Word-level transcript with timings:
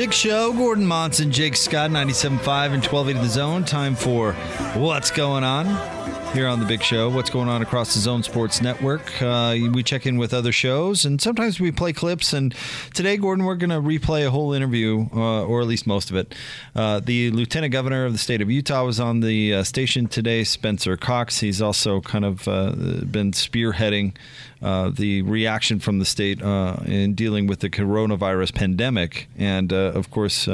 Big 0.00 0.14
show. 0.14 0.54
Gordon 0.54 0.86
Monson, 0.86 1.30
Jake 1.30 1.54
Scott, 1.54 1.90
97.5 1.90 2.30
and 2.72 2.82
1280 2.82 3.18
The 3.20 3.28
Zone. 3.28 3.64
Time 3.64 3.94
for 3.94 4.32
What's 4.72 5.10
Going 5.10 5.44
On 5.44 5.99
here 6.32 6.46
on 6.46 6.60
the 6.60 6.66
Big 6.66 6.82
Show. 6.82 7.10
What's 7.10 7.28
going 7.30 7.48
on 7.48 7.60
across 7.60 7.94
the 7.94 8.00
Zone 8.00 8.22
Sports 8.22 8.62
Network? 8.62 9.20
Uh, 9.20 9.56
we 9.72 9.82
check 9.82 10.06
in 10.06 10.16
with 10.16 10.32
other 10.32 10.52
shows, 10.52 11.04
and 11.04 11.20
sometimes 11.20 11.58
we 11.58 11.72
play 11.72 11.92
clips. 11.92 12.32
And 12.32 12.54
today, 12.94 13.16
Gordon, 13.16 13.44
we're 13.44 13.56
going 13.56 13.70
to 13.70 13.80
replay 13.80 14.24
a 14.26 14.30
whole 14.30 14.52
interview, 14.52 15.08
uh, 15.12 15.44
or 15.44 15.60
at 15.60 15.66
least 15.66 15.88
most 15.88 16.08
of 16.08 16.16
it. 16.16 16.34
Uh, 16.74 17.00
the 17.00 17.30
Lieutenant 17.32 17.72
Governor 17.72 18.04
of 18.04 18.12
the 18.12 18.18
state 18.18 18.40
of 18.40 18.50
Utah 18.50 18.84
was 18.84 19.00
on 19.00 19.20
the 19.20 19.54
uh, 19.54 19.64
station 19.64 20.06
today, 20.06 20.44
Spencer 20.44 20.96
Cox. 20.96 21.40
He's 21.40 21.60
also 21.60 22.00
kind 22.00 22.24
of 22.24 22.46
uh, 22.46 22.72
been 23.10 23.32
spearheading 23.32 24.14
uh, 24.62 24.90
the 24.90 25.22
reaction 25.22 25.80
from 25.80 25.98
the 25.98 26.04
state 26.04 26.40
in 26.42 27.14
dealing 27.14 27.46
with 27.46 27.60
the 27.60 27.70
coronavirus 27.70 28.54
pandemic. 28.54 29.26
And 29.38 29.72
of 29.72 30.10
course, 30.10 30.48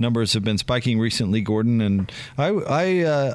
numbers 0.00 0.32
have 0.34 0.42
been 0.42 0.58
spiking 0.58 0.98
recently, 0.98 1.40
Gordon. 1.40 1.80
And 1.80 2.12
I, 2.36 2.48
I, 2.48 2.84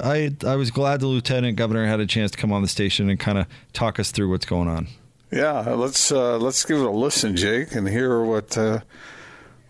I, 0.04 0.30
I 0.46 0.56
was 0.56 0.70
glad 0.70 1.00
the 1.00 1.06
lieutenant 1.06 1.56
governor 1.56 1.87
had 1.88 2.00
a 2.00 2.06
chance 2.06 2.30
to 2.32 2.38
come 2.38 2.52
on 2.52 2.62
the 2.62 2.68
station 2.68 3.10
and 3.10 3.18
kind 3.18 3.38
of 3.38 3.46
talk 3.72 3.98
us 3.98 4.10
through 4.10 4.30
what's 4.30 4.46
going 4.46 4.68
on. 4.68 4.88
Yeah, 5.30 5.60
let's 5.60 6.10
uh, 6.10 6.38
let's 6.38 6.64
give 6.64 6.78
it 6.78 6.84
a 6.84 6.90
listen, 6.90 7.36
Jake, 7.36 7.74
and 7.74 7.88
hear 7.88 8.22
what 8.22 8.56
uh, 8.56 8.80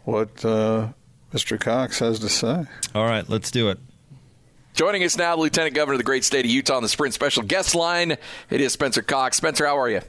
what 0.04 0.44
uh, 0.44 0.88
Mr. 1.32 1.58
Cox 1.58 1.98
has 1.98 2.20
to 2.20 2.28
say. 2.28 2.64
All 2.94 3.04
right, 3.04 3.28
let's 3.28 3.50
do 3.50 3.68
it. 3.70 3.78
Joining 4.74 5.02
us 5.02 5.16
now, 5.16 5.34
Lieutenant 5.34 5.74
Governor 5.74 5.94
of 5.94 5.98
the 5.98 6.04
great 6.04 6.24
state 6.24 6.44
of 6.44 6.50
Utah 6.52 6.76
on 6.76 6.84
the 6.84 6.88
Sprint 6.88 7.12
Special 7.12 7.42
Guest 7.42 7.74
Line. 7.74 8.12
It 8.48 8.60
is 8.60 8.72
Spencer 8.72 9.02
Cox. 9.02 9.36
Spencer, 9.36 9.66
how 9.66 9.76
are 9.76 9.88
you? 9.88 10.00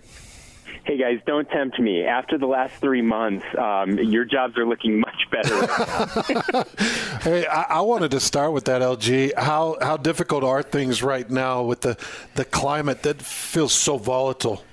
Hey 0.90 0.98
guys, 0.98 1.20
don't 1.28 1.48
tempt 1.52 1.80
me. 1.80 2.04
After 2.04 2.40
the 2.40 2.48
last 2.48 2.74
three 2.82 3.04
months, 3.04 3.46
um, 3.56 4.00
your 4.00 4.26
jobs 4.26 4.58
are 4.58 4.66
looking 4.66 5.00
much 5.00 5.28
better. 5.30 6.64
hey, 7.22 7.46
I, 7.46 7.62
I, 7.70 7.82
wanted 7.82 8.10
to 8.12 8.20
start 8.20 8.54
with 8.54 8.66
that, 8.66 8.82
LG. 8.82 9.38
How 9.38 9.78
how 9.84 9.98
difficult 9.98 10.44
are 10.44 10.64
things 10.64 11.04
right 11.04 11.30
now 11.30 11.62
with 11.62 11.82
the 11.82 11.96
the 12.34 12.44
climate 12.44 13.04
that 13.04 13.22
feels 13.22 13.72
so 13.72 13.98
volatile? 13.98 14.64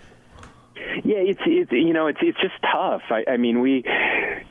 Yeah, 1.05 1.19
it's 1.19 1.41
it's 1.45 1.73
you 1.73 1.93
know 1.93 2.07
it's 2.07 2.19
it's 2.23 2.41
just 2.41 2.55
tough. 2.63 3.03
I, 3.11 3.25
I 3.33 3.37
mean, 3.37 3.61
we 3.61 3.85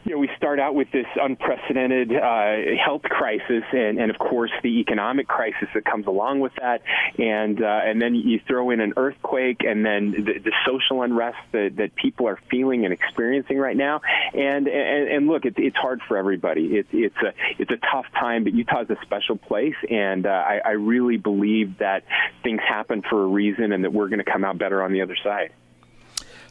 you 0.03 0.11
know 0.11 0.17
we 0.17 0.29
start 0.37 0.59
out 0.59 0.75
with 0.75 0.91
this 0.91 1.05
unprecedented 1.15 2.11
uh, 2.11 2.75
health 2.83 3.03
crisis, 3.03 3.63
and 3.71 3.99
and 3.99 4.11
of 4.11 4.17
course 4.17 4.51
the 4.61 4.79
economic 4.79 5.27
crisis 5.27 5.67
that 5.73 5.85
comes 5.85 6.07
along 6.07 6.41
with 6.41 6.53
that, 6.55 6.81
and 7.17 7.61
uh, 7.61 7.81
and 7.83 8.01
then 8.01 8.15
you 8.15 8.39
throw 8.47 8.69
in 8.69 8.79
an 8.79 8.93
earthquake, 8.97 9.61
and 9.61 9.85
then 9.85 10.11
the, 10.11 10.39
the 10.39 10.51
social 10.65 11.01
unrest 11.01 11.37
that, 11.51 11.77
that 11.77 11.95
people 11.95 12.27
are 12.27 12.39
feeling 12.49 12.85
and 12.85 12.93
experiencing 12.93 13.57
right 13.57 13.77
now, 13.77 14.01
and 14.33 14.67
and, 14.67 15.09
and 15.09 15.27
look, 15.27 15.45
it's 15.45 15.57
it's 15.57 15.77
hard 15.77 16.01
for 16.07 16.17
everybody. 16.17 16.77
It's 16.77 16.89
it's 16.91 17.17
a 17.17 17.33
it's 17.57 17.71
a 17.71 17.77
tough 17.91 18.05
time, 18.13 18.43
but 18.43 18.53
Utah's 18.53 18.89
a 18.89 18.97
special 19.01 19.37
place, 19.37 19.75
and 19.89 20.25
uh, 20.25 20.29
I, 20.29 20.61
I 20.63 20.71
really 20.71 21.17
believe 21.17 21.79
that 21.79 22.03
things 22.43 22.61
happen 22.67 23.01
for 23.09 23.23
a 23.23 23.27
reason, 23.27 23.71
and 23.71 23.83
that 23.83 23.93
we're 23.93 24.09
going 24.09 24.23
to 24.23 24.31
come 24.31 24.43
out 24.43 24.57
better 24.57 24.83
on 24.83 24.93
the 24.93 25.01
other 25.01 25.17
side. 25.23 25.51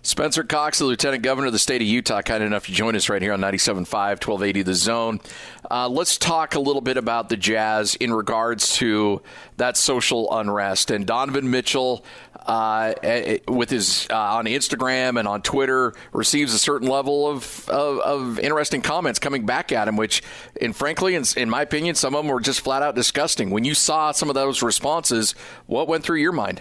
Spencer 0.04 0.44
Cox, 0.44 0.80
the 0.80 0.84
Lieutenant 0.84 1.22
Governor 1.22 1.46
of 1.46 1.54
the 1.54 1.58
state 1.58 1.80
of 1.80 1.88
Utah, 1.88 2.20
kind 2.20 2.44
enough 2.44 2.66
to 2.66 2.72
join 2.72 2.94
us 2.94 3.08
right 3.08 3.22
here 3.22 3.32
on 3.32 3.40
97.5, 3.40 3.86
1280 3.88 4.62
The 4.62 4.74
Zone. 4.74 5.20
Uh, 5.70 5.88
let's 5.88 6.18
talk 6.18 6.54
a 6.54 6.60
little 6.60 6.82
bit 6.82 6.98
about 6.98 7.30
the 7.30 7.38
Jazz 7.38 7.94
in 7.94 8.12
regards 8.12 8.76
to 8.76 9.22
that 9.56 9.78
social 9.78 10.30
unrest. 10.30 10.90
And 10.90 11.06
Donovan 11.06 11.50
Mitchell, 11.50 12.04
uh, 12.44 12.92
eh, 13.02 13.38
eh, 13.38 13.38
with 13.48 13.70
his 13.70 14.06
uh, 14.10 14.18
on 14.18 14.44
Instagram 14.44 15.18
and 15.18 15.26
on 15.26 15.40
Twitter, 15.40 15.94
receives 16.12 16.52
a 16.52 16.58
certain 16.58 16.86
level 16.86 17.26
of, 17.26 17.66
of, 17.70 17.98
of, 18.00 18.38
interesting 18.38 18.82
comments 18.82 19.18
coming 19.18 19.46
back 19.46 19.72
at 19.72 19.88
him, 19.88 19.96
which, 19.96 20.22
and 20.60 20.76
frankly, 20.76 21.14
in, 21.14 21.24
in 21.38 21.48
my 21.48 21.62
opinion, 21.62 21.94
some 21.94 22.14
of 22.14 22.22
them 22.22 22.30
were 22.30 22.40
just 22.40 22.60
flat 22.60 22.82
out 22.82 22.94
disgusting. 22.94 23.48
When 23.48 23.64
you 23.64 23.72
saw 23.72 24.12
some 24.12 24.28
of 24.28 24.34
those 24.34 24.62
responses, 24.62 25.34
what 25.64 25.88
went 25.88 26.04
through 26.04 26.18
your 26.18 26.32
mind? 26.32 26.60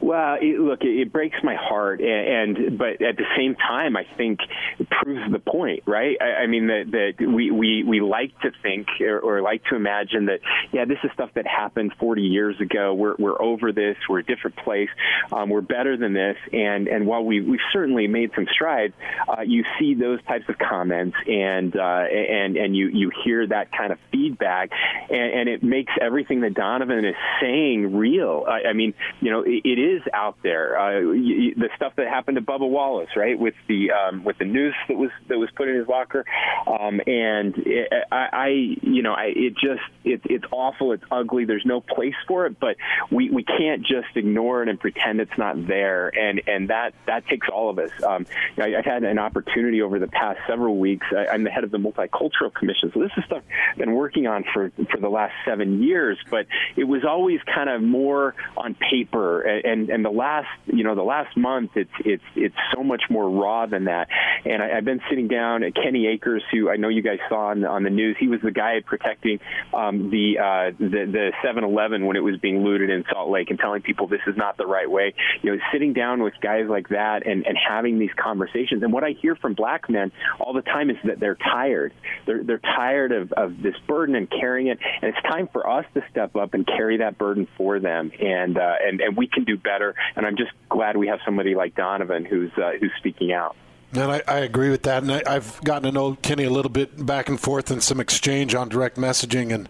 Well, 0.00 0.36
it, 0.40 0.58
look, 0.60 0.82
it, 0.82 1.00
it 1.00 1.12
breaks 1.12 1.36
my 1.42 1.56
heart, 1.56 2.00
and, 2.00 2.56
and 2.56 2.78
but 2.78 3.02
at 3.02 3.16
the 3.16 3.26
same 3.36 3.54
time, 3.54 3.96
I 3.96 4.06
think 4.16 4.40
it 4.78 4.88
proves 4.88 5.30
the 5.30 5.38
point, 5.38 5.82
right? 5.86 6.16
I, 6.20 6.42
I 6.42 6.46
mean 6.46 6.68
that 6.68 6.90
that 7.18 7.26
we, 7.26 7.50
we 7.50 7.84
we 7.84 8.00
like 8.00 8.38
to 8.40 8.52
think 8.62 8.88
or, 9.00 9.18
or 9.18 9.42
like 9.42 9.64
to 9.66 9.76
imagine 9.76 10.26
that 10.26 10.40
yeah, 10.72 10.84
this 10.84 10.98
is 11.04 11.10
stuff 11.12 11.30
that 11.34 11.46
happened 11.46 11.92
40 11.98 12.22
years 12.22 12.60
ago. 12.60 12.94
We're 12.94 13.16
we're 13.18 13.40
over 13.40 13.72
this. 13.72 13.96
We're 14.08 14.20
a 14.20 14.24
different 14.24 14.56
place. 14.56 14.88
Um, 15.32 15.50
we're 15.50 15.60
better 15.60 15.96
than 15.96 16.12
this. 16.12 16.36
And 16.52 16.88
and 16.88 17.06
while 17.06 17.24
we 17.24 17.40
we've 17.40 17.60
certainly 17.72 18.06
made 18.06 18.32
some 18.34 18.46
strides, 18.52 18.94
uh, 19.28 19.42
you 19.42 19.64
see 19.78 19.94
those 19.94 20.22
types 20.24 20.48
of 20.48 20.58
comments, 20.58 21.16
and 21.26 21.74
uh, 21.76 22.04
and 22.10 22.56
and 22.56 22.76
you 22.76 22.88
you 22.88 23.10
hear 23.24 23.46
that 23.46 23.72
kind 23.72 23.92
of 23.92 23.98
feedback, 24.10 24.70
and, 25.10 25.32
and 25.32 25.48
it 25.48 25.62
makes 25.62 25.92
everything 26.00 26.40
that 26.40 26.54
Donovan 26.54 27.04
is 27.04 27.14
saying 27.40 27.96
real. 27.96 28.44
I, 28.48 28.70
I 28.70 28.72
mean, 28.72 28.94
you 29.20 29.30
know, 29.30 29.42
it, 29.42 29.62
it 29.66 29.80
is 29.80 30.00
out 30.14 30.36
there. 30.44 30.78
Uh, 30.78 31.00
the 31.00 31.68
stuff 31.74 31.94
that 31.96 32.06
happened 32.06 32.36
to 32.36 32.40
Bubba 32.40 32.68
Wallace, 32.68 33.08
right, 33.16 33.36
with 33.36 33.54
the 33.66 33.90
um, 33.90 34.22
with 34.22 34.38
the 34.38 34.44
noose 34.44 34.76
that 34.86 34.96
was 34.96 35.10
that 35.26 35.38
was 35.38 35.50
put 35.56 35.68
in 35.68 35.74
his 35.74 35.88
locker, 35.88 36.24
um, 36.68 37.00
and 37.04 37.52
it, 37.58 37.92
I, 38.12 38.28
I, 38.32 38.48
you 38.82 39.02
know, 39.02 39.12
I, 39.12 39.32
it 39.34 39.54
just 39.54 39.82
it, 40.04 40.20
it's 40.26 40.44
awful. 40.52 40.92
It's 40.92 41.02
ugly. 41.10 41.46
There's 41.46 41.66
no 41.66 41.80
place 41.80 42.14
for 42.28 42.46
it, 42.46 42.60
but 42.60 42.76
we, 43.10 43.28
we 43.28 43.42
can't 43.42 43.82
just 43.82 44.14
ignore 44.14 44.62
it 44.62 44.68
and 44.68 44.78
pretend 44.78 45.20
it's 45.20 45.36
not 45.36 45.66
there. 45.66 46.16
And 46.16 46.42
and 46.46 46.70
that 46.70 46.94
that 47.06 47.26
takes 47.26 47.48
all 47.52 47.68
of 47.68 47.80
us. 47.80 47.90
Um, 48.06 48.24
I, 48.58 48.76
I've 48.76 48.84
had 48.84 49.02
an 49.02 49.18
opportunity 49.18 49.82
over 49.82 49.98
the 49.98 50.06
past 50.06 50.38
several 50.46 50.76
weeks. 50.76 51.06
I, 51.10 51.26
I'm 51.26 51.42
the 51.42 51.50
head 51.50 51.64
of 51.64 51.72
the 51.72 51.78
multicultural 51.78 52.54
commission, 52.54 52.92
so 52.94 53.00
this 53.00 53.10
is 53.16 53.24
stuff 53.24 53.42
I've 53.72 53.78
been 53.78 53.94
working 53.94 54.28
on 54.28 54.44
for 54.54 54.70
for 54.92 55.00
the 55.00 55.10
last 55.10 55.34
seven 55.44 55.82
years. 55.82 56.18
But 56.30 56.46
it 56.76 56.84
was 56.84 57.04
always 57.04 57.40
kind 57.52 57.68
of 57.68 57.82
more 57.82 58.36
on 58.56 58.74
paper 58.74 59.55
and, 59.64 59.90
and 59.90 60.04
the 60.04 60.10
last 60.10 60.48
you 60.66 60.84
know 60.84 60.94
the 60.94 61.02
last 61.02 61.36
month 61.36 61.72
it's 61.74 61.90
it's 62.04 62.22
it's 62.34 62.54
so 62.74 62.82
much 62.82 63.04
more 63.10 63.28
raw 63.28 63.66
than 63.66 63.84
that. 63.84 64.08
And 64.44 64.62
I, 64.62 64.78
I've 64.78 64.84
been 64.84 65.00
sitting 65.08 65.28
down 65.28 65.62
at 65.62 65.74
Kenny 65.74 66.06
Akers 66.06 66.42
who 66.52 66.70
I 66.70 66.76
know 66.76 66.88
you 66.88 67.02
guys 67.02 67.18
saw 67.28 67.48
on, 67.48 67.64
on 67.64 67.82
the 67.82 67.90
news. 67.90 68.16
He 68.18 68.28
was 68.28 68.40
the 68.42 68.50
guy 68.50 68.80
protecting 68.84 69.40
um, 69.74 70.10
the 70.10 70.38
uh, 70.38 70.70
the 70.78 71.06
the 71.06 71.32
7-Eleven 71.44 72.06
when 72.06 72.16
it 72.16 72.20
was 72.20 72.36
being 72.38 72.64
looted 72.64 72.90
in 72.90 73.04
Salt 73.12 73.30
Lake 73.30 73.50
and 73.50 73.58
telling 73.58 73.82
people 73.82 74.06
this 74.06 74.20
is 74.26 74.36
not 74.36 74.56
the 74.56 74.66
right 74.66 74.90
way. 74.90 75.14
You 75.42 75.52
know 75.52 75.62
sitting 75.72 75.92
down 75.92 76.22
with 76.22 76.34
guys 76.40 76.66
like 76.68 76.88
that 76.90 77.26
and 77.26 77.46
and 77.46 77.56
having 77.56 77.98
these 77.98 78.12
conversations. 78.16 78.82
And 78.82 78.92
what 78.92 79.04
I 79.04 79.10
hear 79.10 79.36
from 79.36 79.54
black 79.54 79.88
men 79.88 80.12
all 80.38 80.52
the 80.52 80.62
time 80.62 80.90
is 80.90 80.96
that 81.04 81.20
they're 81.20 81.36
tired. 81.36 81.92
They're 82.26 82.42
they're 82.42 82.58
tired 82.58 83.12
of 83.12 83.32
of 83.32 83.62
this 83.62 83.74
burden 83.86 84.14
and 84.14 84.30
carrying 84.30 84.68
it. 84.68 84.78
And 85.02 85.14
it's 85.14 85.22
time 85.28 85.48
for 85.52 85.68
us 85.68 85.84
to 85.94 86.02
step 86.10 86.36
up 86.36 86.54
and 86.54 86.66
carry 86.66 86.98
that 86.98 87.18
burden 87.18 87.48
for 87.56 87.78
them. 87.78 88.12
And 88.20 88.58
uh, 88.58 88.74
and 88.84 89.00
and 89.00 89.16
we 89.16 89.26
can 89.26 89.44
do 89.46 89.56
better. 89.56 89.94
And 90.14 90.26
I'm 90.26 90.36
just 90.36 90.52
glad 90.68 90.96
we 90.96 91.08
have 91.08 91.20
somebody 91.24 91.54
like 91.54 91.74
Donovan 91.74 92.24
who's 92.24 92.52
uh, 92.56 92.72
who's 92.80 92.92
speaking 92.98 93.32
out. 93.32 93.56
And 93.92 94.12
I, 94.12 94.22
I, 94.26 94.38
agree 94.38 94.68
with 94.68 94.82
that. 94.82 95.04
And 95.04 95.12
I, 95.12 95.32
have 95.32 95.62
gotten 95.62 95.84
to 95.84 95.92
know 95.92 96.16
Kenny 96.16 96.44
a 96.44 96.50
little 96.50 96.70
bit 96.70 97.06
back 97.06 97.28
and 97.28 97.40
forth 97.40 97.70
and 97.70 97.82
some 97.82 98.00
exchange 98.00 98.54
on 98.54 98.68
direct 98.68 98.96
messaging, 98.96 99.54
and 99.54 99.68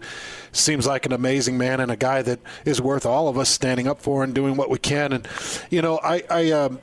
seems 0.51 0.87
like 0.87 1.05
an 1.05 1.13
amazing 1.13 1.57
man 1.57 1.79
and 1.79 1.91
a 1.91 1.95
guy 1.95 2.23
that 2.23 2.39
is 2.65 2.81
worth 2.81 3.05
all 3.05 3.27
of 3.27 3.37
us 3.37 3.47
standing 3.47 3.87
up 3.87 4.01
for 4.01 4.23
and 4.23 4.33
doing 4.33 4.57
what 4.57 4.69
we 4.69 4.79
can. 4.79 5.13
And 5.13 5.27
you 5.69 5.81
know, 5.81 5.99
I 6.03 6.23
I, 6.29 6.51
um, 6.51 6.79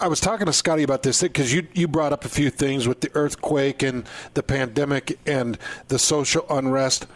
I 0.00 0.08
was 0.08 0.18
talking 0.18 0.46
to 0.46 0.52
Scotty 0.52 0.82
about 0.82 1.02
this 1.02 1.20
because 1.22 1.52
you 1.52 1.68
you 1.74 1.86
brought 1.86 2.12
up 2.12 2.24
a 2.24 2.28
few 2.30 2.48
things 2.48 2.88
with 2.88 3.00
the 3.02 3.10
earthquake 3.14 3.82
and 3.82 4.04
the 4.34 4.42
pandemic 4.42 5.18
and 5.26 5.58
the 5.88 5.98
social 5.98 6.46
unrest. 6.48 7.06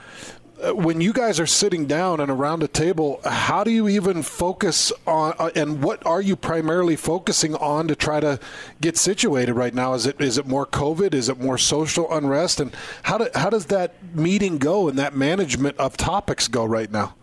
Uh, 0.58 0.74
when 0.74 1.02
you 1.02 1.12
guys 1.12 1.38
are 1.38 1.46
sitting 1.46 1.84
down 1.86 2.18
and 2.18 2.30
around 2.30 2.62
a 2.62 2.68
table, 2.68 3.20
how 3.24 3.62
do 3.62 3.70
you 3.70 3.88
even 3.88 4.22
focus 4.22 4.90
on, 5.06 5.34
uh, 5.38 5.50
and 5.54 5.82
what 5.82 6.04
are 6.06 6.22
you 6.22 6.34
primarily 6.34 6.96
focusing 6.96 7.54
on 7.56 7.86
to 7.88 7.94
try 7.94 8.20
to 8.20 8.40
get 8.80 8.96
situated 8.96 9.52
right 9.52 9.74
now? 9.74 9.92
Is 9.92 10.06
it 10.06 10.18
is 10.18 10.38
it 10.38 10.46
more 10.46 10.64
COVID? 10.64 11.12
Is 11.12 11.28
it 11.28 11.38
more 11.38 11.58
social 11.58 12.10
unrest? 12.10 12.58
And 12.58 12.74
how 13.02 13.18
do, 13.18 13.28
how 13.34 13.50
does 13.50 13.66
that 13.66 13.94
meeting 14.14 14.56
go 14.56 14.88
and 14.88 14.98
that 14.98 15.14
management 15.14 15.76
of 15.76 15.96
topics 15.98 16.48
go 16.48 16.64
right 16.64 16.90
now? 16.90 17.14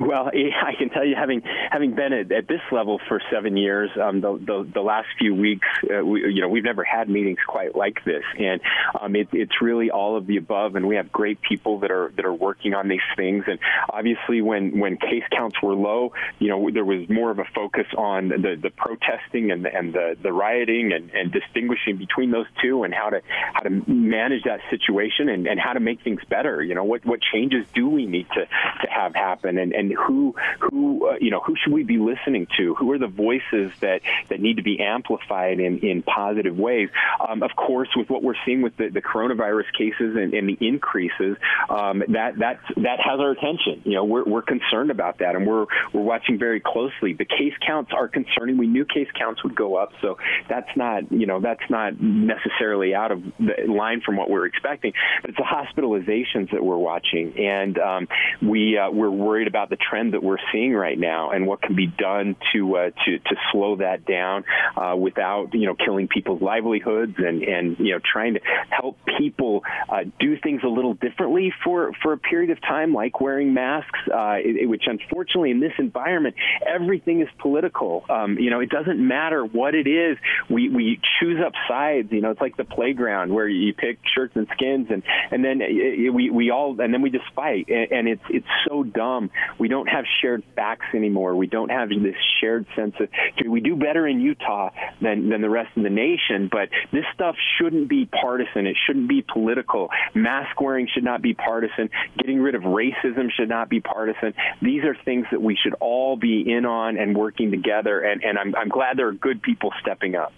Well, 0.00 0.30
I 0.34 0.74
can 0.78 0.88
tell 0.88 1.04
you, 1.04 1.14
having 1.14 1.42
having 1.70 1.94
been 1.94 2.12
at, 2.12 2.32
at 2.32 2.48
this 2.48 2.62
level 2.72 3.00
for 3.06 3.20
seven 3.30 3.56
years, 3.56 3.90
um, 4.02 4.20
the, 4.20 4.38
the, 4.38 4.70
the 4.74 4.80
last 4.80 5.08
few 5.18 5.34
weeks, 5.34 5.66
uh, 5.84 6.04
we, 6.04 6.32
you 6.32 6.40
know, 6.40 6.48
we've 6.48 6.64
never 6.64 6.82
had 6.82 7.08
meetings 7.08 7.38
quite 7.46 7.76
like 7.76 8.02
this, 8.04 8.22
and 8.38 8.60
um, 8.98 9.14
it, 9.14 9.28
it's 9.32 9.60
really 9.60 9.90
all 9.90 10.16
of 10.16 10.26
the 10.26 10.38
above. 10.38 10.74
And 10.74 10.88
we 10.88 10.96
have 10.96 11.12
great 11.12 11.40
people 11.42 11.80
that 11.80 11.90
are 11.90 12.12
that 12.16 12.24
are 12.24 12.32
working 12.32 12.72
on 12.74 12.88
these 12.88 13.00
things. 13.14 13.44
And 13.46 13.58
obviously, 13.90 14.40
when 14.40 14.80
when 14.80 14.96
case 14.96 15.24
counts 15.30 15.60
were 15.62 15.74
low, 15.74 16.12
you 16.38 16.48
know, 16.48 16.70
there 16.72 16.84
was 16.84 17.08
more 17.10 17.30
of 17.30 17.38
a 17.38 17.44
focus 17.54 17.86
on 17.96 18.28
the 18.28 18.58
the 18.60 18.70
protesting 18.70 19.50
and 19.50 19.66
and 19.66 19.92
the 19.92 20.16
the 20.20 20.32
rioting 20.32 20.92
and, 20.92 21.10
and 21.10 21.30
distinguishing 21.30 21.98
between 21.98 22.30
those 22.30 22.46
two 22.62 22.84
and 22.84 22.94
how 22.94 23.10
to 23.10 23.20
how 23.52 23.60
to 23.60 23.70
manage 23.90 24.44
that 24.44 24.60
situation 24.70 25.28
and, 25.28 25.46
and 25.46 25.60
how 25.60 25.74
to 25.74 25.80
make 25.80 26.02
things 26.02 26.22
better. 26.30 26.62
You 26.62 26.74
know, 26.74 26.84
what 26.84 27.04
what 27.04 27.20
changes 27.20 27.66
do 27.74 27.86
we 27.86 28.06
need 28.06 28.28
to 28.30 28.46
to 28.46 28.90
have 28.90 29.14
happen 29.14 29.58
and 29.58 29.74
and 29.74 29.89
who 29.92 30.34
who 30.60 31.08
uh, 31.08 31.16
you 31.20 31.30
know 31.30 31.40
who 31.40 31.54
should 31.56 31.72
we 31.72 31.82
be 31.82 31.98
listening 31.98 32.46
to? 32.56 32.74
Who 32.74 32.92
are 32.92 32.98
the 32.98 33.06
voices 33.06 33.72
that 33.80 34.02
that 34.28 34.40
need 34.40 34.56
to 34.56 34.62
be 34.62 34.80
amplified 34.80 35.60
in 35.60 35.78
in 35.78 36.02
positive 36.02 36.56
ways? 36.56 36.88
Um, 37.26 37.42
of 37.42 37.50
course, 37.56 37.88
with 37.96 38.10
what 38.10 38.22
we're 38.22 38.34
seeing 38.44 38.62
with 38.62 38.76
the, 38.76 38.88
the 38.88 39.02
coronavirus 39.02 39.72
cases 39.76 40.16
and, 40.16 40.34
and 40.34 40.48
the 40.48 40.58
increases, 40.60 41.36
um, 41.68 42.02
that 42.08 42.38
that 42.38 42.60
that 42.76 43.00
has 43.00 43.20
our 43.20 43.30
attention. 43.30 43.82
You 43.84 43.94
know, 43.94 44.04
we're 44.04 44.24
we're 44.24 44.42
concerned 44.42 44.90
about 44.90 45.18
that, 45.18 45.36
and 45.36 45.46
we're 45.46 45.66
we're 45.92 46.02
watching 46.02 46.38
very 46.38 46.60
closely. 46.60 47.12
The 47.14 47.24
case 47.24 47.54
counts 47.66 47.92
are 47.94 48.08
concerning. 48.08 48.58
We 48.58 48.66
knew 48.66 48.84
case 48.84 49.08
counts 49.18 49.42
would 49.44 49.54
go 49.54 49.76
up, 49.76 49.92
so 50.00 50.18
that's 50.48 50.70
not 50.76 51.10
you 51.12 51.26
know 51.26 51.40
that's 51.40 51.68
not 51.68 52.00
necessarily 52.00 52.94
out 52.94 53.12
of 53.12 53.22
the 53.38 53.66
line 53.66 54.00
from 54.00 54.16
what 54.16 54.30
we're 54.30 54.46
expecting. 54.46 54.92
But 55.20 55.30
it's 55.30 55.38
the 55.38 55.44
hospitalizations 55.44 56.52
that 56.52 56.64
we're 56.64 56.76
watching, 56.76 57.38
and 57.38 57.78
um, 57.78 58.08
we 58.42 58.78
uh, 58.78 58.90
we're 58.90 59.10
worried 59.10 59.48
about 59.48 59.70
the 59.70 59.76
trend 59.80 60.12
that 60.14 60.22
we're 60.22 60.38
seeing 60.52 60.72
right 60.72 60.98
now 60.98 61.30
and 61.30 61.46
what 61.46 61.62
can 61.62 61.74
be 61.74 61.86
done 61.86 62.36
to 62.52 62.76
uh, 62.76 62.90
to 63.04 63.18
to 63.18 63.36
slow 63.52 63.76
that 63.76 64.04
down 64.04 64.44
uh, 64.76 64.94
without 64.96 65.54
you 65.54 65.66
know 65.66 65.74
killing 65.74 66.08
people's 66.08 66.42
livelihoods 66.42 67.14
and 67.18 67.42
and 67.42 67.78
you 67.78 67.92
know 67.92 68.00
trying 68.00 68.34
to 68.34 68.40
help 68.68 68.98
people 69.18 69.62
uh, 69.88 70.04
do 70.18 70.38
things 70.38 70.62
a 70.64 70.68
little 70.68 70.94
differently 70.94 71.52
for 71.64 71.92
for 72.02 72.12
a 72.12 72.18
period 72.18 72.50
of 72.50 72.60
time, 72.62 72.92
like 72.92 73.20
wearing 73.20 73.54
masks, 73.54 73.98
uh, 74.12 74.36
it, 74.38 74.68
which 74.68 74.84
unfortunately 74.86 75.50
in 75.50 75.60
this 75.60 75.72
environment 75.78 76.34
everything 76.66 77.20
is 77.20 77.28
political. 77.38 78.04
Um, 78.08 78.38
you 78.38 78.50
know, 78.50 78.60
it 78.60 78.70
doesn't 78.70 78.98
matter 78.98 79.44
what 79.44 79.74
it 79.74 79.86
is. 79.86 80.16
We 80.48 80.68
we 80.68 81.00
choose 81.20 81.40
up 81.44 81.52
sides. 81.68 82.12
You 82.12 82.20
know, 82.20 82.30
it's 82.30 82.40
like 82.40 82.56
the 82.56 82.64
playground 82.64 83.32
where 83.32 83.48
you 83.48 83.74
pick 83.74 83.98
shirts 84.14 84.34
and 84.36 84.46
skins, 84.52 84.88
and 84.90 85.02
and 85.30 85.44
then 85.44 85.60
it, 85.62 86.12
we 86.12 86.30
we 86.30 86.50
all 86.50 86.80
and 86.80 86.92
then 86.92 87.02
we 87.02 87.10
just 87.10 87.32
fight, 87.34 87.68
and, 87.68 87.92
and 87.92 88.08
it's 88.08 88.22
it's 88.30 88.46
so 88.68 88.82
dumb. 88.82 89.30
We 89.60 89.68
don't 89.68 89.88
have 89.88 90.06
shared 90.22 90.42
facts 90.56 90.86
anymore. 90.94 91.36
We 91.36 91.46
don't 91.46 91.70
have 91.70 91.90
this 91.90 92.16
shared 92.40 92.66
sense 92.74 92.94
of 92.98 93.08
we 93.46 93.60
do 93.60 93.76
better 93.76 94.06
in 94.06 94.20
Utah 94.20 94.70
than 95.02 95.28
than 95.28 95.42
the 95.42 95.50
rest 95.50 95.76
of 95.76 95.82
the 95.82 95.90
nation, 95.90 96.48
but 96.50 96.70
this 96.92 97.04
stuff 97.14 97.36
shouldn't 97.58 97.88
be 97.88 98.06
partisan. 98.06 98.66
It 98.66 98.76
shouldn't 98.86 99.08
be 99.08 99.22
political. 99.22 99.90
Mask 100.14 100.58
wearing 100.58 100.88
should 100.92 101.04
not 101.04 101.20
be 101.20 101.34
partisan. 101.34 101.90
Getting 102.16 102.40
rid 102.40 102.54
of 102.54 102.62
racism 102.62 103.30
should 103.30 103.50
not 103.50 103.68
be 103.68 103.80
partisan. 103.80 104.32
These 104.62 104.84
are 104.84 104.96
things 105.04 105.26
that 105.30 105.42
we 105.42 105.56
should 105.62 105.74
all 105.74 106.16
be 106.16 106.50
in 106.50 106.64
on 106.64 106.96
and 106.96 107.14
working 107.14 107.50
together. 107.50 108.00
And, 108.00 108.24
and 108.24 108.38
I'm, 108.38 108.54
I'm 108.56 108.68
glad 108.70 108.96
there 108.96 109.08
are 109.08 109.12
good 109.12 109.42
people 109.42 109.72
stepping 109.82 110.14
up. 110.14 110.32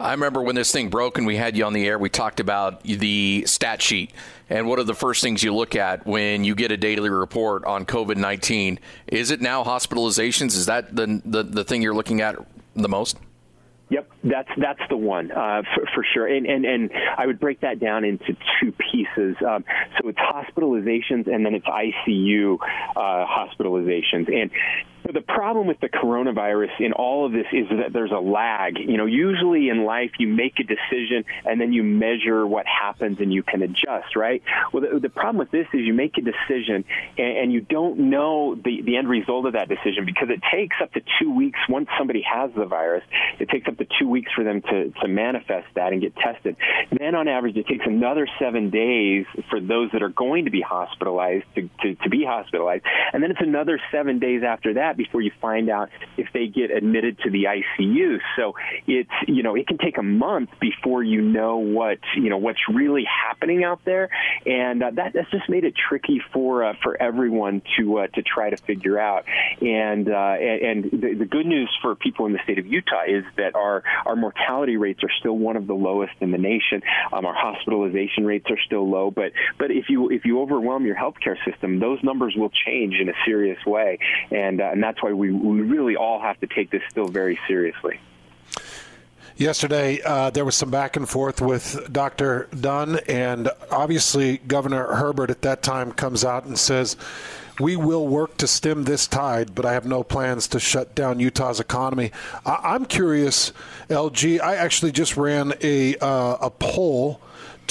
I 0.00 0.12
remember 0.12 0.42
when 0.42 0.54
this 0.54 0.70
thing 0.70 0.90
broke 0.90 1.18
and 1.18 1.26
we 1.26 1.36
had 1.36 1.56
you 1.56 1.64
on 1.64 1.72
the 1.72 1.86
air, 1.86 1.98
we 1.98 2.08
talked 2.08 2.38
about 2.38 2.82
the 2.84 3.44
stat 3.46 3.82
sheet. 3.82 4.12
And 4.48 4.68
what 4.68 4.78
are 4.78 4.84
the 4.84 4.94
first 4.94 5.22
things 5.22 5.42
you 5.42 5.54
look 5.54 5.74
at 5.74 6.06
when 6.06 6.44
you 6.44 6.54
get 6.54 6.70
a 6.70 6.76
daily 6.76 7.10
report 7.10 7.64
on 7.64 7.84
COVID 7.84 8.16
19? 8.16 8.78
Is 9.08 9.30
it 9.30 9.40
now 9.40 9.64
hospitalizations? 9.64 10.56
Is 10.56 10.66
that 10.66 10.94
the, 10.94 11.20
the, 11.24 11.42
the 11.42 11.64
thing 11.64 11.82
you're 11.82 11.94
looking 11.94 12.20
at 12.20 12.36
the 12.74 12.88
most? 12.88 13.18
Yep, 13.90 14.10
that's 14.22 14.50
that's 14.58 14.82
the 14.90 14.98
one 14.98 15.32
uh, 15.32 15.62
for, 15.74 15.86
for, 15.94 16.04
sure, 16.12 16.26
and, 16.26 16.44
and 16.44 16.66
and 16.66 16.90
I 17.16 17.24
would 17.24 17.40
break 17.40 17.62
that 17.62 17.80
down 17.80 18.04
into 18.04 18.36
two 18.60 18.70
pieces. 18.72 19.34
Um, 19.40 19.64
so 19.98 20.10
it's 20.10 20.18
hospitalizations, 20.18 21.26
and 21.26 21.46
then 21.46 21.54
it's 21.54 21.64
ICU 21.64 22.58
uh, 22.94 23.24
hospitalizations, 23.26 24.28
and 24.30 24.50
the 25.12 25.22
problem 25.22 25.66
with 25.66 25.80
the 25.80 25.88
coronavirus 25.88 26.80
in 26.80 26.92
all 26.92 27.24
of 27.24 27.32
this 27.32 27.46
is 27.52 27.66
that 27.70 27.92
there's 27.92 28.12
a 28.12 28.18
lag. 28.18 28.78
You 28.78 28.98
know, 28.98 29.06
usually 29.06 29.70
in 29.70 29.84
life 29.84 30.10
you 30.18 30.28
make 30.28 30.60
a 30.60 30.64
decision 30.64 31.24
and 31.46 31.58
then 31.60 31.72
you 31.72 31.82
measure 31.82 32.46
what 32.46 32.66
happens 32.66 33.18
and 33.18 33.32
you 33.32 33.42
can 33.42 33.62
adjust, 33.62 34.16
right? 34.16 34.42
Well, 34.72 34.82
the, 34.82 35.00
the 35.00 35.08
problem 35.08 35.38
with 35.38 35.50
this 35.50 35.66
is 35.72 35.80
you 35.80 35.94
make 35.94 36.18
a 36.18 36.20
decision 36.20 36.84
and, 37.16 37.38
and 37.38 37.52
you 37.52 37.62
don't 37.62 38.10
know 38.10 38.54
the, 38.54 38.82
the 38.82 38.96
end 38.96 39.08
result 39.08 39.46
of 39.46 39.54
that 39.54 39.68
decision 39.68 40.04
because 40.04 40.28
it 40.28 40.42
takes 40.52 40.76
up 40.82 40.92
to 40.92 41.00
two 41.20 41.34
weeks 41.34 41.58
once 41.68 41.88
somebody 41.96 42.22
has 42.22 42.50
the 42.54 42.66
virus. 42.66 43.04
It 43.38 43.48
takes 43.48 43.66
up 43.66 43.78
to 43.78 43.86
two 43.98 44.08
weeks 44.08 44.30
for 44.34 44.44
them 44.44 44.60
to, 44.60 44.90
to 44.90 45.08
manifest 45.08 45.68
that 45.74 45.92
and 45.92 46.02
get 46.02 46.16
tested. 46.16 46.56
Then 46.98 47.14
on 47.14 47.28
average, 47.28 47.56
it 47.56 47.66
takes 47.66 47.86
another 47.86 48.28
seven 48.38 48.68
days 48.68 49.24
for 49.48 49.58
those 49.58 49.90
that 49.92 50.02
are 50.02 50.10
going 50.10 50.44
to 50.44 50.50
be 50.50 50.60
hospitalized 50.60 51.46
to, 51.54 51.70
to, 51.80 51.94
to 51.94 52.10
be 52.10 52.24
hospitalized. 52.24 52.84
And 53.14 53.22
then 53.22 53.30
it's 53.30 53.40
another 53.40 53.80
seven 53.90 54.18
days 54.18 54.42
after 54.42 54.74
that 54.74 54.97
before 54.98 55.22
you 55.22 55.30
find 55.40 55.70
out 55.70 55.88
if 56.18 56.28
they 56.34 56.48
get 56.48 56.70
admitted 56.70 57.18
to 57.20 57.30
the 57.30 57.44
ICU. 57.44 58.18
So 58.36 58.54
it's 58.86 59.10
you 59.26 59.42
know 59.42 59.54
it 59.54 59.66
can 59.66 59.78
take 59.78 59.96
a 59.96 60.02
month 60.02 60.50
before 60.60 61.02
you 61.02 61.22
know 61.22 61.56
what 61.56 61.98
you 62.14 62.28
know 62.28 62.36
what's 62.36 62.68
really 62.68 63.04
happening 63.04 63.64
out 63.64 63.80
there, 63.86 64.10
and 64.44 64.82
uh, 64.82 64.90
that 64.90 65.12
that's 65.14 65.30
just 65.30 65.48
made 65.48 65.64
it 65.64 65.74
tricky 65.88 66.20
for 66.32 66.64
uh, 66.64 66.74
for 66.82 67.00
everyone 67.00 67.62
to 67.78 68.00
uh, 68.00 68.06
to 68.08 68.22
try 68.22 68.50
to 68.50 68.56
figure 68.56 68.98
out. 68.98 69.24
And 69.62 70.08
uh, 70.08 70.36
and, 70.38 70.84
and 70.84 71.00
the, 71.00 71.14
the 71.14 71.24
good 71.24 71.46
news 71.46 71.70
for 71.80 71.94
people 71.94 72.26
in 72.26 72.32
the 72.32 72.40
state 72.44 72.58
of 72.58 72.66
Utah 72.66 73.04
is 73.06 73.24
that 73.36 73.54
our 73.54 73.82
our 74.04 74.16
mortality 74.16 74.76
rates 74.76 75.02
are 75.02 75.10
still 75.20 75.36
one 75.38 75.56
of 75.56 75.66
the 75.66 75.74
lowest 75.74 76.12
in 76.20 76.30
the 76.30 76.38
nation. 76.38 76.82
Um, 77.12 77.24
our 77.24 77.34
hospitalization 77.34 78.26
rates 78.26 78.46
are 78.50 78.58
still 78.66 78.88
low, 78.88 79.10
but 79.10 79.32
but 79.58 79.70
if 79.70 79.88
you 79.88 80.10
if 80.10 80.24
you 80.24 80.40
overwhelm 80.40 80.84
your 80.84 80.96
healthcare 80.96 81.36
system, 81.44 81.78
those 81.78 82.02
numbers 82.02 82.34
will 82.36 82.50
change 82.66 82.94
in 83.00 83.08
a 83.08 83.14
serious 83.24 83.64
way, 83.64 83.98
and 84.30 84.60
uh, 84.60 84.70
and 84.72 84.82
that's 84.88 85.02
why 85.02 85.12
we, 85.12 85.30
we 85.30 85.60
really 85.60 85.96
all 85.96 86.18
have 86.18 86.40
to 86.40 86.46
take 86.46 86.70
this 86.70 86.80
still 86.88 87.08
very 87.08 87.38
seriously. 87.46 88.00
Yesterday, 89.36 90.00
uh, 90.02 90.30
there 90.30 90.46
was 90.46 90.54
some 90.54 90.70
back 90.70 90.96
and 90.96 91.06
forth 91.06 91.42
with 91.42 91.92
Dr. 91.92 92.48
Dunn, 92.58 92.98
and 93.06 93.50
obviously, 93.70 94.38
Governor 94.38 94.94
Herbert 94.94 95.28
at 95.28 95.42
that 95.42 95.62
time 95.62 95.92
comes 95.92 96.24
out 96.24 96.46
and 96.46 96.58
says, 96.58 96.96
We 97.60 97.76
will 97.76 98.08
work 98.08 98.38
to 98.38 98.46
stem 98.46 98.84
this 98.84 99.06
tide, 99.06 99.54
but 99.54 99.66
I 99.66 99.74
have 99.74 99.84
no 99.84 100.02
plans 100.02 100.48
to 100.48 100.58
shut 100.58 100.94
down 100.94 101.20
Utah's 101.20 101.60
economy. 101.60 102.10
I- 102.46 102.74
am 102.74 102.86
curious, 102.86 103.52
LG, 103.90 104.40
I 104.40 104.56
actually 104.56 104.92
just 104.92 105.18
ran 105.18 105.52
a, 105.60 105.96
uh, 105.96 106.38
a 106.40 106.50
poll 106.50 107.20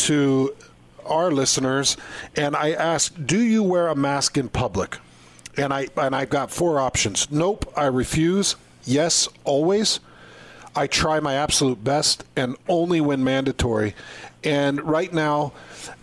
to 0.07 0.55
our 1.03 1.31
listeners, 1.31 1.97
and 2.35 2.55
I 2.55 2.73
asked, 2.73 3.25
Do 3.25 3.41
you 3.41 3.63
wear 3.63 3.87
a 3.87 3.95
mask 3.95 4.37
in 4.37 4.49
public? 4.49 4.99
And 5.57 5.73
I 5.73 5.87
and 5.97 6.15
I've 6.15 6.29
got 6.29 6.51
four 6.51 6.79
options. 6.79 7.31
Nope, 7.31 7.71
I 7.75 7.85
refuse. 7.85 8.55
Yes, 8.85 9.27
always. 9.43 9.99
I 10.75 10.85
try 10.85 11.19
my 11.19 11.33
absolute 11.33 11.83
best 11.83 12.23
and 12.35 12.55
only 12.69 13.01
when 13.01 13.23
mandatory. 13.23 13.95
And 14.43 14.79
right 14.83 15.11
now, 15.11 15.53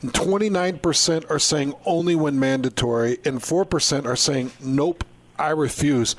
29% 0.02 1.30
are 1.30 1.38
saying 1.38 1.75
only 1.87 2.16
when 2.16 2.40
mandatory, 2.40 3.18
and 3.25 3.40
4% 3.40 4.04
are 4.04 4.16
saying 4.16 4.50
nope, 4.61 5.04
I 5.38 5.50
refuse. 5.50 6.16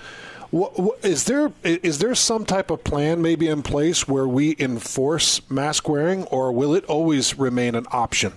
Is 1.04 1.26
there 1.26 1.52
is 1.64 2.00
there 2.00 2.16
some 2.16 2.46
type 2.46 2.72
of 2.72 2.84
plan 2.86 3.22
maybe 3.22 3.48
in 3.48 3.62
place 3.62 4.08
where 4.08 4.28
we 4.28 4.56
enforce 4.58 5.42
mask 5.50 5.90
wearing, 5.90 6.24
or 6.26 6.54
will 6.54 6.74
it 6.74 6.86
always 6.86 7.38
remain 7.38 7.76
an 7.76 7.86
option? 7.92 8.32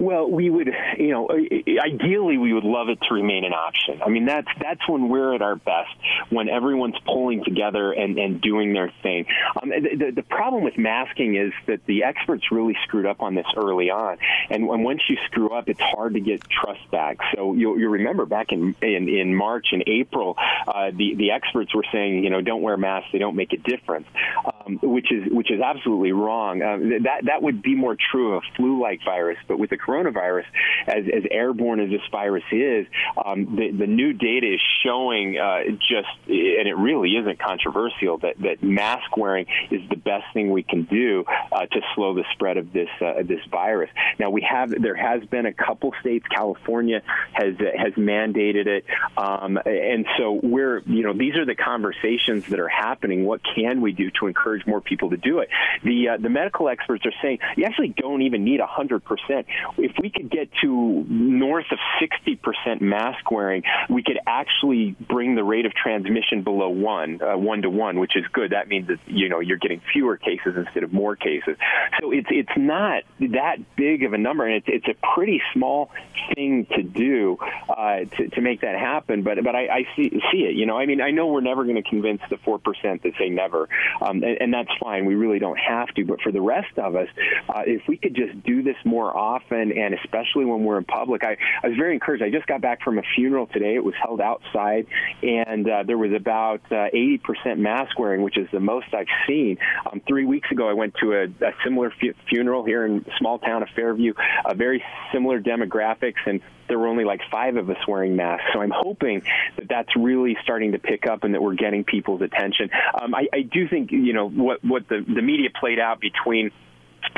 Well, 0.00 0.30
we 0.30 0.48
would, 0.48 0.70
you 0.96 1.10
know, 1.10 1.28
ideally 1.30 2.38
we 2.38 2.54
would 2.54 2.64
love 2.64 2.88
it 2.88 2.98
to 3.02 3.14
remain 3.14 3.44
an 3.44 3.52
option. 3.52 4.00
I 4.02 4.08
mean, 4.08 4.24
that's 4.24 4.48
that's 4.58 4.80
when 4.88 5.10
we're 5.10 5.34
at 5.34 5.42
our 5.42 5.56
best, 5.56 5.90
when 6.30 6.48
everyone's 6.48 6.98
pulling 7.04 7.44
together 7.44 7.92
and, 7.92 8.18
and 8.18 8.40
doing 8.40 8.72
their 8.72 8.90
thing. 9.02 9.26
Um, 9.62 9.68
the, 9.68 10.10
the 10.16 10.22
problem 10.22 10.64
with 10.64 10.78
masking 10.78 11.36
is 11.36 11.52
that 11.66 11.84
the 11.84 12.04
experts 12.04 12.50
really 12.50 12.78
screwed 12.84 13.04
up 13.04 13.20
on 13.20 13.34
this 13.34 13.44
early 13.54 13.90
on, 13.90 14.16
and, 14.48 14.64
and 14.70 14.84
once 14.84 15.02
you 15.10 15.18
screw 15.26 15.50
up, 15.50 15.68
it's 15.68 15.82
hard 15.82 16.14
to 16.14 16.20
get 16.20 16.40
trust 16.48 16.90
back. 16.90 17.18
So 17.34 17.52
you'll, 17.52 17.78
you'll 17.78 17.92
remember 17.92 18.24
back 18.24 18.52
in, 18.52 18.74
in 18.80 19.06
in 19.06 19.34
March 19.34 19.66
and 19.72 19.84
April, 19.86 20.34
uh, 20.38 20.92
the 20.96 21.14
the 21.14 21.32
experts 21.32 21.74
were 21.74 21.84
saying, 21.92 22.24
you 22.24 22.30
know, 22.30 22.40
don't 22.40 22.62
wear 22.62 22.78
masks; 22.78 23.10
they 23.12 23.18
don't 23.18 23.36
make 23.36 23.52
a 23.52 23.58
difference. 23.58 24.06
Um, 24.46 24.78
which 24.82 25.12
is 25.12 25.30
which 25.30 25.50
is 25.50 25.60
absolutely 25.60 26.12
wrong. 26.12 26.62
Uh, 26.62 26.78
that 27.02 27.24
that 27.24 27.42
would 27.42 27.60
be 27.60 27.74
more 27.74 27.96
true 28.10 28.36
of 28.36 28.42
a 28.42 28.56
flu-like 28.56 29.00
virus, 29.04 29.38
but 29.46 29.58
with 29.58 29.68
the 29.68 29.76
coronavirus, 29.90 30.44
as 30.86 31.04
as 31.14 31.22
airborne 31.30 31.80
as 31.80 31.90
this 31.90 32.00
virus 32.10 32.44
is, 32.52 32.86
um, 33.24 33.56
the 33.56 33.70
the 33.70 33.86
new 33.86 34.12
data 34.12 34.54
is 34.54 34.60
showing 34.84 35.38
uh, 35.38 35.64
just, 35.78 36.08
and 36.26 36.68
it 36.68 36.76
really 36.76 37.10
isn't 37.16 37.38
controversial 37.38 38.18
that 38.18 38.38
that 38.40 38.62
mask 38.62 39.16
wearing 39.16 39.46
is 39.70 39.80
the 39.88 39.96
best 39.96 40.24
thing 40.32 40.50
we 40.50 40.62
can 40.62 40.84
do 40.84 41.24
uh, 41.52 41.66
to 41.66 41.80
slow 41.94 42.14
the 42.14 42.24
spread 42.32 42.56
of 42.56 42.72
this 42.72 42.88
uh, 43.00 43.22
this 43.24 43.40
virus. 43.50 43.90
Now 44.18 44.30
we 44.30 44.46
have 44.48 44.70
there 44.70 44.94
has 44.94 45.24
been 45.24 45.46
a 45.46 45.52
couple 45.52 45.92
states, 46.00 46.26
California 46.28 47.02
has 47.32 47.54
has 47.58 47.94
mandated 47.94 48.66
it, 48.66 48.84
um, 49.16 49.58
and 49.64 50.06
so 50.18 50.40
we're 50.42 50.80
you 50.86 51.02
know 51.02 51.12
these 51.12 51.36
are 51.36 51.44
the 51.44 51.54
conversations 51.54 52.46
that 52.46 52.60
are 52.60 52.68
happening. 52.68 53.24
What 53.24 53.40
can 53.54 53.80
we 53.80 53.92
do 53.92 54.10
to 54.20 54.26
encourage 54.26 54.66
more 54.66 54.80
people 54.80 55.10
to 55.10 55.16
do 55.16 55.40
it? 55.40 55.48
The 55.82 56.10
uh, 56.10 56.16
the 56.18 56.28
medical 56.30 56.68
experts 56.68 57.04
are 57.06 57.12
saying 57.22 57.38
you 57.56 57.64
actually 57.64 57.94
don't 57.96 58.22
even 58.22 58.44
need 58.44 58.60
hundred 58.60 59.04
percent. 59.04 59.46
If 59.82 59.92
we 60.00 60.10
could 60.10 60.30
get 60.30 60.48
to 60.62 61.04
north 61.08 61.66
of 61.70 61.78
sixty 61.98 62.36
percent 62.36 62.82
mask 62.82 63.30
wearing, 63.30 63.62
we 63.88 64.02
could 64.02 64.18
actually 64.26 64.96
bring 65.00 65.34
the 65.34 65.44
rate 65.44 65.66
of 65.66 65.74
transmission 65.74 66.42
below 66.42 66.68
one, 66.68 67.20
uh, 67.22 67.36
one 67.36 67.62
to 67.62 67.70
one, 67.70 67.98
which 67.98 68.16
is 68.16 68.24
good. 68.32 68.52
That 68.52 68.68
means 68.68 68.88
that 68.88 68.98
you 69.06 69.28
know 69.28 69.40
you're 69.40 69.58
getting 69.58 69.80
fewer 69.92 70.16
cases 70.16 70.56
instead 70.56 70.82
of 70.82 70.92
more 70.92 71.16
cases. 71.16 71.56
So 72.00 72.12
it's 72.12 72.28
it's 72.30 72.56
not 72.56 73.04
that 73.20 73.76
big 73.76 74.04
of 74.04 74.12
a 74.12 74.18
number, 74.18 74.46
and 74.46 74.56
it's 74.56 74.66
it's 74.68 74.88
a 74.88 75.14
pretty 75.14 75.42
small 75.52 75.90
thing 76.34 76.66
to 76.76 76.82
do 76.82 77.38
uh, 77.68 78.04
to 78.16 78.28
to 78.28 78.40
make 78.40 78.60
that 78.62 78.78
happen. 78.78 79.22
But 79.22 79.42
but 79.42 79.54
I, 79.54 79.66
I 79.66 79.86
see 79.96 80.10
see 80.32 80.38
it. 80.38 80.54
You 80.54 80.66
know, 80.66 80.78
I 80.78 80.86
mean, 80.86 81.00
I 81.00 81.10
know 81.10 81.28
we're 81.28 81.40
never 81.40 81.64
going 81.64 81.82
to 81.82 81.88
convince 81.88 82.22
the 82.28 82.36
four 82.38 82.58
percent 82.58 83.02
that 83.02 83.12
say 83.18 83.28
never, 83.28 83.68
um, 84.00 84.22
and, 84.22 84.40
and, 84.40 84.54
that's 84.54 84.70
fine. 84.82 85.06
We 85.06 85.14
really 85.14 85.38
don't 85.38 85.58
have 85.58 85.88
to. 85.94 86.04
But 86.04 86.20
for 86.20 86.32
the 86.32 86.40
rest 86.40 86.76
of 86.76 86.96
us, 86.96 87.08
uh, 87.48 87.62
if 87.66 87.86
we 87.88 87.96
could 87.96 88.14
just 88.14 88.42
do 88.42 88.62
this 88.62 88.76
more 88.84 89.16
often, 89.16 89.69
and 89.72 89.94
especially 89.94 90.44
when 90.44 90.64
we're 90.64 90.78
in 90.78 90.84
public, 90.84 91.24
I, 91.24 91.36
I 91.62 91.68
was 91.68 91.76
very 91.76 91.94
encouraged. 91.94 92.22
I 92.22 92.30
just 92.30 92.46
got 92.46 92.60
back 92.60 92.82
from 92.82 92.98
a 92.98 93.02
funeral 93.14 93.46
today. 93.46 93.74
It 93.74 93.84
was 93.84 93.94
held 94.00 94.20
outside, 94.20 94.86
and 95.22 95.68
uh, 95.68 95.82
there 95.86 95.98
was 95.98 96.12
about 96.12 96.60
uh, 96.70 96.86
eighty 96.86 97.18
percent 97.18 97.58
mask 97.58 97.98
wearing, 97.98 98.22
which 98.22 98.38
is 98.38 98.48
the 98.52 98.60
most 98.60 98.86
I've 98.94 99.06
seen. 99.26 99.58
Um, 99.90 100.00
three 100.06 100.24
weeks 100.24 100.50
ago, 100.50 100.68
I 100.68 100.72
went 100.74 100.94
to 101.02 101.12
a, 101.12 101.24
a 101.24 101.52
similar 101.64 101.92
fu- 102.00 102.14
funeral 102.28 102.64
here 102.64 102.84
in 102.86 103.04
small 103.18 103.38
town 103.38 103.62
of 103.62 103.68
Fairview, 103.74 104.14
a 104.44 104.54
very 104.54 104.82
similar 105.12 105.40
demographics, 105.40 106.20
and 106.26 106.40
there 106.68 106.78
were 106.78 106.86
only 106.86 107.04
like 107.04 107.20
five 107.30 107.56
of 107.56 107.68
us 107.68 107.76
wearing 107.88 108.14
masks. 108.14 108.46
So 108.52 108.60
I'm 108.60 108.72
hoping 108.72 109.22
that 109.56 109.68
that's 109.68 109.96
really 109.96 110.36
starting 110.42 110.72
to 110.72 110.78
pick 110.78 111.06
up 111.06 111.24
and 111.24 111.34
that 111.34 111.42
we're 111.42 111.56
getting 111.56 111.82
people's 111.82 112.22
attention. 112.22 112.70
Um, 113.00 113.12
I, 113.12 113.26
I 113.32 113.42
do 113.42 113.68
think, 113.68 113.90
you 113.90 114.12
know, 114.12 114.28
what, 114.28 114.64
what 114.64 114.88
the, 114.88 115.04
the 115.04 115.20
media 115.20 115.48
played 115.58 115.80
out 115.80 116.00
between 116.00 116.52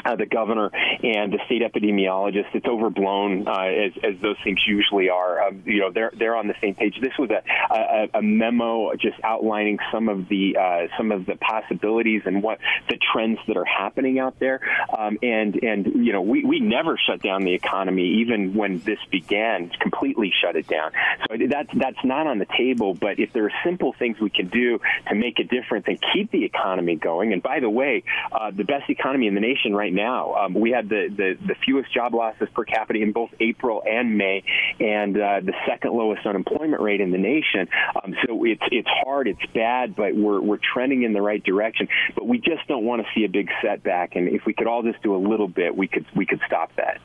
uh, 0.04 0.16
the 0.16 0.26
governor 0.26 0.70
and 1.02 1.32
the 1.32 1.38
state 1.46 1.62
epidemiologist. 1.62 2.54
It's 2.54 2.66
overblown, 2.66 3.46
uh, 3.46 3.52
as, 3.52 3.92
as 4.02 4.20
those 4.20 4.36
things 4.44 4.60
usually 4.66 5.08
are. 5.08 5.48
Um, 5.48 5.62
you 5.66 5.80
know, 5.80 5.90
they're 5.92 6.12
they're 6.16 6.36
on 6.36 6.48
the 6.48 6.54
same 6.60 6.74
page. 6.74 6.96
This 7.00 7.12
was 7.18 7.30
a, 7.30 7.42
a, 7.74 8.18
a 8.18 8.22
memo 8.22 8.94
just 8.94 9.16
outlining 9.24 9.78
some 9.92 10.08
of 10.08 10.28
the 10.28 10.56
uh, 10.56 10.96
some 10.96 11.12
of 11.12 11.26
the 11.26 11.36
possibilities 11.36 12.22
and 12.24 12.42
what 12.42 12.58
the 12.88 12.98
trends 13.12 13.38
that 13.46 13.56
are 13.56 13.64
happening 13.64 14.18
out 14.18 14.38
there. 14.38 14.60
Um, 14.96 15.18
and 15.22 15.54
and 15.62 16.04
you 16.04 16.12
know, 16.12 16.22
we, 16.22 16.44
we 16.44 16.60
never 16.60 16.98
shut 17.06 17.22
down 17.22 17.42
the 17.42 17.54
economy, 17.54 18.20
even 18.20 18.54
when 18.54 18.78
this 18.80 18.98
began. 19.10 19.70
Completely 19.80 20.32
shut 20.42 20.56
it 20.56 20.66
down. 20.66 20.92
So 21.28 21.36
that's 21.48 21.68
that's 21.74 22.04
not 22.04 22.26
on 22.26 22.38
the 22.38 22.46
table. 22.56 22.94
But 22.94 23.18
if 23.18 23.32
there 23.32 23.44
are 23.44 23.52
simple 23.64 23.94
things 23.98 24.18
we 24.20 24.30
can 24.30 24.48
do 24.48 24.80
to 25.08 25.14
make 25.14 25.38
a 25.38 25.44
difference 25.44 25.86
and 25.88 25.98
keep 26.12 26.30
the 26.30 26.44
economy 26.44 26.96
going, 26.96 27.32
and 27.32 27.42
by 27.42 27.60
the 27.60 27.70
way, 27.70 28.04
uh, 28.32 28.50
the 28.50 28.64
best 28.64 28.88
economy 28.90 29.26
in 29.26 29.34
the 29.34 29.40
nation 29.40 29.71
right 29.74 29.92
now. 29.92 30.34
Um, 30.34 30.54
we 30.54 30.70
had 30.70 30.88
the, 30.88 31.08
the, 31.08 31.34
the 31.46 31.54
fewest 31.64 31.92
job 31.92 32.14
losses 32.14 32.48
per 32.54 32.64
capita 32.64 33.00
in 33.00 33.12
both 33.12 33.30
April 33.40 33.82
and 33.88 34.16
May, 34.16 34.44
and 34.80 35.16
uh, 35.16 35.40
the 35.40 35.54
second 35.66 35.92
lowest 35.92 36.26
unemployment 36.26 36.82
rate 36.82 37.00
in 37.00 37.10
the 37.10 37.18
nation. 37.18 37.68
Um, 38.02 38.14
so 38.26 38.44
it's 38.44 38.62
it's 38.70 38.88
hard, 39.04 39.28
it's 39.28 39.44
bad, 39.54 39.94
but 39.96 40.14
we're 40.14 40.40
we're 40.40 40.58
trending 40.58 41.02
in 41.02 41.12
the 41.12 41.22
right 41.22 41.42
direction. 41.42 41.88
But 42.14 42.26
we 42.26 42.38
just 42.38 42.66
don't 42.68 42.84
want 42.84 43.02
to 43.02 43.08
see 43.14 43.24
a 43.24 43.28
big 43.28 43.48
setback. 43.62 44.16
And 44.16 44.28
if 44.28 44.42
we 44.46 44.52
could 44.52 44.66
all 44.66 44.82
just 44.82 45.02
do 45.02 45.14
a 45.14 45.22
little 45.22 45.48
bit, 45.48 45.76
we 45.76 45.88
could 45.88 46.06
we 46.14 46.26
could 46.26 46.40
stop 46.46 46.70
that. 46.76 47.00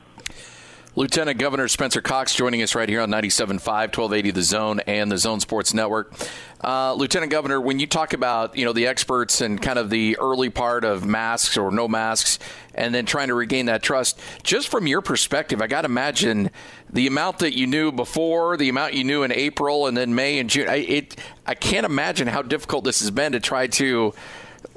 Lieutenant 0.98 1.38
Governor 1.38 1.68
Spencer 1.68 2.00
Cox 2.00 2.34
joining 2.34 2.60
us 2.60 2.74
right 2.74 2.88
here 2.88 3.00
on 3.00 3.08
97.5, 3.08 3.60
1280 3.60 4.32
The 4.32 4.42
Zone 4.42 4.80
and 4.80 5.12
the 5.12 5.16
Zone 5.16 5.38
Sports 5.38 5.72
Network. 5.72 6.12
Uh, 6.60 6.92
Lieutenant 6.94 7.30
Governor, 7.30 7.60
when 7.60 7.78
you 7.78 7.86
talk 7.86 8.14
about 8.14 8.56
you 8.56 8.64
know 8.64 8.72
the 8.72 8.88
experts 8.88 9.40
and 9.40 9.62
kind 9.62 9.78
of 9.78 9.90
the 9.90 10.18
early 10.18 10.50
part 10.50 10.82
of 10.82 11.06
masks 11.06 11.56
or 11.56 11.70
no 11.70 11.86
masks, 11.86 12.40
and 12.74 12.92
then 12.92 13.06
trying 13.06 13.28
to 13.28 13.34
regain 13.34 13.66
that 13.66 13.80
trust, 13.80 14.18
just 14.42 14.66
from 14.66 14.88
your 14.88 15.00
perspective, 15.00 15.62
I 15.62 15.68
got 15.68 15.82
to 15.82 15.86
imagine 15.86 16.50
the 16.92 17.06
amount 17.06 17.38
that 17.38 17.56
you 17.56 17.68
knew 17.68 17.92
before, 17.92 18.56
the 18.56 18.68
amount 18.68 18.94
you 18.94 19.04
knew 19.04 19.22
in 19.22 19.30
April, 19.30 19.86
and 19.86 19.96
then 19.96 20.16
May 20.16 20.40
and 20.40 20.50
June. 20.50 20.68
I, 20.68 20.78
it, 20.78 21.16
I 21.46 21.54
can't 21.54 21.86
imagine 21.86 22.26
how 22.26 22.42
difficult 22.42 22.82
this 22.82 22.98
has 23.02 23.12
been 23.12 23.30
to 23.32 23.40
try 23.40 23.68
to 23.68 24.14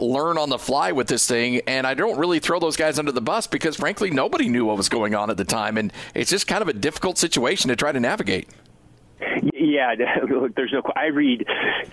learn 0.01 0.38
on 0.38 0.50
the 0.50 0.58
fly 0.60 0.91
with 0.91 1.08
this 1.08 1.27
thing. 1.27 1.62
And 1.67 1.86
I 1.86 1.93
don't 1.93 2.17
really 2.17 2.39
throw 2.39 2.60
those 2.60 2.75
guys 2.75 3.00
under 3.00 3.12
the 3.12 3.22
bus 3.22 3.48
because, 3.48 3.75
frankly, 3.75 4.12
nobody 4.12 4.50
knew 4.50 4.65
what 4.65 4.77
was 4.77 4.89
going 4.89 5.15
on 5.15 5.29
at 5.29 5.38
the 5.38 5.46
time. 5.46 5.77
And 5.77 5.93
it's 6.13 6.29
just 6.29 6.48
kind 6.48 6.62
of 6.62 6.67
a 6.67 6.74
difficult 6.74 7.17
situation 7.17 7.70
to 7.70 7.75
try 7.75 7.91
to 7.91 8.00
navigate. 8.00 8.50
Yeah, 9.53 9.96
there's 10.55 10.72
no. 10.74 10.81
I 10.96 11.05
read, 11.05 11.46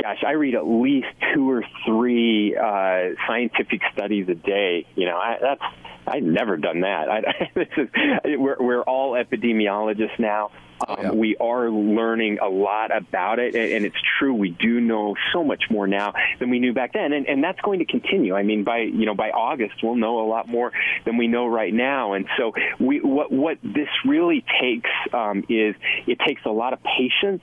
gosh, 0.03 0.23
I 0.27 0.33
read 0.33 0.55
at 0.55 0.67
least 0.67 1.09
two 1.35 1.51
or 1.51 1.63
three 1.87 2.57
uh, 2.57 3.15
scientific 3.27 3.83
studies 3.93 4.29
a 4.29 4.35
day. 4.35 4.87
You 4.97 5.07
know, 5.07 5.17
I, 5.17 5.37
that's 5.41 5.63
I've 6.07 6.23
never 6.23 6.57
done 6.57 6.81
that. 6.81 7.09
I, 7.11 7.51
this 7.55 7.69
is, 7.77 7.89
we're, 8.25 8.57
we're 8.59 8.83
all 8.83 9.13
epidemiologists 9.13 10.19
now. 10.19 10.51
Um, 10.87 10.97
yeah. 11.01 11.11
We 11.11 11.37
are 11.37 11.71
learning 11.71 12.39
a 12.41 12.49
lot 12.49 12.97
about 12.97 13.39
it, 13.39 13.55
and, 13.55 13.73
and, 13.73 13.85
it's 13.85 13.97
true. 14.19 14.35
We 14.35 14.51
do 14.51 14.81
know 14.81 15.15
so 15.33 15.43
much 15.43 15.65
more 15.71 15.87
now 15.87 16.13
than 16.39 16.51
we 16.51 16.59
knew 16.59 16.73
back 16.73 16.93
then, 16.93 17.13
and, 17.13 17.27
and 17.27 17.43
that's 17.43 17.61
going 17.61 17.81
to 17.81 17.85
continue. 17.85 18.35
I 18.35 18.43
mean, 18.43 18.65
by 18.65 18.81
you 18.81 19.07
know 19.07 19.15
by 19.15 19.31
August, 19.31 19.75
we'll 19.83 19.97
know 19.97 20.21
a 20.21 20.29
lot 20.29 20.49
more 20.49 20.73
than 21.05 21.17
we 21.17 21.27
know 21.27 21.47
right 21.47 21.73
now. 21.73 22.13
And 22.13 22.27
so, 22.37 22.53
we 22.79 23.01
what 23.01 23.33
what 23.33 23.59
this 23.63 23.89
really 24.05 24.45
takes 24.61 24.91
um, 25.13 25.45
is 25.49 25.75
it 26.07 26.19
takes 26.27 26.43
a 26.45 26.51
lot 26.51 26.73
of 26.73 26.81
patience, 26.83 27.43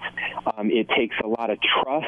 um, 0.55 0.71
it 0.71 0.87
takes 0.89 1.15
a 1.23 1.27
lot 1.27 1.49
of 1.49 1.57
trust, 1.61 2.07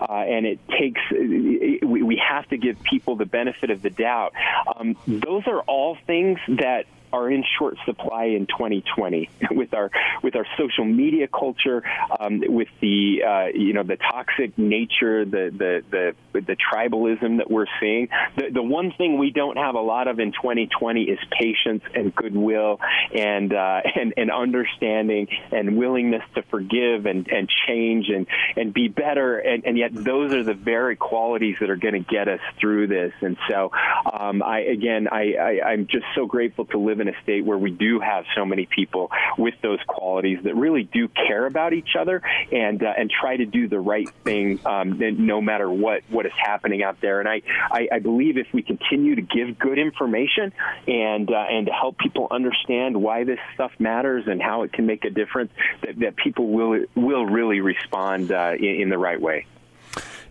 uh, 0.00 0.12
and 0.12 0.46
it 0.46 0.58
takes 0.68 1.00
we, 1.10 2.02
we 2.02 2.22
have 2.28 2.48
to 2.48 2.56
give 2.56 2.82
people 2.82 3.16
the 3.16 3.26
benefit 3.26 3.70
of 3.70 3.82
the 3.82 3.90
doubt. 3.90 4.32
Um, 4.76 4.96
those 5.06 5.46
are 5.46 5.60
all 5.60 5.96
things 6.06 6.38
that 6.48 6.86
are 7.12 7.30
in 7.30 7.44
short 7.58 7.76
supply 7.84 8.24
in 8.24 8.46
2020 8.46 9.28
with 9.52 9.74
our 9.74 9.90
with 10.22 10.36
our 10.36 10.46
social 10.58 10.84
media 10.84 11.28
culture, 11.28 11.82
um, 12.18 12.42
with 12.46 12.68
the 12.80 13.22
uh, 13.22 13.46
you 13.46 13.72
know 13.72 13.82
the 13.82 13.96
toxic 13.96 14.56
nature, 14.58 15.24
the 15.24 15.52
the 15.56 16.14
the, 16.32 16.40
the 16.40 16.56
tribalism 16.56 17.38
that 17.38 17.50
we're 17.50 17.66
seeing. 17.80 18.08
The, 18.36 18.50
the 18.50 18.62
one 18.62 18.92
thing 18.92 19.18
we 19.18 19.30
don't 19.30 19.56
have 19.56 19.74
a 19.74 19.80
lot 19.80 20.08
of 20.08 20.18
in 20.18 20.32
2020 20.32 21.02
is 21.02 21.18
patience 21.38 21.82
and 21.94 22.14
goodwill 22.14 22.80
and 23.14 23.52
uh, 23.52 23.80
and 23.94 24.14
and 24.16 24.30
understanding 24.30 25.28
and 25.52 25.76
willingness 25.76 26.22
to 26.34 26.42
forgive 26.42 27.06
and 27.06 27.28
and 27.28 27.48
change 27.66 28.08
and 28.08 28.26
and 28.56 28.72
be 28.72 28.88
better. 28.88 29.38
And, 29.38 29.64
and 29.64 29.78
yet 29.78 29.94
those 29.94 30.32
are 30.32 30.42
the 30.42 30.54
very 30.54 30.96
qualities 30.96 31.56
that 31.60 31.70
are 31.70 31.76
going 31.76 31.94
to 31.94 32.00
get 32.00 32.28
us 32.28 32.40
through 32.58 32.88
this. 32.88 33.12
And 33.20 33.36
so 33.48 33.70
um, 34.12 34.42
I 34.42 34.60
again 34.60 35.08
I, 35.10 35.34
I 35.34 35.60
I'm 35.72 35.86
just 35.86 36.06
so 36.14 36.26
grateful 36.26 36.64
to 36.66 36.78
live 36.78 36.95
in 37.00 37.08
a 37.08 37.22
state 37.22 37.44
where 37.44 37.58
we 37.58 37.70
do 37.70 38.00
have 38.00 38.24
so 38.34 38.44
many 38.44 38.66
people 38.66 39.10
with 39.38 39.54
those 39.62 39.78
qualities 39.86 40.38
that 40.44 40.54
really 40.54 40.84
do 40.84 41.08
care 41.08 41.46
about 41.46 41.72
each 41.72 41.96
other 41.98 42.22
and 42.52 42.82
uh, 42.82 42.92
and 42.96 43.10
try 43.10 43.36
to 43.36 43.46
do 43.46 43.68
the 43.68 43.78
right 43.78 44.08
thing 44.24 44.60
um, 44.66 44.98
no 45.26 45.40
matter 45.40 45.70
what 45.70 46.02
what 46.08 46.26
is 46.26 46.32
happening 46.36 46.82
out 46.82 47.00
there. 47.00 47.20
And 47.20 47.28
I, 47.28 47.42
I, 47.70 47.88
I 47.92 47.98
believe 47.98 48.38
if 48.38 48.48
we 48.52 48.62
continue 48.62 49.16
to 49.16 49.22
give 49.22 49.58
good 49.58 49.78
information 49.78 50.52
and 50.86 51.30
uh, 51.30 51.44
and 51.50 51.66
to 51.66 51.72
help 51.72 51.98
people 51.98 52.28
understand 52.30 53.00
why 53.00 53.24
this 53.24 53.38
stuff 53.54 53.72
matters 53.78 54.24
and 54.26 54.40
how 54.42 54.62
it 54.62 54.72
can 54.72 54.86
make 54.86 55.04
a 55.04 55.10
difference, 55.10 55.52
that, 55.82 55.98
that 56.00 56.16
people 56.16 56.48
will 56.48 56.84
will 56.94 57.26
really 57.26 57.60
respond 57.60 58.32
uh, 58.32 58.52
in, 58.58 58.82
in 58.82 58.88
the 58.88 58.98
right 58.98 59.20
way. 59.20 59.46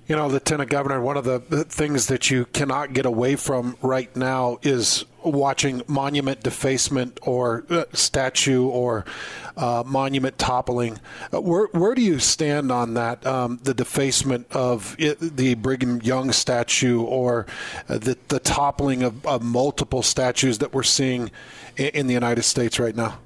You 0.07 0.15
know, 0.15 0.27
Lieutenant 0.27 0.69
Governor, 0.69 1.01
one 1.01 1.17
of 1.17 1.24
the 1.24 1.39
things 1.63 2.05
that 2.07 2.29
you 2.29 2.45
cannot 2.45 2.93
get 2.93 3.07
away 3.07 3.35
from 3.35 3.75
right 3.81 4.15
now 4.15 4.59
is 4.62 5.03
watching 5.24 5.81
monument 5.88 6.43
defacement 6.43 7.17
or 7.24 7.65
uh, 7.71 7.85
statue 7.91 8.67
or 8.67 9.03
uh, 9.57 9.83
monument 9.83 10.38
toppling. 10.38 11.00
Uh, 11.33 11.41
where, 11.41 11.65
where 11.71 11.95
do 11.95 12.03
you 12.03 12.19
stand 12.19 12.71
on 12.71 12.93
that? 12.93 13.25
Um, 13.25 13.59
the 13.63 13.74
defacement 13.74 14.45
of 14.51 14.95
it, 15.00 15.19
the 15.19 15.55
Brigham 15.55 16.00
Young 16.03 16.31
statue 16.31 17.01
or 17.01 17.47
uh, 17.89 17.97
the, 17.97 18.15
the 18.27 18.39
toppling 18.39 19.01
of, 19.01 19.25
of, 19.25 19.41
multiple 19.41 20.03
statues 20.03 20.59
that 20.59 20.71
we're 20.71 20.83
seeing 20.83 21.31
in, 21.77 21.88
in 21.88 22.07
the 22.07 22.13
United 22.13 22.43
States 22.43 22.77
right 22.77 22.95
now? 22.95 23.17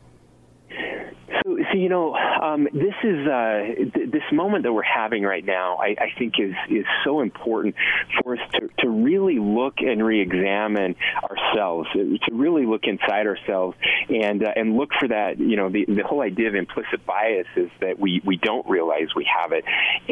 So 1.43 1.57
you 1.74 1.89
know, 1.89 2.15
um, 2.15 2.67
this 2.74 2.95
is 3.03 3.27
uh, 3.27 3.99
this 4.12 4.24
moment 4.32 4.63
that 4.63 4.74
we're 4.74 4.82
having 4.84 5.24
right 5.24 5.46
now. 5.46 5.78
I, 5.78 5.96
I, 6.00 6.08
think 6.18 6.36
is 6.39 6.54
is 6.70 6.86
so 7.04 7.22
important 7.22 7.75
for 8.22 8.36
us 8.36 8.42
to, 8.54 8.70
to 8.80 8.89
really 8.89 9.39
look 9.39 9.75
and 9.80 10.04
re-examine 10.04 10.96
ourselves, 11.24 11.89
to 11.94 12.18
really 12.32 12.66
look 12.66 12.84
inside 12.84 13.28
ourselves, 13.28 13.78
and 14.10 14.44
uh, 14.44 14.51
and 14.56 14.75
look 14.75 14.89
for 15.00 15.08
that. 15.08 15.39
You 15.39 15.56
know, 15.56 15.70
the 15.70 15.86
the 15.86 16.04
whole 16.04 16.22
idea 16.22 16.50
of 16.50 16.56
implicit 16.56 17.06
bias 17.06 17.48
is 17.56 17.70
that 17.82 18.00
we 18.00 18.22
we 18.25 18.38
don't 18.38 18.68
realize 18.68 19.08
we 19.16 19.28
have 19.42 19.51
it, 19.51 19.66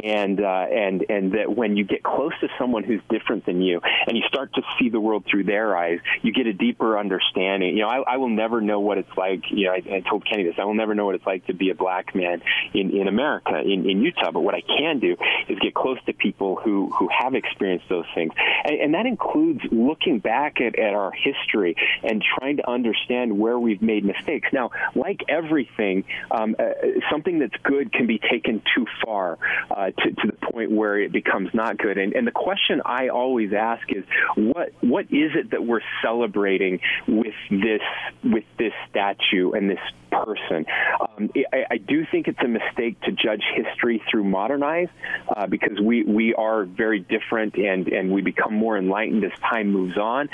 and 0.03 0.39
uh, 0.39 0.65
and 0.71 1.05
and 1.09 1.31
that 1.33 1.55
when 1.55 1.77
you 1.77 1.85
get 1.85 2.03
close 2.03 2.33
to 2.41 2.47
someone 2.59 2.83
who's 2.83 3.01
different 3.09 3.45
than 3.45 3.61
you, 3.61 3.81
and 4.07 4.17
you 4.17 4.23
start 4.27 4.53
to 4.55 4.61
see 4.79 4.89
the 4.89 4.99
world 4.99 5.25
through 5.29 5.43
their 5.43 5.75
eyes, 5.77 5.99
you 6.21 6.33
get 6.33 6.47
a 6.47 6.53
deeper 6.53 6.97
understanding. 6.97 7.75
You 7.77 7.83
know, 7.83 7.89
I, 7.89 8.13
I 8.13 8.17
will 8.17 8.29
never 8.29 8.61
know 8.61 8.79
what 8.79 8.97
it's 8.97 9.17
like. 9.17 9.43
You 9.49 9.67
know, 9.67 9.71
I, 9.73 9.97
I 9.97 9.99
told 10.01 10.25
Kenny 10.29 10.43
this. 10.43 10.55
I 10.57 10.65
will 10.65 10.73
never 10.73 10.95
know 10.95 11.05
what 11.05 11.15
it's 11.15 11.25
like 11.25 11.45
to 11.47 11.53
be 11.53 11.69
a 11.69 11.75
black 11.75 12.15
man 12.15 12.41
in, 12.73 12.91
in 12.95 13.07
America, 13.07 13.59
in, 13.59 13.86
in 13.89 14.01
Utah. 14.01 14.31
But 14.31 14.41
what 14.41 14.55
I 14.55 14.61
can 14.61 14.99
do 14.99 15.15
is 15.47 15.59
get 15.59 15.73
close 15.73 15.97
to 16.05 16.13
people 16.13 16.55
who, 16.55 16.91
who 16.97 17.09
have 17.17 17.35
experienced 17.35 17.85
those 17.89 18.05
things. 18.13 18.33
And, 18.63 18.79
and 18.81 18.93
that 18.93 19.05
includes 19.05 19.61
looking 19.71 20.19
back 20.19 20.59
at, 20.61 20.77
at 20.77 20.93
our 20.93 21.11
history 21.11 21.75
and 22.03 22.23
trying 22.37 22.57
to 22.57 22.69
understand 22.69 23.37
where 23.37 23.57
we've 23.59 23.81
made 23.81 24.03
mistakes. 24.05 24.49
Now, 24.53 24.71
like 24.95 25.21
everything, 25.29 26.05
um, 26.31 26.55
uh, 26.57 26.63
something 27.11 27.39
that's 27.39 27.55
good 27.63 27.91
can 27.91 28.07
be 28.07 28.19
taken 28.19 28.61
too 28.75 28.85
far 29.03 29.37
uh, 29.69 29.91
to, 29.91 30.11
to 30.11 30.27
the 30.27 30.51
point 30.51 30.71
where 30.71 30.99
it 30.99 31.11
becomes 31.11 31.49
not 31.53 31.77
good. 31.77 31.97
And, 31.97 32.13
and 32.13 32.25
the 32.25 32.31
question 32.31 32.81
I 32.85 33.09
always 33.09 33.53
ask 33.53 33.83
is, 33.89 34.03
what 34.35 34.73
what 34.81 35.05
is 35.05 35.31
it 35.35 35.51
that 35.51 35.65
we're 35.65 35.81
celebrating 36.01 36.79
with 37.07 37.33
this 37.49 37.81
with 38.23 38.43
this 38.57 38.73
statue 38.89 39.51
and 39.51 39.69
this 39.69 39.79
person. 40.11 40.65
Um, 40.99 41.29
I, 41.53 41.65
I, 41.71 41.77
do 41.77 42.05
think 42.11 42.27
it's 42.27 42.39
a 42.43 42.47
mistake 42.47 42.99
to 43.01 43.11
judge 43.11 43.43
history 43.55 44.01
through 44.09 44.23
modern 44.23 44.63
eyes 44.63 44.89
uh, 45.35 45.47
because 45.47 45.79
we, 45.81 46.03
we 46.03 46.33
are 46.33 46.65
very 46.65 46.99
different 46.99 47.55
and, 47.55 47.87
and 47.87 48.11
we 48.11 48.21
become 48.21 48.53
more 48.53 48.77
enlightened 48.77 49.23
as 49.23 49.31
time 49.39 49.71
moves 49.71 49.97
on. 49.97 50.29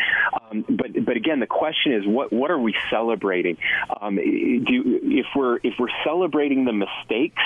Um, 0.53 0.65
but 0.67 1.05
but 1.05 1.17
again, 1.17 1.39
the 1.39 1.47
question 1.47 1.93
is 1.93 2.05
what 2.05 2.31
what 2.31 2.51
are 2.51 2.59
we 2.59 2.75
celebrating? 2.89 3.57
Um, 4.01 4.15
do, 4.15 4.99
if 5.03 5.25
we're 5.35 5.57
if 5.63 5.73
we're 5.79 5.87
celebrating 6.03 6.65
the 6.65 6.73
mistakes 6.73 7.41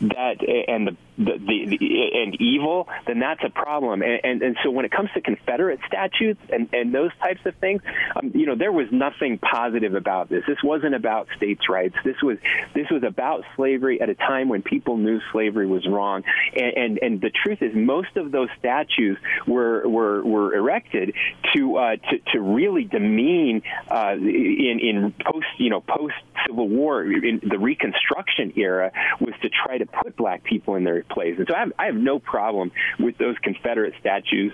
that 0.00 0.36
and 0.68 0.88
the 0.88 0.96
the, 1.20 1.38
the, 1.38 1.76
the, 1.76 2.10
and 2.14 2.40
evil, 2.40 2.88
then 3.06 3.18
that's 3.18 3.42
a 3.44 3.50
problem. 3.50 4.02
And, 4.02 4.20
and, 4.24 4.42
and 4.42 4.56
so 4.62 4.70
when 4.70 4.86
it 4.86 4.90
comes 4.90 5.10
to 5.12 5.20
Confederate 5.20 5.80
statutes 5.86 6.40
and, 6.50 6.68
and 6.72 6.94
those 6.94 7.10
types 7.20 7.40
of 7.44 7.54
things, 7.56 7.82
um, 8.16 8.32
you 8.34 8.46
know, 8.46 8.54
there 8.54 8.72
was 8.72 8.86
nothing 8.90 9.38
positive 9.38 9.94
about 9.94 10.30
this. 10.30 10.44
This 10.46 10.62
wasn't 10.64 10.94
about 10.94 11.28
states' 11.36 11.68
rights. 11.68 11.94
This 12.04 12.16
was 12.22 12.38
this 12.74 12.88
was 12.90 13.02
about 13.02 13.44
slavery 13.54 14.00
at 14.00 14.08
a 14.08 14.14
time 14.14 14.48
when 14.48 14.62
people 14.62 14.96
knew 14.96 15.20
slavery 15.32 15.66
was 15.66 15.86
wrong. 15.86 16.24
And 16.56 16.72
and, 16.76 16.98
and 17.02 17.20
the 17.20 17.30
truth 17.30 17.60
is, 17.60 17.74
most 17.74 18.16
of 18.16 18.32
those 18.32 18.48
statues 18.58 19.18
were 19.46 19.86
were, 19.86 20.22
were 20.22 20.54
erected 20.54 21.14
to, 21.54 21.76
uh, 21.76 21.96
to 21.96 22.18
to 22.32 22.40
really 22.54 22.84
demean 22.84 23.62
uh, 23.90 24.14
in 24.16 24.80
in 24.82 25.14
post 25.24 25.46
you 25.58 25.70
know 25.70 25.80
post 25.80 26.14
Civil 26.46 26.68
War 26.68 27.02
in 27.04 27.40
the 27.42 27.58
Reconstruction 27.58 28.52
era 28.56 28.92
was 29.20 29.34
to 29.42 29.48
try 29.48 29.78
to 29.78 29.86
put 29.86 30.16
black 30.16 30.44
people 30.44 30.74
in 30.76 30.84
their 30.84 31.02
place. 31.04 31.36
And 31.38 31.46
so 31.48 31.54
I 31.54 31.60
have, 31.60 31.72
I 31.78 31.86
have 31.86 31.94
no 31.94 32.18
problem 32.18 32.72
with 32.98 33.18
those 33.18 33.36
Confederate 33.38 33.94
statues 34.00 34.52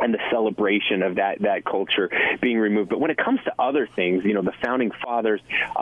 and 0.00 0.14
the 0.14 0.18
celebration 0.30 1.02
of 1.02 1.16
that 1.16 1.40
that 1.42 1.64
culture 1.64 2.10
being 2.40 2.58
removed. 2.58 2.90
But 2.90 3.00
when 3.00 3.10
it 3.10 3.18
comes 3.18 3.40
to 3.44 3.52
other 3.58 3.86
things, 3.86 4.24
you 4.24 4.34
know, 4.34 4.42
the 4.42 4.54
founding 4.62 4.90
fathers, 4.90 5.40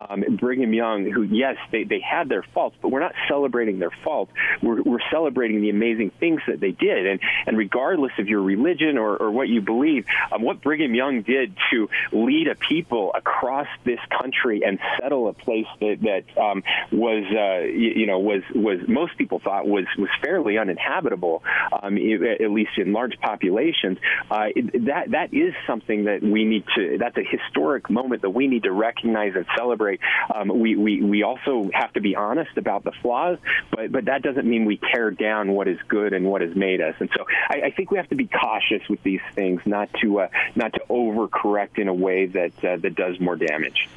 um, 0.09 0.25
Brigham 0.37 0.73
Young, 0.73 1.11
who 1.11 1.23
yes, 1.23 1.57
they, 1.71 1.85
they 1.85 2.01
had 2.01 2.29
their 2.29 2.43
faults, 2.43 2.77
but 2.83 2.91
we're 2.91 3.01
not 3.01 3.15
celebrating 3.29 3.79
their 3.79 3.93
faults. 4.05 4.33
We're, 4.63 4.83
we're 4.83 5.11
celebrating 5.11 5.61
the 5.61 5.71
amazing 5.71 6.11
things 6.11 6.43
that 6.47 6.61
they 6.61 6.73
did. 6.73 7.07
And 7.07 7.21
and 7.47 7.57
regardless 7.57 8.13
of 8.19 8.29
your 8.29 8.43
religion 8.43 8.99
or, 8.99 9.17
or 9.17 9.31
what 9.31 9.49
you 9.49 9.61
believe, 9.61 10.07
um, 10.33 10.43
what 10.43 10.63
Brigham 10.63 10.95
Young 10.95 11.23
did 11.23 11.55
to 11.71 11.89
lead 12.13 12.49
a 12.49 12.55
people 12.55 13.13
across 13.15 13.69
this 13.85 14.01
country 14.11 14.63
and 14.65 14.79
settle 15.01 15.29
a 15.29 15.33
place 15.33 15.67
that 15.81 15.99
that 16.03 16.41
um, 16.41 16.63
was 16.93 17.25
uh, 17.31 17.67
you, 17.67 17.93
you, 17.97 18.07
know 18.07 18.19
was 18.19 18.43
was 18.55 18.81
most 18.89 19.17
people 19.17 19.39
thought 19.39 19.67
was 19.67 19.87
was 19.97 20.11
fairly 20.23 20.59
uninhabitable, 20.59 21.43
um, 21.83 21.97
at 21.97 22.51
least 22.51 22.77
in 22.77 22.93
large 22.93 23.19
populations 23.21 23.99
uh, 24.31 24.49
that 24.87 25.11
that 25.11 25.35
is 25.35 25.55
something 25.67 26.05
that 26.05 26.23
we 26.23 26.45
need 26.45 26.65
to. 26.77 26.99
That's 26.99 27.17
a 27.17 27.25
historic 27.25 27.91
moment 27.91 28.23
that 28.23 28.31
we 28.31 28.47
need 28.47 28.65
to 28.65 28.73
recognize 28.73 29.35
and 29.35 29.47
celebrate. 29.57 30.01
Um, 30.35 30.49
we, 30.59 30.77
we 30.77 31.03
we 31.03 31.23
also 31.23 31.71
have 31.73 31.93
to 31.95 32.01
be 32.01 32.17
honest 32.17 32.57
about 32.57 32.85
the 32.85 32.93
flaws, 33.03 33.39
but 33.71 33.93
but 33.93 34.07
that 34.07 34.23
doesn't 34.23 34.47
mean 34.47 34.65
we 34.65 34.81
tear 34.93 35.11
down 35.11 35.53
what 35.53 35.69
is 35.69 35.79
good 35.89 36.13
and 36.13 36.27
what 36.27 36.41
has 36.43 36.55
made 36.55 36.81
us. 36.81 36.95
And 36.99 37.11
so 37.17 37.25
I, 37.49 37.63
I 37.67 37.71
think 37.71 37.91
we 37.91 37.99
have 37.99 38.09
to 38.09 38.17
be 38.17 38.27
cautious 38.27 38.83
with 38.89 39.03
these 39.03 39.21
things, 39.35 39.61
not 39.65 39.89
to 40.03 40.21
uh, 40.21 40.29
not 40.55 40.73
to 40.75 40.81
overcorrect 40.91 41.79
in 41.79 41.89
a 41.89 41.95
way 41.95 42.27
that 42.27 42.65
uh, 42.65 42.77
that 42.77 42.95
does 42.95 43.19
more 43.21 43.37
damage 43.37 43.89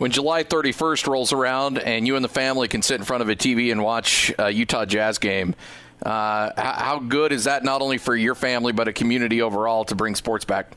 when 0.00 0.10
July 0.10 0.44
31st 0.44 1.06
rolls 1.08 1.30
around 1.30 1.78
and 1.78 2.06
you 2.06 2.16
and 2.16 2.24
the 2.24 2.28
family 2.28 2.68
can 2.68 2.80
sit 2.80 2.98
in 2.98 3.04
front 3.04 3.20
of 3.20 3.28
a 3.28 3.36
TV 3.36 3.70
and 3.70 3.82
watch 3.82 4.32
a 4.38 4.50
Utah 4.50 4.86
Jazz 4.86 5.18
game, 5.18 5.54
uh, 6.04 6.50
how 6.56 6.98
good 6.98 7.32
is 7.32 7.44
that 7.44 7.64
not 7.64 7.82
only 7.82 7.98
for 7.98 8.16
your 8.16 8.34
family 8.34 8.72
but 8.72 8.88
a 8.88 8.92
community 8.92 9.42
overall 9.42 9.84
to 9.84 9.94
bring 9.94 10.14
sports 10.14 10.44
back? 10.44 10.76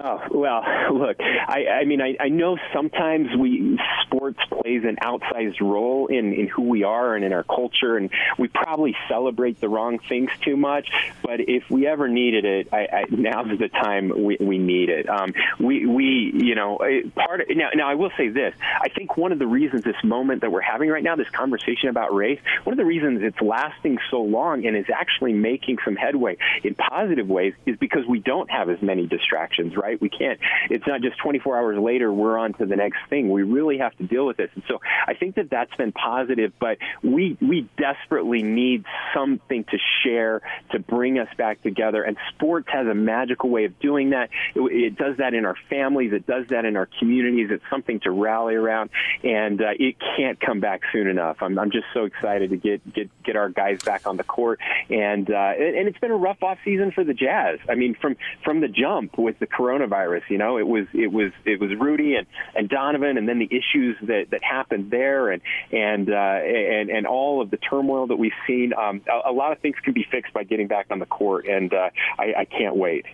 Oh 0.00 0.20
well, 0.30 0.64
look. 0.92 1.16
I, 1.20 1.66
I 1.80 1.84
mean, 1.84 2.00
I, 2.00 2.16
I 2.20 2.28
know 2.28 2.56
sometimes 2.72 3.28
we 3.36 3.78
sports 4.02 4.38
plays 4.50 4.84
an 4.84 4.96
outsized 5.02 5.60
role 5.60 6.06
in 6.06 6.32
in 6.32 6.46
who 6.46 6.62
we 6.62 6.84
are 6.84 7.14
and 7.14 7.24
in 7.24 7.32
our 7.32 7.42
culture, 7.42 7.96
and 7.96 8.10
we 8.38 8.48
probably 8.48 8.94
celebrate 9.08 9.60
the 9.60 9.68
wrong 9.68 9.98
things 9.98 10.30
too 10.42 10.56
much. 10.56 10.88
But 11.22 11.40
if 11.40 11.68
we 11.70 11.86
ever 11.86 12.08
needed 12.08 12.44
it, 12.44 12.68
I, 12.72 12.88
I, 12.92 13.04
now's 13.10 13.58
the 13.58 13.68
time 13.68 14.24
we, 14.24 14.36
we 14.40 14.58
need 14.58 14.88
it. 14.88 15.08
Um, 15.08 15.34
we 15.58 15.86
we 15.86 16.32
you 16.34 16.54
know 16.54 16.78
part 17.14 17.40
of, 17.40 17.48
now 17.50 17.70
now 17.74 17.88
I 17.88 17.94
will 17.94 18.12
say 18.16 18.28
this. 18.28 18.54
I 18.80 18.88
think 18.88 19.16
one 19.16 19.32
of 19.32 19.38
the 19.38 19.46
reasons 19.46 19.82
this 19.82 20.02
moment 20.04 20.42
that 20.42 20.52
we're 20.52 20.60
having 20.60 20.88
right 20.90 21.02
now, 21.02 21.16
this 21.16 21.30
conversation 21.30 21.88
about 21.88 22.14
race, 22.14 22.40
one 22.64 22.72
of 22.72 22.78
the 22.78 22.84
reasons 22.84 23.22
it's 23.22 23.40
lasting 23.40 23.98
so 24.10 24.22
long 24.22 24.66
and 24.66 24.76
is 24.76 24.86
actually 24.94 25.32
making 25.32 25.78
some 25.84 25.96
headway 25.96 26.36
in 26.62 26.74
positive 26.74 27.28
ways 27.28 27.54
is 27.66 27.76
because 27.76 28.06
we 28.06 28.20
don't 28.20 28.50
have 28.50 28.70
as 28.70 28.80
many 28.80 29.06
distractions 29.06 29.57
right? 29.76 30.00
We 30.00 30.08
can't, 30.08 30.38
it's 30.70 30.86
not 30.86 31.00
just 31.00 31.18
24 31.18 31.56
hours 31.56 31.78
later, 31.78 32.12
we're 32.12 32.38
on 32.38 32.54
to 32.54 32.66
the 32.66 32.76
next 32.76 32.98
thing. 33.08 33.30
We 33.30 33.42
really 33.42 33.78
have 33.78 33.96
to 33.98 34.04
deal 34.04 34.26
with 34.26 34.36
this. 34.36 34.50
And 34.54 34.64
so 34.68 34.80
I 35.06 35.14
think 35.14 35.36
that 35.36 35.50
that's 35.50 35.74
been 35.76 35.92
positive, 35.92 36.52
but 36.60 36.78
we, 37.02 37.36
we 37.40 37.68
desperately 37.76 38.42
need 38.42 38.84
something 39.14 39.64
to 39.64 39.78
share 40.02 40.42
to 40.70 40.78
bring 40.78 41.18
us 41.18 41.28
back 41.36 41.62
together. 41.62 42.02
And 42.02 42.16
sports 42.34 42.68
has 42.72 42.86
a 42.86 42.94
magical 42.94 43.50
way 43.50 43.64
of 43.64 43.78
doing 43.78 44.10
that. 44.10 44.30
It, 44.54 44.60
it 44.60 44.96
does 44.96 45.18
that 45.18 45.34
in 45.34 45.44
our 45.44 45.56
families. 45.68 46.12
It 46.12 46.26
does 46.26 46.48
that 46.48 46.64
in 46.64 46.76
our 46.76 46.88
communities. 46.98 47.48
It's 47.50 47.64
something 47.70 48.00
to 48.00 48.10
rally 48.10 48.54
around 48.54 48.90
and 49.22 49.60
uh, 49.60 49.70
it 49.78 49.96
can't 50.16 50.40
come 50.40 50.60
back 50.60 50.82
soon 50.92 51.06
enough. 51.08 51.38
I'm, 51.40 51.58
I'm 51.58 51.70
just 51.70 51.86
so 51.92 52.04
excited 52.04 52.50
to 52.50 52.56
get, 52.56 52.92
get, 52.92 53.10
get 53.22 53.36
our 53.36 53.48
guys 53.48 53.82
back 53.82 54.06
on 54.06 54.16
the 54.16 54.24
court. 54.24 54.60
And, 54.90 55.30
uh, 55.30 55.52
and, 55.58 55.76
and 55.76 55.88
it's 55.88 55.98
been 55.98 56.10
a 56.10 56.16
rough 56.16 56.42
off 56.42 56.58
season 56.64 56.92
for 56.92 57.04
the 57.04 57.14
Jazz. 57.14 57.58
I 57.68 57.74
mean, 57.74 57.94
from, 57.94 58.16
from 58.44 58.60
the 58.60 58.68
jump 58.68 59.18
with 59.18 59.37
the 59.38 59.46
coronavirus. 59.46 60.22
You 60.28 60.38
know, 60.38 60.58
it 60.58 60.66
was 60.66 60.86
it 60.92 61.12
was 61.12 61.32
it 61.44 61.60
was 61.60 61.74
Rudy 61.74 62.14
and, 62.14 62.26
and 62.54 62.68
Donovan, 62.68 63.18
and 63.18 63.28
then 63.28 63.38
the 63.38 63.48
issues 63.50 63.96
that, 64.02 64.26
that 64.30 64.42
happened 64.42 64.90
there, 64.90 65.30
and 65.30 65.42
and 65.72 66.10
uh, 66.10 66.12
and 66.14 66.90
and 66.90 67.06
all 67.06 67.40
of 67.40 67.50
the 67.50 67.56
turmoil 67.56 68.06
that 68.08 68.16
we've 68.16 68.32
seen. 68.46 68.72
Um, 68.72 69.02
a, 69.08 69.30
a, 69.30 69.32
lot 69.32 69.52
of 69.52 69.60
things 69.60 69.76
can 69.82 69.92
be 69.92 70.06
fixed 70.10 70.32
by 70.32 70.44
getting 70.44 70.66
back 70.66 70.86
on 70.90 70.98
the 70.98 71.06
court, 71.06 71.46
and 71.46 71.72
uh, 71.72 71.90
I, 72.18 72.34
I 72.38 72.44
can't 72.44 72.76
wait. 72.76 73.06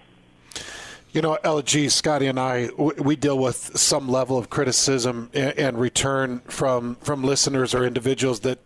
You 1.15 1.23
know, 1.23 1.39
LG, 1.45 1.93
Scotty, 1.93 2.27
and 2.27 2.41
I, 2.41 2.71
we 2.77 3.15
deal 3.15 3.39
with 3.39 3.79
some 3.79 4.09
level 4.09 4.37
of 4.37 4.51
criticism 4.51 5.31
and 5.33 5.79
return 5.79 6.41
from 6.41 6.97
from 6.97 7.23
listeners 7.23 7.73
or 7.73 7.85
individuals 7.85 8.41
that 8.41 8.59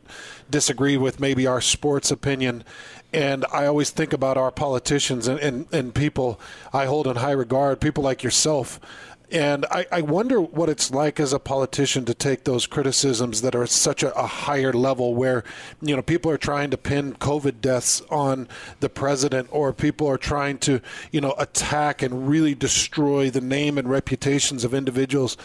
disagree 0.49 0.97
with 0.97 1.21
maybe 1.21 1.47
our 1.47 1.61
sports 1.61 2.11
opinion. 2.11 2.65
And 3.13 3.47
I 3.53 3.67
always 3.67 3.91
think 3.91 4.13
about 4.13 4.37
our 4.37 4.51
politicians 4.51 5.29
and, 5.29 5.41
and, 5.41 5.67
and 5.73 5.95
people 5.95 6.39
I 6.73 6.87
hold 6.87 7.07
in 7.07 7.17
high 7.17 7.33
regard, 7.33 7.81
people 7.81 8.05
like 8.05 8.23
yourself. 8.23 8.79
And 9.31 9.67
I, 9.71 9.87
I, 9.93 10.01
wonder 10.01 10.41
what 10.41 10.71
it's 10.71 10.91
like 10.91 11.21
as 11.21 11.35
a 11.35 11.39
politician 11.39 12.07
to 12.07 12.15
take 12.15 12.45
those 12.45 12.67
criticisms 12.67 13.43
that 13.43 13.55
are 13.55 13.65
at 13.65 13.69
such 13.69 14.03
a, 14.03 14.19
a, 14.19 14.27
higher 14.27 14.73
level 14.73 15.15
where, 15.15 15.45
you 15.83 15.95
know, 15.95 16.01
people 16.01 16.31
are 16.31 16.39
trying 16.39 16.71
to 16.71 16.79
pin 16.79 17.13
COVID 17.13 17.61
deaths 17.61 18.01
on 18.09 18.49
the 18.81 18.89
president 18.89 19.49
or 19.51 19.75
people 19.75 20.07
are 20.07 20.17
trying 20.17 20.57
to, 20.61 20.81
you 21.13 21.21
know, 21.21 21.35
attack 21.37 22.01
and 22.01 22.27
really 22.27 22.55
destroy 22.55 23.29
the 23.29 23.43
name 23.43 23.77
and 23.77 23.91
reputations 23.91 24.65
of 24.65 24.73
individuals. 24.73 25.37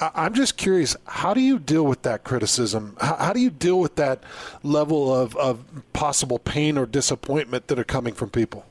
I'm 0.00 0.34
just 0.34 0.56
curious, 0.56 0.96
how 1.06 1.34
do 1.34 1.40
you 1.40 1.58
deal 1.58 1.84
with 1.84 2.02
that 2.02 2.24
criticism? 2.24 2.96
How, 3.00 3.32
do 3.32 3.40
you 3.40 3.50
deal 3.50 3.78
with 3.78 3.96
that 3.96 4.22
level 4.62 5.14
of, 5.14 5.36
of 5.36 5.62
possible 5.92 6.38
pain 6.38 6.78
or 6.78 6.86
disappointment 6.86 7.66
that 7.66 7.78
are 7.78 7.84
coming 7.84 8.14
from 8.14 8.30
people? 8.30 8.64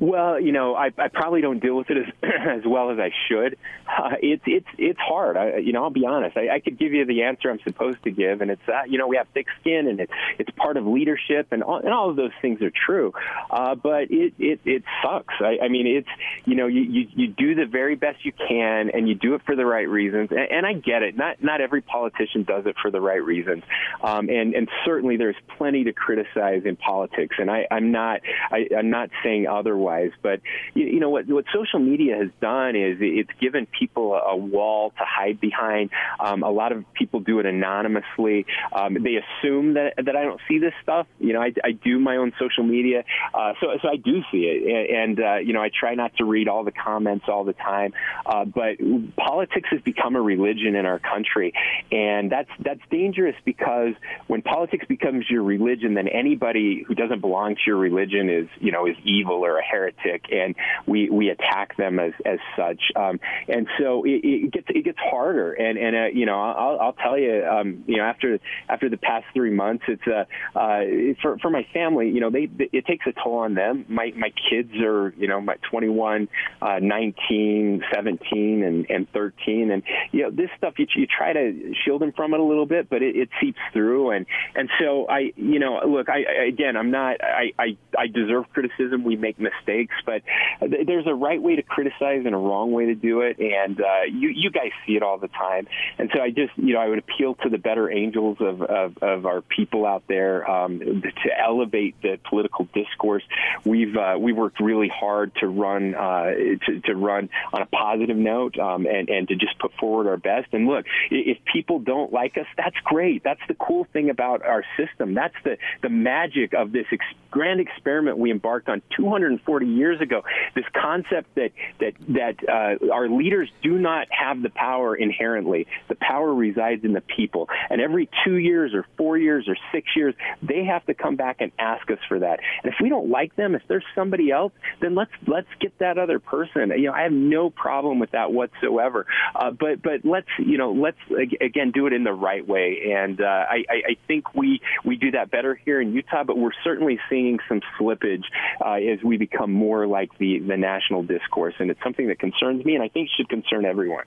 Well, 0.00 0.40
you 0.40 0.52
know, 0.52 0.76
I, 0.76 0.92
I 0.96 1.08
probably 1.08 1.40
don't 1.40 1.58
deal 1.58 1.76
with 1.76 1.90
it 1.90 1.96
as 1.96 2.14
as 2.22 2.62
well 2.64 2.92
as 2.92 3.00
I 3.00 3.10
should. 3.28 3.58
Uh, 3.88 4.14
it's 4.22 4.44
it's 4.46 4.66
it's 4.78 4.98
hard. 5.00 5.36
I, 5.36 5.56
you 5.56 5.72
know, 5.72 5.82
I'll 5.82 5.90
be 5.90 6.06
honest. 6.06 6.36
I, 6.36 6.54
I 6.54 6.60
could 6.60 6.78
give 6.78 6.92
you 6.92 7.04
the 7.04 7.24
answer 7.24 7.50
I'm 7.50 7.58
supposed 7.60 8.04
to 8.04 8.12
give, 8.12 8.40
and 8.40 8.50
it's 8.52 8.68
uh, 8.68 8.82
you 8.86 8.98
know 8.98 9.08
we 9.08 9.16
have 9.16 9.26
thick 9.34 9.46
skin, 9.60 9.88
and 9.88 9.98
it's 9.98 10.12
it's 10.38 10.50
part 10.50 10.76
of 10.76 10.86
leadership, 10.86 11.48
and 11.50 11.64
all, 11.64 11.78
and 11.78 11.92
all 11.92 12.10
of 12.10 12.16
those 12.16 12.30
things 12.40 12.62
are 12.62 12.70
true. 12.70 13.12
Uh, 13.50 13.74
but 13.74 14.10
it 14.10 14.34
it 14.38 14.60
it 14.64 14.84
sucks. 15.02 15.34
I, 15.40 15.58
I 15.64 15.68
mean, 15.68 15.88
it's 15.88 16.08
you 16.44 16.54
know 16.54 16.68
you, 16.68 16.82
you 16.82 17.08
you 17.16 17.26
do 17.26 17.56
the 17.56 17.66
very 17.66 17.96
best 17.96 18.24
you 18.24 18.32
can, 18.32 18.90
and 18.90 19.08
you 19.08 19.16
do 19.16 19.34
it 19.34 19.42
for 19.44 19.56
the 19.56 19.66
right 19.66 19.88
reasons. 19.88 20.30
And, 20.30 20.40
and 20.48 20.64
I 20.64 20.74
get 20.74 21.02
it. 21.02 21.16
Not 21.16 21.42
not 21.42 21.60
every 21.60 21.80
politician 21.80 22.44
does 22.44 22.66
it 22.66 22.76
for 22.80 22.92
the 22.92 23.00
right 23.00 23.24
reasons, 23.24 23.64
um, 24.00 24.28
and 24.28 24.54
and 24.54 24.68
certainly 24.84 25.16
there's 25.16 25.36
plenty 25.56 25.82
to 25.84 25.92
criticize 25.92 26.62
in 26.66 26.76
politics. 26.76 27.34
And 27.40 27.50
I, 27.50 27.66
I'm 27.68 27.90
not 27.90 28.20
I, 28.52 28.68
I'm 28.78 28.90
not 28.90 29.10
saying 29.24 29.48
otherwise 29.48 29.87
otherwise. 29.88 30.12
But 30.22 30.40
you, 30.74 30.86
you 30.86 31.00
know 31.00 31.10
what 31.10 31.26
what 31.28 31.44
social 31.52 31.78
media 31.78 32.16
has 32.16 32.30
done 32.40 32.76
is 32.76 32.98
it's 33.00 33.30
given 33.40 33.66
people 33.66 34.14
a, 34.14 34.36
wall 34.38 34.90
to 34.90 35.04
hide 35.04 35.40
behind. 35.40 35.90
Um, 36.20 36.42
a 36.42 36.50
lot 36.50 36.72
of 36.72 36.84
people 36.94 37.20
do 37.20 37.40
it 37.40 37.46
anonymously. 37.46 38.46
Um, 38.72 38.94
they 38.94 39.16
assume 39.16 39.74
that 39.74 39.94
that 39.96 40.16
I 40.16 40.22
don't 40.22 40.40
see 40.48 40.58
this 40.58 40.72
stuff. 40.82 41.06
You 41.18 41.32
know, 41.32 41.40
I, 41.40 41.52
I 41.64 41.72
do 41.72 41.98
my 41.98 42.16
own 42.16 42.32
social 42.38 42.64
media, 42.64 43.04
uh, 43.34 43.54
so 43.60 43.66
so 43.82 43.88
I 43.88 43.96
do 43.96 44.22
see 44.30 44.44
it, 44.44 44.90
and, 44.90 45.20
uh, 45.20 45.36
you 45.36 45.52
know 45.52 45.60
I 45.60 45.70
try 45.70 45.94
not 45.94 46.16
to 46.16 46.24
read 46.24 46.48
all 46.48 46.64
the 46.64 46.72
comments 46.72 47.26
all 47.28 47.44
the 47.44 47.52
time. 47.52 47.92
Uh, 48.24 48.44
but 48.44 48.76
politics 49.16 49.68
has 49.70 49.80
become 49.82 50.14
a 50.16 50.20
religion 50.20 50.76
in 50.76 50.86
our 50.86 50.98
country, 51.00 51.52
and 51.90 52.30
that's 52.30 52.50
that's 52.60 52.80
dangerous 52.90 53.36
because 53.44 53.94
when 54.28 54.42
politics 54.42 54.86
becomes 54.88 55.28
your 55.28 55.42
religion, 55.42 55.94
then 55.94 56.08
anybody 56.08 56.84
who 56.86 56.94
doesn't 56.94 57.20
belong 57.20 57.56
to 57.56 57.60
your 57.66 57.76
religion 57.76 58.30
is 58.30 58.48
you 58.60 58.72
know 58.72 58.86
is 58.86 58.96
evil 59.04 59.44
or 59.44 59.58
a 59.58 59.64
heretic, 59.64 59.77
and 59.86 60.54
we 60.86 61.10
we 61.10 61.30
attack 61.30 61.76
them 61.76 61.98
as 61.98 62.12
as 62.24 62.38
such. 62.56 62.80
Um, 62.96 63.20
and 63.48 63.66
so 63.78 64.04
it, 64.04 64.20
it 64.24 64.52
gets 64.52 64.66
it 64.68 64.84
gets 64.84 64.98
harder. 64.98 65.52
And 65.52 65.78
and 65.78 65.96
uh, 65.96 66.06
you 66.12 66.26
know 66.26 66.40
I'll, 66.40 66.80
I'll 66.80 66.92
tell 66.92 67.18
you 67.18 67.44
um, 67.44 67.84
you 67.86 67.96
know 67.96 68.04
after 68.04 68.38
after 68.68 68.88
the 68.88 68.96
past 68.96 69.26
three 69.34 69.50
months, 69.50 69.84
it's 69.88 70.02
uh, 70.06 70.24
uh, 70.58 71.14
for 71.22 71.38
for 71.38 71.50
my 71.50 71.66
family. 71.72 72.10
You 72.10 72.20
know 72.20 72.30
they 72.30 72.48
it 72.72 72.86
takes 72.86 73.06
a 73.06 73.12
toll 73.12 73.38
on 73.38 73.54
them. 73.54 73.84
My 73.88 74.12
my 74.16 74.32
kids 74.50 74.72
are 74.82 75.14
you 75.16 75.28
know 75.28 75.40
my 75.40 75.56
21, 75.70 76.28
uh, 76.62 76.78
19, 76.80 77.82
17, 77.94 78.62
and 78.62 78.86
and 78.90 79.10
13, 79.12 79.70
and 79.70 79.82
you 80.12 80.22
know 80.22 80.30
this 80.30 80.50
stuff 80.56 80.74
you, 80.78 80.86
you 80.96 81.06
try 81.06 81.32
to 81.32 81.72
shield 81.84 82.00
them 82.00 82.12
from 82.12 82.34
it 82.34 82.40
a 82.40 82.44
little 82.44 82.66
bit, 82.66 82.88
but 82.88 83.02
it, 83.02 83.16
it 83.16 83.28
seeps 83.40 83.60
through. 83.72 84.10
And 84.10 84.26
and 84.54 84.68
so 84.80 85.06
I 85.08 85.32
you 85.36 85.58
know 85.58 85.80
look 85.86 86.08
I 86.08 86.20
again 86.48 86.76
I'm 86.76 86.90
not 86.90 87.22
I 87.22 87.52
I, 87.58 87.76
I 87.96 88.06
deserve 88.06 88.44
criticism. 88.52 89.04
We 89.04 89.16
make 89.16 89.38
mistakes 89.38 89.58
mistakes, 89.68 89.94
but 90.04 90.22
there's 90.60 91.06
a 91.06 91.14
right 91.14 91.40
way 91.40 91.56
to 91.56 91.62
criticize 91.62 92.22
and 92.24 92.34
a 92.34 92.38
wrong 92.38 92.72
way 92.72 92.86
to 92.86 92.94
do 92.94 93.20
it, 93.20 93.38
and 93.38 93.80
uh, 93.80 94.02
you 94.10 94.30
you 94.34 94.50
guys 94.50 94.70
see 94.86 94.94
it 94.94 95.02
all 95.02 95.18
the 95.18 95.28
time. 95.28 95.66
And 95.98 96.10
so 96.14 96.20
I 96.22 96.30
just 96.30 96.56
you 96.56 96.74
know 96.74 96.80
I 96.80 96.88
would 96.88 96.98
appeal 96.98 97.34
to 97.42 97.48
the 97.48 97.58
better 97.58 97.90
angels 97.90 98.38
of 98.40 98.62
of, 98.62 98.98
of 99.02 99.26
our 99.26 99.42
people 99.42 99.86
out 99.86 100.04
there 100.08 100.48
um, 100.50 100.78
to 100.80 101.40
elevate 101.40 102.00
the 102.02 102.18
political 102.28 102.68
discourse. 102.74 103.22
We've 103.64 103.96
uh, 103.96 104.16
we 104.18 104.32
worked 104.32 104.60
really 104.60 104.88
hard 104.88 105.32
to 105.36 105.46
run 105.46 105.94
uh, 105.94 106.30
to, 106.66 106.80
to 106.84 106.94
run 106.94 107.28
on 107.52 107.62
a 107.62 107.66
positive 107.66 108.16
note 108.16 108.58
um, 108.58 108.86
and 108.86 109.08
and 109.08 109.28
to 109.28 109.36
just 109.36 109.58
put 109.58 109.72
forward 109.74 110.06
our 110.06 110.16
best. 110.16 110.48
And 110.52 110.66
look, 110.66 110.86
if 111.10 111.38
people 111.52 111.78
don't 111.78 112.12
like 112.12 112.36
us, 112.38 112.46
that's 112.56 112.76
great. 112.84 113.22
That's 113.22 113.40
the 113.48 113.54
cool 113.54 113.86
thing 113.92 114.10
about 114.10 114.44
our 114.44 114.64
system. 114.76 115.14
That's 115.14 115.34
the 115.44 115.58
the 115.82 115.88
magic 115.88 116.54
of 116.54 116.72
this 116.72 116.86
ex- 116.92 117.04
grand 117.30 117.60
experiment 117.60 118.18
we 118.18 118.30
embarked 118.30 118.68
on 118.68 118.82
240 118.96 119.57
40 119.58 119.66
years 119.66 120.00
ago. 120.00 120.22
This 120.54 120.64
concept 120.72 121.34
that 121.34 121.50
that 121.80 121.92
that 122.08 122.36
uh, 122.48 122.92
our 122.92 123.08
leaders 123.08 123.50
do 123.62 123.76
not 123.78 124.06
have 124.10 124.40
the 124.40 124.50
power 124.50 124.94
inherently. 124.94 125.66
The 125.88 125.96
power 125.96 126.32
resides 126.32 126.84
in 126.84 126.92
the 126.92 127.00
people, 127.00 127.48
and 127.68 127.80
every 127.80 128.08
two 128.24 128.36
years 128.36 128.72
or 128.72 128.86
four 128.96 129.18
years 129.18 129.48
or 129.48 129.56
six 129.72 129.88
years, 129.96 130.14
they 130.42 130.64
have 130.64 130.86
to 130.86 130.94
come 130.94 131.16
back 131.16 131.40
and 131.40 131.50
ask 131.58 131.90
us 131.90 131.98
for 132.08 132.20
that. 132.20 132.38
And 132.62 132.72
if 132.72 132.78
we 132.80 132.88
don't 132.88 133.10
like 133.10 133.34
them, 133.34 133.56
if 133.56 133.62
there's 133.66 133.84
somebody 133.96 134.30
else, 134.30 134.52
then 134.80 134.94
let's 134.94 135.10
let's 135.26 135.48
get 135.60 135.76
that 135.78 135.98
other 135.98 136.20
person. 136.20 136.70
You 136.76 136.86
know, 136.86 136.92
I 136.92 137.02
have 137.02 137.12
no 137.12 137.50
problem 137.50 137.98
with 137.98 138.12
that 138.12 138.32
whatsoever. 138.32 139.06
Uh, 139.34 139.50
but 139.50 139.82
but 139.82 140.04
let's 140.04 140.28
you 140.38 140.56
know 140.56 140.70
let's 140.70 140.98
again 141.40 141.72
do 141.72 141.88
it 141.88 141.92
in 141.92 142.04
the 142.04 142.12
right 142.12 142.46
way, 142.46 142.92
and 142.94 143.20
uh, 143.20 143.24
I, 143.24 143.64
I 143.68 143.96
think 144.06 144.34
we 144.34 144.60
we 144.84 144.96
do 144.96 145.10
that 145.12 145.32
better 145.32 145.56
here 145.56 145.80
in 145.80 145.92
Utah. 145.92 146.22
But 146.22 146.38
we're 146.38 146.50
certainly 146.62 147.00
seeing 147.10 147.40
some 147.48 147.60
slippage 147.78 148.24
uh, 148.64 148.74
as 148.74 149.02
we 149.02 149.16
become 149.16 149.37
become 149.38 149.52
more 149.52 149.86
like 149.86 150.16
the, 150.18 150.40
the 150.40 150.56
national 150.56 151.02
discourse. 151.02 151.54
And 151.58 151.70
it's 151.70 151.82
something 151.82 152.08
that 152.08 152.18
concerns 152.18 152.64
me 152.64 152.74
and 152.74 152.82
I 152.82 152.88
think 152.88 153.08
should 153.16 153.28
concern 153.28 153.64
everyone. 153.64 154.04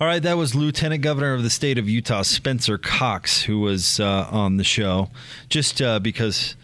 All 0.00 0.06
right, 0.08 0.22
that 0.22 0.36
was 0.36 0.54
Lieutenant 0.54 1.02
Governor 1.02 1.34
of 1.34 1.42
the 1.42 1.50
state 1.50 1.78
of 1.78 1.88
Utah, 1.88 2.22
Spencer 2.22 2.76
Cox, 2.76 3.42
who 3.42 3.60
was 3.60 4.00
uh, 4.00 4.26
on 4.30 4.56
the 4.56 4.64
show. 4.64 5.10
Just 5.48 5.80
uh, 5.80 6.00
because 6.00 6.56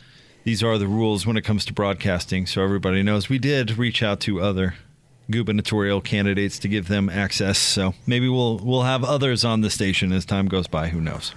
these 0.42 0.62
are 0.62 0.76
the 0.76 0.88
rules 0.88 1.24
when 1.24 1.36
it 1.36 1.42
comes 1.42 1.64
to 1.66 1.72
broadcasting, 1.72 2.46
so 2.46 2.64
everybody 2.64 3.02
knows. 3.02 3.28
We 3.28 3.38
did 3.38 3.78
reach 3.78 4.02
out 4.02 4.18
to 4.20 4.40
other 4.40 4.74
gubernatorial 5.30 6.00
candidates 6.00 6.58
to 6.60 6.68
give 6.68 6.88
them 6.88 7.08
access, 7.08 7.58
so 7.58 7.94
maybe 8.08 8.28
we'll 8.28 8.58
we'll 8.58 8.82
have 8.82 9.04
others 9.04 9.44
on 9.44 9.60
the 9.60 9.70
station 9.70 10.10
as 10.10 10.24
time 10.24 10.48
goes 10.48 10.66
by. 10.66 10.88
Who 10.88 11.00
knows? 11.00 11.32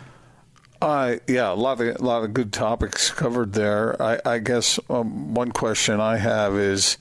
Uh, 0.82 1.18
yeah, 1.28 1.52
a 1.52 1.54
lot 1.54 1.80
of 1.80 1.96
a 1.96 2.04
lot 2.04 2.24
of 2.24 2.34
good 2.34 2.52
topics 2.52 3.12
covered 3.12 3.54
there. 3.54 4.02
I, 4.02 4.20
I 4.26 4.40
guess 4.40 4.80
um, 4.90 5.34
one 5.36 5.52
question 5.52 6.00
I 6.00 6.18
have 6.18 6.56
is 6.56 6.98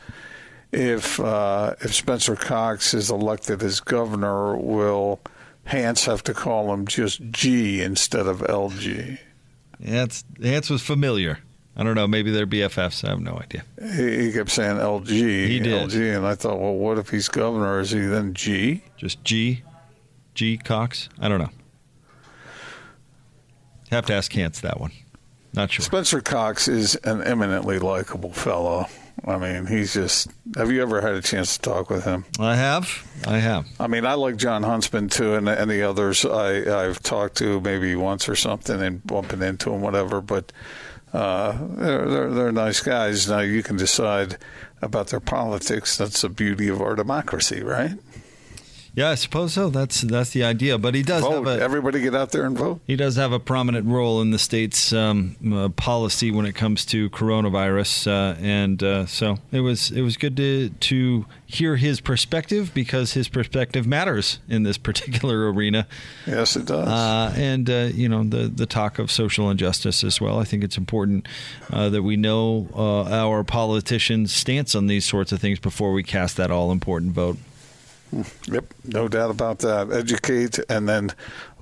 if 0.71 1.19
uh, 1.19 1.75
if 1.81 1.95
Spencer 1.95 2.37
Cox 2.37 2.93
is 2.93 3.11
elected 3.11 3.63
as 3.63 3.81
governor, 3.81 4.57
will 4.57 5.21
Hans 5.65 6.05
have 6.05 6.23
to 6.25 6.35
call 6.35 6.73
him 6.75 6.87
just 6.87 7.23
G 7.31 7.81
instead 7.81 8.27
of 8.27 8.41
LG? 8.41 9.19
Yeah, 9.79 10.03
it's, 10.05 10.25
Hans 10.43 10.69
was 10.69 10.83
familiar. 10.83 11.39
I 11.75 11.83
don't 11.83 11.95
know. 11.95 12.07
Maybe 12.07 12.31
they're 12.31 12.47
BFFs. 12.47 13.05
I 13.07 13.11
have 13.11 13.21
no 13.21 13.39
idea. 13.41 13.65
He, 13.81 14.27
he 14.27 14.33
kept 14.33 14.51
saying 14.51 14.77
LG. 14.77 15.09
He 15.09 15.59
did. 15.61 15.89
LG, 15.89 16.17
and 16.17 16.27
I 16.27 16.35
thought, 16.35 16.61
well, 16.61 16.75
what 16.75 16.99
if 16.99 17.09
he's 17.09 17.29
governor? 17.29 17.81
Is 17.81 17.93
he 17.93 18.01
then 18.01 18.35
G? 18.35 18.85
Just 18.99 19.25
G, 19.25 19.63
G 20.35 20.59
Cox. 20.59 21.09
I 21.19 21.29
don't 21.29 21.39
know. 21.39 21.49
Have 23.91 24.07
to 24.07 24.15
ask 24.15 24.33
Hans 24.33 24.61
that 24.61 24.81
one. 24.81 24.93
Not 25.53 25.73
sure. 25.73 25.85
Spencer 25.85 26.21
Cox 26.21 26.69
is 26.69 26.95
an 26.97 27.23
eminently 27.23 27.79
likable 27.81 28.33
fellow. 28.33 28.87
I 29.27 29.37
mean, 29.37 29.67
he's 29.67 29.93
just. 29.95 30.29
Have 30.57 30.71
you 30.71 30.81
ever 30.81 31.01
had 31.01 31.15
a 31.15 31.21
chance 31.21 31.57
to 31.57 31.63
talk 31.63 31.91
with 31.91 32.05
him? 32.05 32.25
I 32.39 32.55
have. 32.55 33.05
I 33.27 33.39
have. 33.39 33.67
I 33.79 33.87
mean, 33.87 34.07
I 34.07 34.15
like 34.15 34.37
Jon 34.37 34.63
Huntsman 34.63 35.09
too, 35.09 35.35
and, 35.35 35.49
and 35.49 35.71
the 35.71 35.83
others 35.83 36.25
I, 36.25 36.85
I've 36.85 37.03
talked 37.03 37.37
to 37.39 37.61
maybe 37.61 37.95
once 37.97 38.29
or 38.29 38.37
something 38.37 38.81
and 38.81 39.05
bumping 39.05 39.43
into 39.43 39.71
them, 39.71 39.81
whatever. 39.83 40.21
But 40.21 40.53
uh, 41.13 41.59
they're, 41.77 42.09
they're, 42.09 42.31
they're 42.31 42.53
nice 42.53 42.81
guys. 42.81 43.29
Now 43.29 43.41
you 43.41 43.63
can 43.63 43.77
decide 43.77 44.39
about 44.81 45.09
their 45.09 45.21
politics. 45.21 45.99
That's 45.99 46.23
the 46.23 46.29
beauty 46.29 46.69
of 46.69 46.81
our 46.81 46.95
democracy, 46.95 47.63
right? 47.63 47.93
Yeah, 48.95 49.11
I 49.11 49.15
suppose 49.15 49.53
so. 49.53 49.71
That's 49.71 50.01
that's 50.01 50.31
the 50.31 50.43
idea. 50.43 50.77
But 50.77 50.95
he 50.95 51.03
does 51.03 51.23
vote. 51.23 51.47
have 51.47 51.61
a 51.61 51.63
everybody 51.63 52.01
get 52.01 52.15
out 52.15 52.33
there 52.33 52.45
and 52.45 52.59
vote. 52.59 52.81
He 52.87 52.97
does 52.97 53.17
have 53.17 53.33
a 53.33 53.39
prominent 53.39 53.87
role 53.87 54.21
in 54.21 54.33
the 54.33 54.39
state's 54.39 54.93
um, 54.93 55.37
uh, 55.53 55.69
policy 55.69 56.31
when 56.31 56.45
it 56.45 56.55
comes 56.55 56.85
to 56.87 57.09
coronavirus, 57.11 58.09
uh, 58.09 58.37
and 58.41 58.83
uh, 58.83 59.07
so 59.07 59.39
it 59.53 59.61
was 59.61 59.93
it 59.93 60.03
was 60.03 60.17
good 60.17 60.37
to 60.39 60.71
to 60.71 61.27
hear 61.47 61.77
his 61.77 62.01
perspective 62.01 62.73
because 62.75 63.13
his 63.13 63.29
perspective 63.29 63.87
matters 63.87 64.41
in 64.49 64.65
this 64.65 64.79
particular 64.91 65.53
arena. 65.53 65.87
Yes, 66.27 66.57
it 66.57 66.67
does. 66.67 66.89
Uh, 66.89 67.33
and 67.37 67.71
uh, 67.71 67.89
you 67.93 68.09
know 68.09 68.25
the 68.25 68.49
the 68.49 68.67
talk 68.67 68.99
of 68.99 69.11
social 69.11 69.51
injustice 69.51 70.03
as 70.03 70.21
well. 70.21 70.41
I 70.41 70.45
think 70.45 70.65
it's 70.65 70.77
important 70.77 71.29
uh, 71.73 71.89
that 71.91 72.03
we 72.03 72.17
know 72.17 72.69
our 72.75 73.45
politicians' 73.45 74.33
stance 74.33 74.75
on 74.75 74.89
these 74.89 75.05
sorts 75.05 75.31
of 75.31 75.41
things 75.41 75.61
before 75.61 75.93
we 75.93 76.03
cast 76.03 76.37
that 76.39 76.51
all 76.51 76.73
important 76.73 77.13
vote. 77.13 77.37
Yep, 78.13 78.75
no 78.85 79.09
doubt 79.09 79.31
about 79.31 79.61
that. 79.61 79.93
Educate 79.93 80.59
and 80.69 80.89
then 80.89 81.11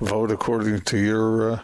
vote 0.01 0.31
according 0.31 0.81
to 0.83 0.99
your 0.99 1.53
uh, 1.53 1.61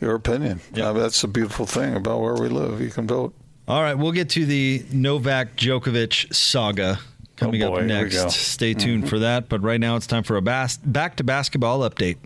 your 0.00 0.14
opinion. 0.14 0.60
Yep. 0.74 0.84
Uh, 0.84 0.92
that's 0.92 1.20
the 1.20 1.28
beautiful 1.28 1.66
thing 1.66 1.94
about 1.94 2.20
where 2.20 2.34
we 2.34 2.48
live. 2.48 2.80
You 2.80 2.90
can 2.90 3.06
vote. 3.06 3.34
All 3.68 3.82
right, 3.82 3.94
we'll 3.94 4.12
get 4.12 4.30
to 4.30 4.46
the 4.46 4.84
Novak 4.92 5.56
Djokovic 5.56 6.32
saga 6.32 7.00
coming 7.36 7.62
oh 7.64 7.70
boy, 7.70 7.80
up 7.80 7.86
next. 7.86 8.30
Stay 8.30 8.74
tuned 8.74 9.02
mm-hmm. 9.02 9.08
for 9.08 9.18
that. 9.20 9.48
But 9.48 9.62
right 9.62 9.80
now, 9.80 9.96
it's 9.96 10.06
time 10.06 10.22
for 10.22 10.36
a 10.36 10.42
bas- 10.42 10.76
back 10.78 11.16
to 11.16 11.24
basketball 11.24 11.80
update. 11.80 12.18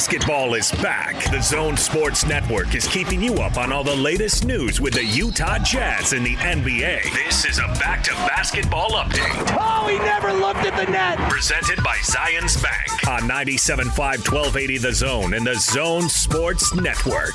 Basketball 0.00 0.54
is 0.54 0.72
back. 0.72 1.30
The 1.30 1.42
Zone 1.42 1.76
Sports 1.76 2.24
Network 2.24 2.74
is 2.74 2.88
keeping 2.88 3.22
you 3.22 3.34
up 3.34 3.58
on 3.58 3.70
all 3.70 3.84
the 3.84 3.94
latest 3.94 4.46
news 4.46 4.80
with 4.80 4.94
the 4.94 5.04
Utah 5.04 5.58
Jazz 5.58 6.14
and 6.14 6.24
the 6.24 6.36
NBA. 6.36 7.02
This 7.12 7.44
is 7.44 7.58
a 7.58 7.66
back 7.78 8.02
to 8.04 8.12
basketball 8.12 8.92
update. 8.92 9.58
Oh, 9.60 9.88
he 9.88 9.98
never 9.98 10.32
looked 10.32 10.60
at 10.60 10.74
the 10.74 10.90
net. 10.90 11.18
Presented 11.30 11.84
by 11.84 11.96
Zions 11.98 12.62
Bank 12.62 13.08
on 13.08 13.28
97.5 13.28 13.94
1280 13.98 14.78
The 14.78 14.92
Zone 14.94 15.34
and 15.34 15.46
the 15.46 15.56
Zone 15.56 16.08
Sports 16.08 16.74
Network. 16.74 17.34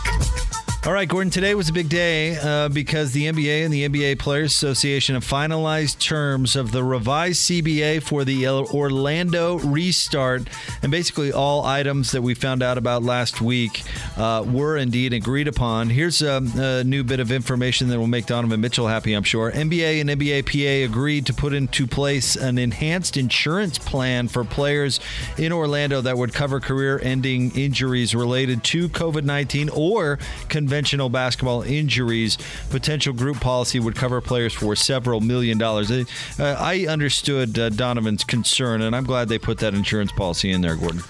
All 0.86 0.93
right, 0.93 1.08
Gordon, 1.08 1.32
today 1.32 1.56
was 1.56 1.67
a 1.67 1.74
big 1.74 1.89
day 1.89 2.38
uh, 2.38 2.69
because 2.69 3.12
the 3.12 3.26
NBA 3.26 3.65
and 3.65 3.74
the 3.74 3.89
NBA 3.89 4.19
Players 4.19 4.52
Association 4.52 5.15
have 5.15 5.26
finalized 5.26 5.98
terms 5.98 6.56
of 6.56 6.71
the 6.71 6.84
revised 6.84 7.41
CBA 7.41 8.04
for 8.04 8.24
the 8.24 8.48
Orlando 8.48 9.58
restart. 9.58 10.48
And 10.84 10.91
basically, 10.91 11.34
all 11.34 11.65
items 11.65 12.12
that 12.12 12.21
we 12.21 12.36
found 12.36 12.62
out 12.62 12.78
about 12.78 13.02
last 13.02 13.41
week 13.41 13.82
uh, 14.15 14.45
were 14.48 14.78
indeed 14.78 15.12
agreed 15.12 15.48
upon. 15.48 15.89
Here's 15.89 16.21
a, 16.21 16.39
a, 16.56 16.84
new 16.84 17.04
bit 17.04 17.19
of 17.19 17.32
information 17.32 17.88
that 17.88 17.98
will 17.98 18.06
make 18.06 18.28
Donovan 18.28 18.62
Mitchell 18.62 18.88
happy, 18.88 19.13
I'm 19.13 19.24
sure. 19.24 19.52
NBA 19.52 20.02
and 20.02 20.10
NBA 20.12 20.45
PA 20.45 20.88
agreed 20.88 21.26
to 21.26 21.34
put 21.34 21.56
into 21.56 21.88
place 21.88 22.36
an 22.36 22.60
enhanced 22.60 23.17
insurance 23.17 23.80
plan 23.80 24.28
for 24.28 24.43
players 24.43 25.00
in 25.39 25.52
Orlando 25.52 26.02
that 26.02 26.15
would 26.15 26.32
cover 26.32 26.60
career 26.60 27.00
ending 27.02 27.58
injuries 27.58 28.13
related 28.13 28.63
to 28.65 28.88
COVID 28.88 29.24
19 29.24 29.69
or 29.69 30.19
conventional 30.48 30.74
conventional 30.75 31.07
basketball 31.07 31.61
injuries, 31.61 32.38
potential 32.69 33.13
group 33.13 33.39
policy 33.39 33.79
would 33.79 33.95
cover 33.95 34.19
players 34.19 34.53
for 34.53 34.75
several 34.75 35.21
million 35.21 35.57
dollars. 35.57 35.89
Uh, 35.89 36.03
I 36.38 36.85
understood 36.89 37.57
uh, 37.57 37.69
Donovan's 37.69 38.25
concern, 38.25 38.81
and 38.81 38.93
I'm 38.93 39.05
glad 39.05 39.29
they 39.29 39.39
put 39.39 39.59
that 39.59 39.73
insurance 39.73 40.11
policy 40.11 40.51
in 40.51 40.59
there, 40.59 40.75
Gordon. 40.75 41.01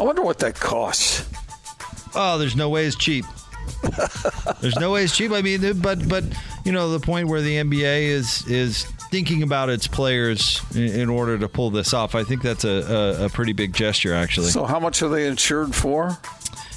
I 0.00 0.02
wonder 0.02 0.22
what 0.22 0.40
that 0.40 0.56
costs. 0.58 1.24
Oh, 2.16 2.36
there's 2.36 2.56
no 2.56 2.68
way 2.68 2.84
it's 2.84 2.96
cheap. 2.96 3.24
there's 4.60 4.74
no 4.80 4.90
way 4.90 5.04
it's 5.04 5.16
cheap. 5.16 5.30
I 5.30 5.40
mean, 5.40 5.80
but 5.80 6.08
but 6.08 6.24
you 6.64 6.72
know 6.72 6.90
the 6.90 6.98
point 6.98 7.28
where 7.28 7.42
the 7.42 7.58
NBA 7.58 8.02
is 8.02 8.44
is 8.48 8.86
thinking 9.12 9.44
about 9.44 9.70
its 9.70 9.86
players 9.86 10.60
in, 10.74 11.00
in 11.02 11.08
order 11.08 11.38
to 11.38 11.48
pull 11.48 11.70
this 11.70 11.94
off. 11.94 12.16
I 12.16 12.24
think 12.24 12.42
that's 12.42 12.64
a, 12.64 13.20
a, 13.20 13.26
a 13.26 13.28
pretty 13.28 13.52
big 13.52 13.72
gesture, 13.72 14.14
actually. 14.14 14.48
So, 14.48 14.64
how 14.64 14.80
much 14.80 15.00
are 15.00 15.08
they 15.08 15.28
insured 15.28 15.76
for? 15.76 16.18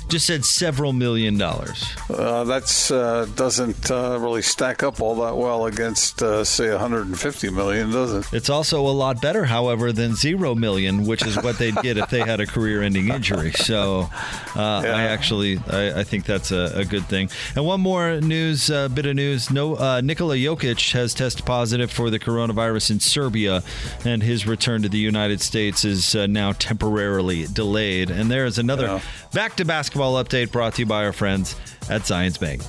Just 0.08 0.28
said 0.28 0.46
several 0.46 0.94
million 0.94 1.38
dollars. 1.38 1.96
Uh, 2.10 2.44
that 2.44 2.91
uh, 2.91 3.26
doesn't 3.36 3.89
uh, 3.89 4.18
really 4.20 4.41
stack 4.41 4.84
up 4.84 5.02
all 5.02 5.15
that 5.15 5.36
well 5.36 5.65
against, 5.65 6.22
uh, 6.22 6.44
say, 6.44 6.70
150 6.70 7.50
million, 7.50 7.91
does 7.91 8.13
it? 8.13 8.34
It's 8.34 8.50
also 8.50 8.82
a 8.82 8.91
lot 8.91 9.22
better, 9.22 9.46
however, 9.46 9.91
than 9.91 10.15
zero 10.15 10.56
million, 10.56 11.06
which 11.06 11.26
is 11.26 11.36
what 11.41 11.58
they'd 11.58 11.76
get 11.78 11.98
if 11.98 12.10
they 12.10 12.22
had 12.22 12.39
a 12.39 12.46
career-ending 12.46 13.10
injury. 13.10 13.52
So, 13.52 14.10
uh, 14.56 14.82
yeah. 14.86 14.96
I 14.96 15.04
actually, 15.04 15.60
I, 15.70 16.02
I 16.02 16.04
think 16.04 16.26
that's 16.26 16.52
a, 16.52 16.72
a, 16.76 16.86
good 16.86 17.06
thing. 17.06 17.30
And 17.56 17.65
one 17.65 17.82
more 17.82 18.22
news, 18.22 18.70
uh, 18.70 18.88
bit 18.89 19.06
of 19.06 19.15
news: 19.15 19.50
no, 19.50 20.00
Nikola 20.02 20.36
Jokic 20.36 20.91
has 20.94 21.13
tested 21.13 21.46
positive 21.46 21.91
for 21.91 22.10
the 22.10 22.20
coronavirus 22.20 22.91
in 22.91 23.00
Serbia, 23.00 23.63
and 24.06 24.22
his 24.22 24.46
return 24.46 24.84
to 24.84 24.89
the 24.89 25.00
United 25.00 25.41
States 25.41 25.84
is 25.84 26.13
now 26.13 26.52
temporarily 26.52 27.48
delayed. 27.48 28.12
And 28.12 28.30
there 28.30 28.46
is 28.46 28.58
another 28.60 28.86
yeah. 28.86 29.02
back 29.34 29.56
to 29.56 29.65
basketball 29.65 29.94
basketball 29.95 30.21
update 30.21 30.51
brought 30.51 30.73
to 30.73 30.81
you 30.81 30.86
by 30.86 31.05
our 31.05 31.13
friends 31.13 31.55
at 31.89 32.01
Zions 32.01 32.38
Bank. 32.38 32.62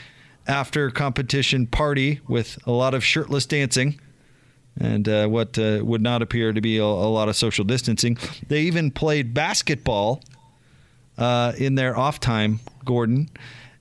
after 0.47 0.91
competition 0.91 1.67
party 1.67 2.21
with 2.29 2.59
a 2.67 2.71
lot 2.71 2.93
of 2.93 3.03
shirtless 3.03 3.47
dancing 3.47 3.99
and 4.79 5.09
uh, 5.09 5.27
what 5.27 5.59
uh, 5.59 5.81
would 5.83 6.03
not 6.03 6.21
appear 6.21 6.53
to 6.53 6.61
be 6.61 6.77
a, 6.77 6.85
a, 6.85 6.85
lot 6.85 7.31
of 7.31 7.37
social 7.37 7.65
distancing. 7.65 8.19
They 8.47 8.61
even 8.65 8.91
played 8.91 9.33
basketball 9.33 10.23
uh, 11.17 11.55
in 11.57 11.77
their 11.77 11.97
off 11.97 12.21
time, 12.21 12.61
Gordon. 12.85 13.31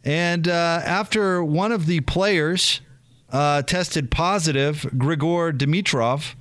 And 0.06 0.48
uh, 0.48 0.82
after 0.86 1.44
one 1.44 1.74
of 1.74 1.86
the 1.86 2.00
players 2.00 2.80
uh, 3.32 3.62
tested 3.64 4.12
positive, 4.12 4.88
Grigor 4.96 5.56
Dimitrov 5.58 6.36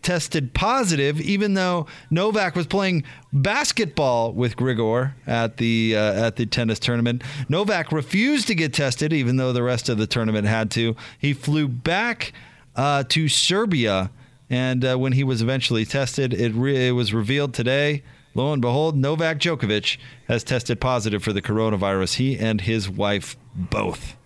tested 0.00 0.54
positive, 0.54 1.20
even 1.20 1.54
though 1.54 1.84
Novak 2.08 2.54
was 2.54 2.68
playing 2.68 3.02
basketball 3.32 4.32
with 4.32 4.56
Grigor 4.56 5.12
at 5.26 5.56
the 5.56 5.96
uh, 5.96 6.26
at 6.26 6.36
the 6.36 6.46
tennis 6.46 6.78
tournament. 6.78 7.22
Novak 7.48 7.90
refused 7.90 8.46
to 8.46 8.54
get 8.54 8.72
tested, 8.72 9.12
even 9.12 9.36
though 9.36 9.52
the 9.52 9.62
rest 9.62 9.88
of 9.88 9.98
the 9.98 10.06
tournament 10.06 10.46
had 10.46 10.70
to. 10.72 10.94
He 11.18 11.32
flew 11.32 11.66
back 11.66 12.32
uh, 12.76 13.04
to 13.08 13.28
Serbia, 13.28 14.10
and 14.48 14.84
uh, 14.84 14.96
when 14.96 15.12
he 15.12 15.24
was 15.24 15.42
eventually 15.42 15.84
tested, 15.84 16.32
it, 16.32 16.52
re- 16.54 16.88
it 16.88 16.92
was 16.92 17.12
revealed 17.12 17.52
today 17.52 18.02
Lo 18.34 18.52
and 18.52 18.62
behold, 18.62 18.96
Novak 18.96 19.38
Djokovic 19.38 19.96
has 20.28 20.44
tested 20.44 20.80
positive 20.80 21.22
for 21.22 21.32
the 21.32 21.42
coronavirus. 21.42 22.14
He 22.14 22.38
and 22.38 22.60
his 22.60 22.88
wife 22.88 23.36
both. 23.54 24.17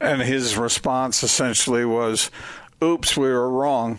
And 0.00 0.22
his 0.22 0.56
response 0.56 1.22
essentially 1.22 1.84
was, 1.84 2.30
oops, 2.82 3.16
we 3.16 3.28
were 3.28 3.50
wrong. 3.50 3.98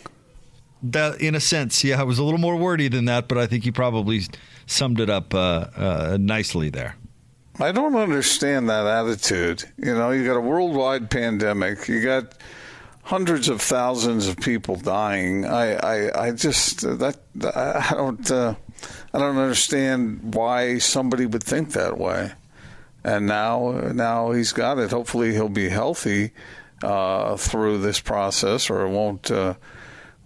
That, 0.84 1.22
in 1.22 1.36
a 1.36 1.40
sense, 1.40 1.84
yeah, 1.84 2.00
I 2.02 2.04
was 2.04 2.18
a 2.18 2.24
little 2.24 2.40
more 2.40 2.56
wordy 2.56 2.88
than 2.88 3.06
that, 3.06 3.28
but 3.28 3.38
I 3.38 3.46
think 3.46 3.64
he 3.64 3.72
probably 3.72 4.22
summed 4.66 5.00
it 5.00 5.10
up 5.10 5.34
uh, 5.34 5.68
uh, 5.76 6.18
nicely 6.20 6.70
there. 6.70 6.96
I 7.60 7.72
don't 7.72 7.96
understand 7.96 8.70
that 8.70 8.88
attitude. 8.88 9.64
You 9.78 9.94
know, 9.94 10.10
you 10.10 10.26
got 10.26 10.38
a 10.38 10.42
worldwide 10.42 11.12
pandemic. 11.12 11.88
You 11.88 12.02
got 12.02 12.34
hundreds 13.04 13.50
of 13.50 13.62
thousands 13.62 14.28
of 14.28 14.38
people 14.38 14.78
dying. 14.78 15.46
I, 15.46 15.76
I, 15.76 16.28
I 16.28 16.32
just 16.32 16.82
that 16.82 17.18
I 17.56 17.94
don't. 17.94 18.32
Uh, 18.32 18.56
I 19.14 19.20
don't 19.20 19.38
understand 19.38 20.34
why 20.34 20.80
somebody 20.80 21.28
would 21.28 21.44
think 21.44 21.74
that 21.74 22.00
way. 22.00 22.32
And 23.04 23.26
now, 23.26 23.92
now 23.94 24.32
he's 24.32 24.54
got 24.54 24.78
it. 24.78 24.92
Hopefully, 24.92 25.34
he'll 25.34 25.50
be 25.50 25.70
healthy 25.70 26.32
uh, 26.84 27.36
through 27.38 27.80
this 27.80 28.00
process, 28.00 28.70
or 28.70 28.86
it 28.86 28.90
won't 28.90 29.32
uh, 29.32 29.56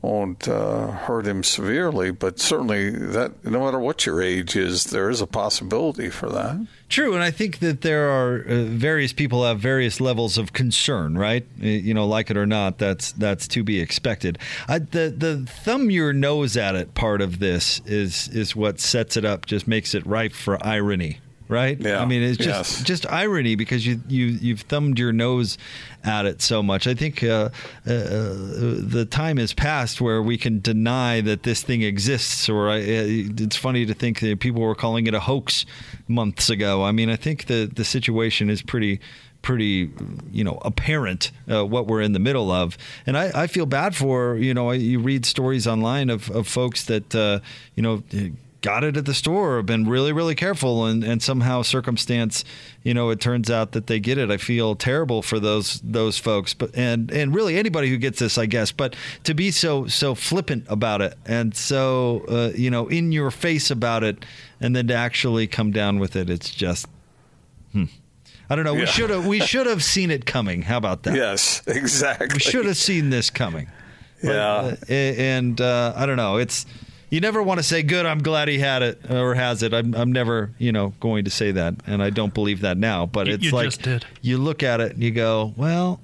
won't 0.01 0.47
uh, 0.47 0.87
hurt 0.87 1.25
him 1.25 1.43
severely, 1.43 2.11
but 2.11 2.39
certainly 2.39 2.91
that 2.91 3.43
no 3.43 3.65
matter 3.65 3.79
what 3.79 4.05
your 4.05 4.21
age 4.21 4.55
is, 4.55 4.85
there 4.85 5.09
is 5.09 5.19
a 5.19 5.25
possibility 5.25 6.09
for 6.09 6.29
that. 6.29 6.67
True, 6.89 7.13
and 7.13 7.23
I 7.23 7.31
think 7.31 7.59
that 7.59 7.81
there 7.81 8.09
are 8.09 8.37
uh, 8.37 8.63
various 8.65 9.13
people 9.13 9.43
have 9.43 9.59
various 9.59 9.99
levels 9.99 10.37
of 10.37 10.53
concern, 10.53 11.17
right? 11.17 11.45
You 11.57 11.93
know, 11.93 12.05
like 12.05 12.29
it 12.29 12.37
or 12.37 12.45
not, 12.45 12.77
that's 12.77 13.13
that's 13.13 13.47
to 13.49 13.63
be 13.63 13.79
expected. 13.79 14.37
I, 14.67 14.79
the 14.79 15.13
the 15.15 15.45
thumb 15.63 15.89
your 15.89 16.13
nose 16.13 16.55
at 16.55 16.75
it 16.75 16.93
part 16.93 17.21
of 17.21 17.39
this 17.39 17.81
is 17.85 18.27
is 18.27 18.55
what 18.55 18.79
sets 18.79 19.17
it 19.17 19.25
up, 19.25 19.47
just 19.47 19.67
makes 19.67 19.95
it 19.95 20.05
ripe 20.05 20.33
for 20.33 20.63
irony, 20.63 21.19
right? 21.47 21.79
Yeah. 21.79 22.01
I 22.01 22.05
mean, 22.05 22.21
it's 22.23 22.37
just 22.37 22.79
Yes. 22.79 22.83
just 22.83 23.05
irony 23.11 23.55
because 23.55 23.85
you 23.85 24.01
you 24.07 24.25
you've 24.25 24.61
thumbed 24.61 24.97
your 24.99 25.13
nose 25.13 25.57
at 26.03 26.25
it 26.25 26.41
so 26.41 26.61
much. 26.63 26.87
I 26.87 26.93
think 26.93 27.23
uh, 27.23 27.49
uh, 27.85 27.89
the 27.89 29.07
time 29.09 29.37
has 29.37 29.53
passed 29.53 30.01
where 30.01 30.21
we 30.21 30.37
can 30.37 30.59
deny 30.59 31.21
that 31.21 31.43
this 31.43 31.61
thing 31.63 31.81
exists. 31.81 32.49
Or 32.49 32.69
I, 32.69 32.77
it's 32.77 33.55
funny 33.55 33.85
to 33.85 33.93
think 33.93 34.19
that 34.19 34.39
people 34.39 34.61
were 34.61 34.75
calling 34.75 35.07
it 35.07 35.13
a 35.13 35.19
hoax 35.19 35.65
months 36.07 36.49
ago. 36.49 36.83
I 36.83 36.91
mean, 36.91 37.09
I 37.09 37.15
think 37.15 37.45
the 37.45 37.69
the 37.73 37.85
situation 37.85 38.49
is 38.49 38.61
pretty 38.61 38.99
pretty 39.41 39.91
you 40.31 40.43
know 40.43 40.57
apparent 40.65 41.31
uh, 41.51 41.63
what 41.63 41.85
we're 41.85 42.01
in 42.01 42.13
the 42.13 42.19
middle 42.19 42.49
of 42.49 42.79
and 43.05 43.15
I, 43.15 43.43
I 43.43 43.45
feel 43.45 43.67
bad 43.67 43.95
for 43.95 44.37
you 44.37 44.55
know 44.55 44.71
you 44.71 44.97
read 44.99 45.23
stories 45.23 45.67
online 45.67 46.09
of, 46.09 46.31
of 46.31 46.47
folks 46.47 46.83
that 46.85 47.13
uh, 47.13 47.41
you 47.75 47.83
know 47.83 48.01
got 48.65 48.83
it 48.83 48.97
at 48.97 49.05
the 49.05 49.13
store, 49.13 49.61
been 49.61 49.87
really, 49.87 50.11
really 50.11 50.33
careful, 50.33 50.85
and, 50.85 51.03
and 51.03 51.21
somehow 51.21 51.61
circumstance, 51.61 52.43
you 52.81 52.95
know, 52.95 53.11
it 53.11 53.19
turns 53.19 53.51
out 53.51 53.73
that 53.73 53.85
they 53.85 53.99
get 53.99 54.17
it. 54.17 54.31
I 54.31 54.37
feel 54.37 54.75
terrible 54.75 55.21
for 55.21 55.39
those 55.39 55.79
those 55.83 56.17
folks, 56.17 56.55
but 56.55 56.75
and 56.75 57.11
and 57.11 57.33
really 57.35 57.57
anybody 57.59 57.89
who 57.89 57.97
gets 57.97 58.17
this, 58.17 58.39
I 58.39 58.47
guess. 58.47 58.71
But 58.71 58.95
to 59.25 59.35
be 59.35 59.51
so 59.51 59.85
so 59.85 60.15
flippant 60.15 60.65
about 60.67 61.01
it 61.01 61.13
and 61.27 61.55
so 61.55 62.25
uh, 62.27 62.51
you 62.55 62.71
know 62.71 62.87
in 62.87 63.11
your 63.11 63.29
face 63.29 63.69
about 63.69 64.03
it, 64.03 64.25
and 64.59 64.75
then 64.75 64.87
to 64.87 64.95
actually 64.95 65.45
come 65.45 65.71
down 65.71 65.99
with 65.99 66.15
it, 66.15 66.29
it's 66.29 66.49
just. 66.49 66.87
Hmm. 67.71 67.85
I 68.49 68.55
don't 68.55 68.65
know. 68.65 68.73
We 68.73 68.85
should 68.87 69.09
have 69.11 69.25
we 69.27 69.39
should 69.51 69.67
have 69.67 69.83
seen 69.83 70.09
it 70.09 70.25
coming. 70.25 70.63
How 70.63 70.77
about 70.77 71.03
that? 71.03 71.15
Yes, 71.15 71.61
exactly. 71.67 72.29
We 72.33 72.39
should 72.39 72.65
have 72.65 72.77
seen 72.77 73.09
this 73.11 73.29
coming. 73.29 73.67
But, 74.23 74.33
Yeah. 74.33 74.75
uh, 74.89 74.91
and 74.91 75.61
uh, 75.61 75.93
I 75.95 76.05
don't 76.07 76.17
know. 76.17 76.37
It's 76.37 76.65
you 77.09 77.19
never 77.21 77.41
want 77.43 77.59
to 77.59 77.63
say 77.63 77.83
good. 77.83 78.05
I'm 78.05 78.21
glad 78.23 78.47
he 78.47 78.59
had 78.59 78.81
it 78.81 79.09
or 79.11 79.35
has 79.35 79.63
it. 79.63 79.73
I'm 79.73 79.93
I'm 79.95 80.11
never 80.11 80.51
you 80.57 80.71
know 80.71 80.93
going 80.99 81.25
to 81.25 81.31
say 81.31 81.51
that, 81.51 81.75
and 81.87 82.01
I 82.03 82.09
don't 82.09 82.33
believe 82.33 82.61
that 82.61 82.77
now. 82.77 83.05
But 83.05 83.27
You- 83.27 83.33
it's 83.35 83.43
you 83.45 83.51
like 83.51 83.65
just 83.65 83.81
did. 83.83 84.05
you 84.21 84.37
look 84.37 84.63
at 84.63 84.81
it 84.81 84.93
and 84.93 85.03
you 85.03 85.11
go, 85.11 85.53
well, 85.57 86.01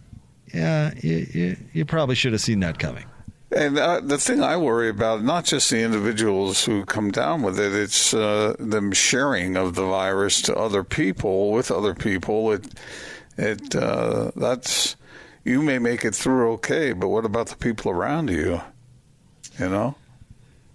yeah, 0.53 0.91
you, 1.01 1.27
you, 1.33 1.57
you 1.73 1.85
probably 1.85 2.15
should 2.15 2.33
have 2.33 2.41
seen 2.41 2.59
that 2.61 2.77
coming. 2.79 3.05
And 3.53 3.77
uh, 3.77 3.99
the 4.01 4.17
thing 4.17 4.41
I 4.41 4.55
worry 4.55 4.87
about, 4.87 5.23
not 5.23 5.43
just 5.43 5.69
the 5.69 5.81
individuals 5.81 6.63
who 6.63 6.85
come 6.85 7.11
down 7.11 7.41
with 7.41 7.59
it, 7.59 7.73
it's 7.73 8.13
uh, 8.13 8.55
them 8.59 8.93
sharing 8.93 9.57
of 9.57 9.75
the 9.75 9.85
virus 9.85 10.41
to 10.43 10.55
other 10.55 10.85
people 10.85 11.51
with 11.51 11.69
other 11.69 11.93
people. 11.93 12.53
It, 12.53 12.67
it, 13.37 13.75
uh, 13.75 14.31
that's 14.37 14.95
you 15.43 15.61
may 15.61 15.79
make 15.79 16.05
it 16.05 16.15
through 16.15 16.51
okay, 16.53 16.93
but 16.93 17.09
what 17.09 17.25
about 17.25 17.47
the 17.47 17.57
people 17.57 17.91
around 17.91 18.29
you? 18.29 18.61
You 19.59 19.67
know. 19.69 19.95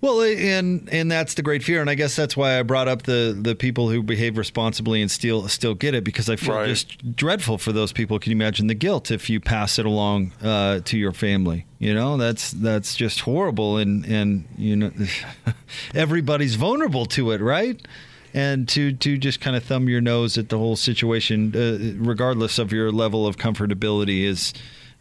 Well, 0.03 0.21
and 0.21 0.89
and 0.93 1.11
that's 1.11 1.35
the 1.35 1.43
great 1.43 1.63
fear, 1.65 1.81
and 1.81 1.89
I 1.89 1.95
guess 1.95 2.15
that's 2.15 2.37
why 2.37 2.59
I 2.59 2.63
brought 2.63 2.87
up 2.87 3.05
the 3.05 3.37
the 3.41 3.55
people 3.55 3.89
who 3.89 4.03
behave 4.03 4.37
responsibly 4.37 5.01
and 5.01 5.11
still 5.11 5.49
still 5.49 5.75
get 5.75 5.95
it 5.95 6.05
because 6.05 6.29
I 6.29 6.37
feel 6.37 6.55
Right. 6.55 6.69
just 6.69 7.17
dreadful 7.17 7.57
for 7.59 7.73
those 7.73 7.93
people. 7.93 8.19
Can 8.19 8.31
you 8.31 8.37
imagine 8.37 8.67
the 8.67 8.75
guilt 8.75 9.11
if 9.11 9.31
you 9.31 9.41
pass 9.41 9.79
it 9.79 9.87
along 9.87 10.33
uh, 10.43 10.81
to 10.85 10.99
your 10.99 11.13
family? 11.13 11.65
You 11.79 11.95
know, 11.95 12.19
that's 12.19 12.51
that's 12.51 12.95
just 12.95 13.21
horrible, 13.21 13.79
and 13.79 14.05
and 14.05 14.45
you 14.59 14.77
know, 14.77 14.93
everybody's 15.95 16.55
vulnerable 16.57 17.07
to 17.07 17.31
it, 17.33 17.41
right? 17.41 17.81
And 18.35 18.69
to 18.71 18.93
to 18.93 19.17
just 19.17 19.41
kind 19.41 19.57
of 19.57 19.65
thumb 19.65 19.89
your 19.89 20.03
nose 20.03 20.37
at 20.37 20.51
the 20.51 20.59
whole 20.59 20.77
situation, 20.77 21.53
uh, 21.57 21.95
regardless 22.05 22.59
of 22.59 22.71
your 22.71 22.93
level 22.93 23.27
of 23.27 23.39
comfortability, 23.39 24.25
is 24.25 24.53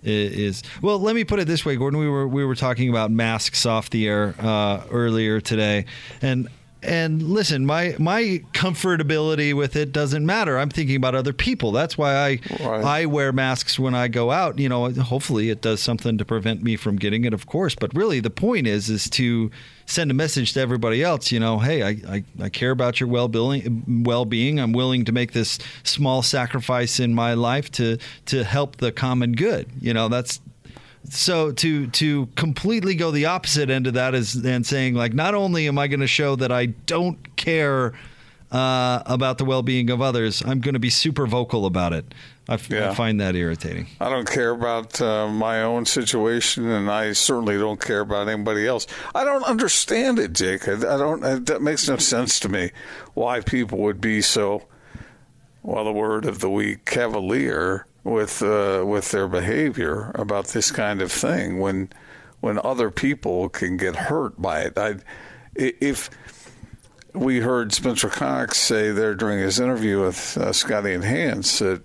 is 0.05 0.63
well 0.81 0.99
let 0.99 1.15
me 1.15 1.23
put 1.23 1.39
it 1.39 1.47
this 1.47 1.65
way 1.65 1.75
gordon 1.75 1.99
we 1.99 2.07
were 2.07 2.27
we 2.27 2.45
were 2.45 2.55
talking 2.55 2.89
about 2.89 3.11
masks 3.11 3.65
off 3.65 3.89
the 3.89 4.07
air 4.07 4.35
uh, 4.39 4.81
earlier 4.91 5.41
today 5.41 5.85
and 6.21 6.47
and 6.85 7.21
listen 7.23 7.65
my 7.65 7.95
my 7.99 8.41
comfortability 8.53 9.53
with 9.53 9.75
it 9.75 9.91
doesn't 9.91 10.25
matter. 10.25 10.57
I'm 10.57 10.69
thinking 10.69 10.95
about 10.95 11.15
other 11.15 11.33
people. 11.33 11.71
That's 11.71 11.97
why 11.97 12.15
i 12.15 12.39
Right. 12.59 12.83
i 12.83 13.05
wear 13.05 13.31
masks 13.31 13.77
when 13.79 13.95
i 13.95 14.07
go 14.07 14.31
out. 14.31 14.59
You 14.59 14.69
know 14.69 14.89
hopefully 14.91 15.49
it 15.49 15.61
does 15.61 15.81
something 15.81 16.17
to 16.17 16.25
prevent 16.25 16.63
me 16.63 16.75
from 16.75 16.97
getting 16.97 17.25
it 17.25 17.33
of 17.33 17.45
course. 17.47 17.75
But 17.75 17.93
really 17.95 18.19
the 18.19 18.29
point 18.29 18.67
is 18.67 18.89
is 18.89 19.09
to 19.11 19.51
send 19.87 20.09
a 20.11 20.13
message 20.13 20.53
to 20.53 20.59
everybody 20.59 21.03
else 21.03 21.31
you 21.31 21.39
know 21.39 21.59
hey 21.59 21.83
i 21.83 21.89
i, 22.15 22.23
I 22.41 22.49
care 22.49 22.71
about 22.71 22.99
your 22.99 23.07
well-being 23.09 23.83
well-being. 24.03 24.59
I'm 24.59 24.73
willing 24.73 25.05
to 25.05 25.11
make 25.11 25.33
this 25.33 25.59
small 25.83 26.21
sacrifice 26.21 26.99
in 26.99 27.13
my 27.13 27.33
life 27.33 27.71
to 27.73 27.97
to 28.27 28.43
help 28.43 28.77
the 28.77 28.91
common 28.91 29.33
good. 29.33 29.67
You 29.79 29.93
know 29.93 30.07
that's 30.09 30.39
so 31.09 31.51
to 31.51 31.87
to 31.87 32.27
completely 32.35 32.95
go 32.95 33.11
the 33.11 33.25
opposite 33.25 33.69
end 33.69 33.87
of 33.87 33.93
that 33.95 34.13
is 34.15 34.33
then 34.33 34.63
saying 34.63 34.95
like 34.95 35.13
not 35.13 35.33
only 35.35 35.67
am 35.67 35.77
I 35.77 35.87
going 35.87 35.99
to 36.01 36.07
show 36.07 36.35
that 36.37 36.51
I 36.51 36.67
don't 36.67 37.35
care 37.35 37.93
uh, 38.51 39.01
about 39.05 39.37
the 39.37 39.45
well-being 39.45 39.89
of 39.89 40.01
others, 40.01 40.41
I'm 40.45 40.61
going 40.61 40.73
to 40.75 40.79
be 40.79 40.89
super 40.89 41.25
vocal 41.27 41.65
about 41.65 41.91
it. 41.93 42.13
I, 42.47 42.53
f- 42.53 42.71
I 42.71 42.75
Yeah. 42.75 42.93
find 42.93 43.19
that 43.19 43.35
irritating. 43.35 43.87
I 43.99 44.07
don't 44.09 44.29
care 44.29 44.51
about 44.51 45.01
uh, 45.01 45.27
my 45.27 45.63
own 45.63 45.85
situation, 45.85 46.69
and 46.69 46.89
I 46.89 47.13
certainly 47.13 47.57
don't 47.57 47.81
care 47.81 48.01
about 48.01 48.29
anybody 48.29 48.65
else. 48.67 48.85
I 49.15 49.23
don't 49.25 49.43
understand 49.43 50.19
it, 50.19 50.33
Jake. 50.33 50.67
I, 50.67 50.73
I 50.73 50.97
don't. 50.97 51.23
uh, 51.23 51.39
That 51.41 51.63
makes 51.63 51.89
no 51.89 51.97
sense 51.97 52.39
to 52.41 52.49
me. 52.49 52.71
Why 53.15 53.41
people 53.41 53.79
would 53.79 53.99
be 53.99 54.21
so, 54.21 54.61
well, 55.63 55.83
the 55.83 55.91
word 55.91 56.25
of 56.25 56.39
the 56.39 56.49
week, 56.51 56.85
cavalier 56.85 57.87
with 58.05 58.41
uh, 58.43 58.83
with 58.85 59.11
their 59.11 59.27
behavior 59.27 60.11
about 60.15 60.47
this 60.49 60.71
kind 60.71 61.01
of 61.01 61.11
thing 61.11 61.59
when 61.59 61.89
when 62.39 62.59
other 62.59 62.91
people 62.91 63.49
can 63.49 63.75
get 63.75 63.95
hurt 63.95 64.39
by 64.41 64.61
it. 64.61 64.77
I, 64.77 64.97
if 65.55 66.09
we 67.13 67.39
heard 67.39 67.73
Spencer 67.73 68.09
Cox 68.09 68.59
say 68.59 68.91
there 68.91 69.15
during 69.15 69.39
his 69.39 69.59
interview 69.59 70.01
with 70.01 70.37
uh, 70.37 70.53
Scotty 70.53 70.93
and 70.93 71.03
Hans 71.03 71.59
that 71.59 71.81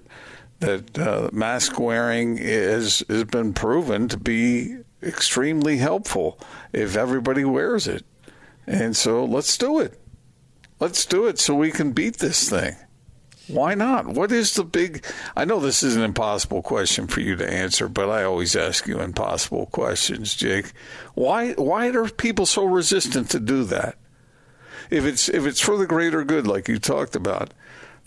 that 0.61 0.99
uh, 0.99 1.31
mask 1.33 1.81
wearing 1.81 2.37
is 2.39 3.03
has 3.09 3.25
been 3.25 3.55
proven 3.55 4.07
to 4.09 4.19
be 4.19 4.77
extremely 5.03 5.79
helpful 5.79 6.39
if 6.75 6.97
everybody 6.97 7.45
wears 7.45 7.89
it, 7.89 8.05
and 8.67 8.95
so 8.95 9.25
let's 9.25 9.57
do 9.57 9.81
it. 9.81 9.99
Let's 10.81 11.07
do 11.07 11.27
it 11.27 11.39
so 11.39 11.55
we 11.55 11.71
can 11.71 11.93
beat 11.93 12.19
this 12.19 12.49
thing. 12.51 12.77
Why 13.53 13.75
not? 13.75 14.07
What 14.07 14.33
is 14.33 14.55
the 14.55 14.65
big? 14.65 15.05
I 15.37 15.45
know 15.45 15.61
this 15.61 15.83
is 15.83 15.97
an 15.97 16.03
impossible 16.03 16.63
question 16.63 17.07
for 17.07 17.21
you 17.21 17.37
to 17.37 17.51
answer, 17.51 17.89
but 17.89 18.09
I 18.09 18.25
always 18.25 18.55
ask 18.57 18.87
you 18.87 19.01
impossible 19.01 19.67
questions, 19.67 20.35
Jake. 20.35 20.73
Why? 21.15 21.53
Why 21.53 21.89
are 21.89 22.09
people 22.09 22.47
so 22.47 22.65
resistant 22.65 23.31
to 23.31 23.41
do 23.41 23.65
that? 23.65 23.97
if 24.91 25.05
it's 25.05 25.29
if 25.29 25.47
it's 25.47 25.61
for 25.61 25.77
the 25.77 25.87
greater 25.87 26.25
good, 26.25 26.47
like 26.47 26.69
you 26.69 26.79
talked 26.79 27.17
about, 27.17 27.55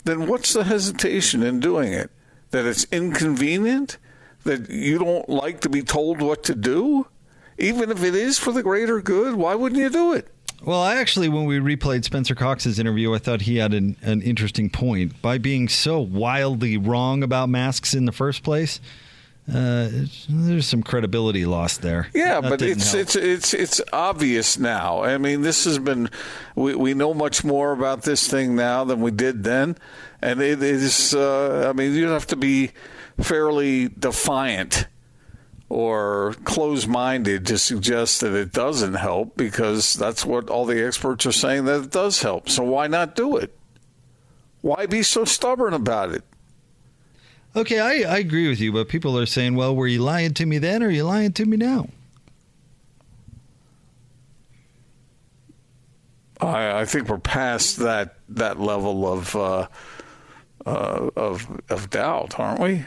then 0.04 0.26
what's 0.26 0.52
the 0.52 0.64
hesitation 0.64 1.42
in 1.42 1.60
doing 1.60 1.92
it? 1.92 2.10
That 2.50 2.66
it's 2.66 2.84
inconvenient, 2.92 3.98
that 4.44 4.70
you 4.70 4.98
don't 4.98 5.28
like 5.28 5.60
to 5.62 5.68
be 5.68 5.82
told 5.82 6.20
what 6.20 6.44
to 6.44 6.54
do, 6.54 7.06
even 7.58 7.90
if 7.90 8.02
it 8.04 8.14
is 8.14 8.38
for 8.38 8.52
the 8.52 8.62
greater 8.62 9.00
good. 9.00 9.34
Why 9.34 9.54
wouldn't 9.54 9.80
you 9.80 9.90
do 9.90 10.12
it? 10.12 10.28
Well, 10.64 10.80
I 10.82 10.96
actually, 10.96 11.28
when 11.28 11.44
we 11.44 11.58
replayed 11.58 12.04
Spencer 12.04 12.34
Cox's 12.34 12.78
interview, 12.78 13.14
I 13.14 13.18
thought 13.18 13.42
he 13.42 13.56
had 13.56 13.74
an, 13.74 13.96
an 14.02 14.22
interesting 14.22 14.70
point. 14.70 15.20
By 15.20 15.38
being 15.38 15.68
so 15.68 16.00
wildly 16.00 16.76
wrong 16.76 17.22
about 17.22 17.48
masks 17.48 17.92
in 17.94 18.06
the 18.06 18.12
first 18.12 18.42
place, 18.42 18.80
uh, 19.52 19.90
there's 20.28 20.66
some 20.66 20.82
credibility 20.82 21.44
lost 21.44 21.82
there. 21.82 22.08
Yeah, 22.14 22.40
That 22.40 22.48
but 22.48 22.62
it's 22.62 22.92
help. 22.92 23.02
it's 23.02 23.14
it's 23.16 23.52
it's 23.52 23.80
obvious 23.92 24.58
now. 24.58 25.02
I 25.04 25.18
mean, 25.18 25.42
this 25.42 25.64
has 25.66 25.78
been 25.78 26.08
we 26.54 26.74
we 26.74 26.94
know 26.94 27.12
much 27.12 27.44
more 27.44 27.72
about 27.72 28.02
this 28.04 28.26
thing 28.26 28.56
now 28.56 28.84
than 28.84 29.02
we 29.02 29.10
did 29.10 29.44
then, 29.44 29.76
and 30.22 30.40
it 30.40 30.62
is. 30.62 31.14
Uh, 31.14 31.66
I 31.68 31.74
mean, 31.74 31.92
you 31.92 32.08
have 32.08 32.26
to 32.28 32.36
be 32.36 32.70
fairly 33.20 33.88
defiant 33.90 34.86
or 35.74 36.34
close-minded 36.44 37.44
to 37.44 37.58
suggest 37.58 38.20
that 38.20 38.32
it 38.32 38.52
doesn't 38.52 38.94
help 38.94 39.36
because 39.36 39.94
that's 39.94 40.24
what 40.24 40.48
all 40.48 40.64
the 40.66 40.86
experts 40.86 41.26
are 41.26 41.32
saying 41.32 41.64
that 41.64 41.82
it 41.82 41.90
does 41.90 42.22
help. 42.22 42.48
So 42.48 42.62
why 42.62 42.86
not 42.86 43.16
do 43.16 43.36
it? 43.36 43.52
Why 44.60 44.86
be 44.86 45.02
so 45.02 45.24
stubborn 45.24 45.74
about 45.74 46.12
it? 46.12 46.22
Okay, 47.56 47.80
I, 47.80 48.08
I 48.08 48.18
agree 48.18 48.48
with 48.48 48.60
you, 48.60 48.72
but 48.72 48.88
people 48.88 49.18
are 49.18 49.26
saying, 49.26 49.56
well, 49.56 49.74
were 49.74 49.88
you 49.88 50.00
lying 50.00 50.32
to 50.34 50.46
me 50.46 50.58
then 50.58 50.80
or 50.80 50.86
are 50.86 50.90
you 50.90 51.02
lying 51.02 51.32
to 51.32 51.44
me 51.44 51.56
now? 51.56 51.88
I, 56.40 56.82
I 56.82 56.84
think 56.84 57.08
we're 57.08 57.18
past 57.18 57.78
that 57.78 58.14
that 58.28 58.60
level 58.60 59.12
of 59.12 59.34
uh, 59.34 59.66
uh, 60.64 61.10
of 61.16 61.60
of 61.68 61.90
doubt, 61.90 62.38
aren't 62.38 62.60
we? 62.60 62.84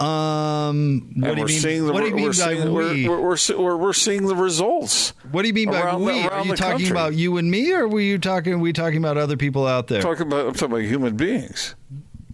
Um, 0.00 1.12
what 1.16 1.34
do 1.34 1.40
you 1.40 1.46
mean? 1.46 1.60
seeing 1.60 1.86
the 1.86 1.92
what 1.92 2.00
do 2.00 2.08
you 2.08 2.14
mean 2.14 2.32
by 2.32 2.54
we? 2.54 3.06
We're, 3.06 3.20
we're, 3.20 3.36
we're, 3.58 3.76
we're, 3.76 3.92
seeing 3.92 4.26
the 4.26 4.34
results. 4.34 5.12
what 5.30 5.42
do 5.42 5.48
you 5.48 5.54
mean 5.54 5.70
by 5.70 5.90
the- 5.92 5.98
we? 5.98 6.22
Are 6.22 6.42
you 6.42 6.56
talking 6.56 6.78
country. 6.78 6.90
about 6.90 7.14
you 7.14 7.36
and 7.36 7.50
me, 7.50 7.70
or 7.72 7.86
were 7.86 8.00
you 8.00 8.18
talking? 8.18 8.54
Are 8.54 8.58
we 8.58 8.72
talking 8.72 8.96
about 8.96 9.18
other 9.18 9.36
people 9.36 9.66
out 9.66 9.88
there? 9.88 10.00
Talking 10.00 10.28
about 10.28 10.46
I'm 10.46 10.54
talking 10.54 10.72
about 10.72 10.84
human 10.84 11.16
beings. 11.16 11.74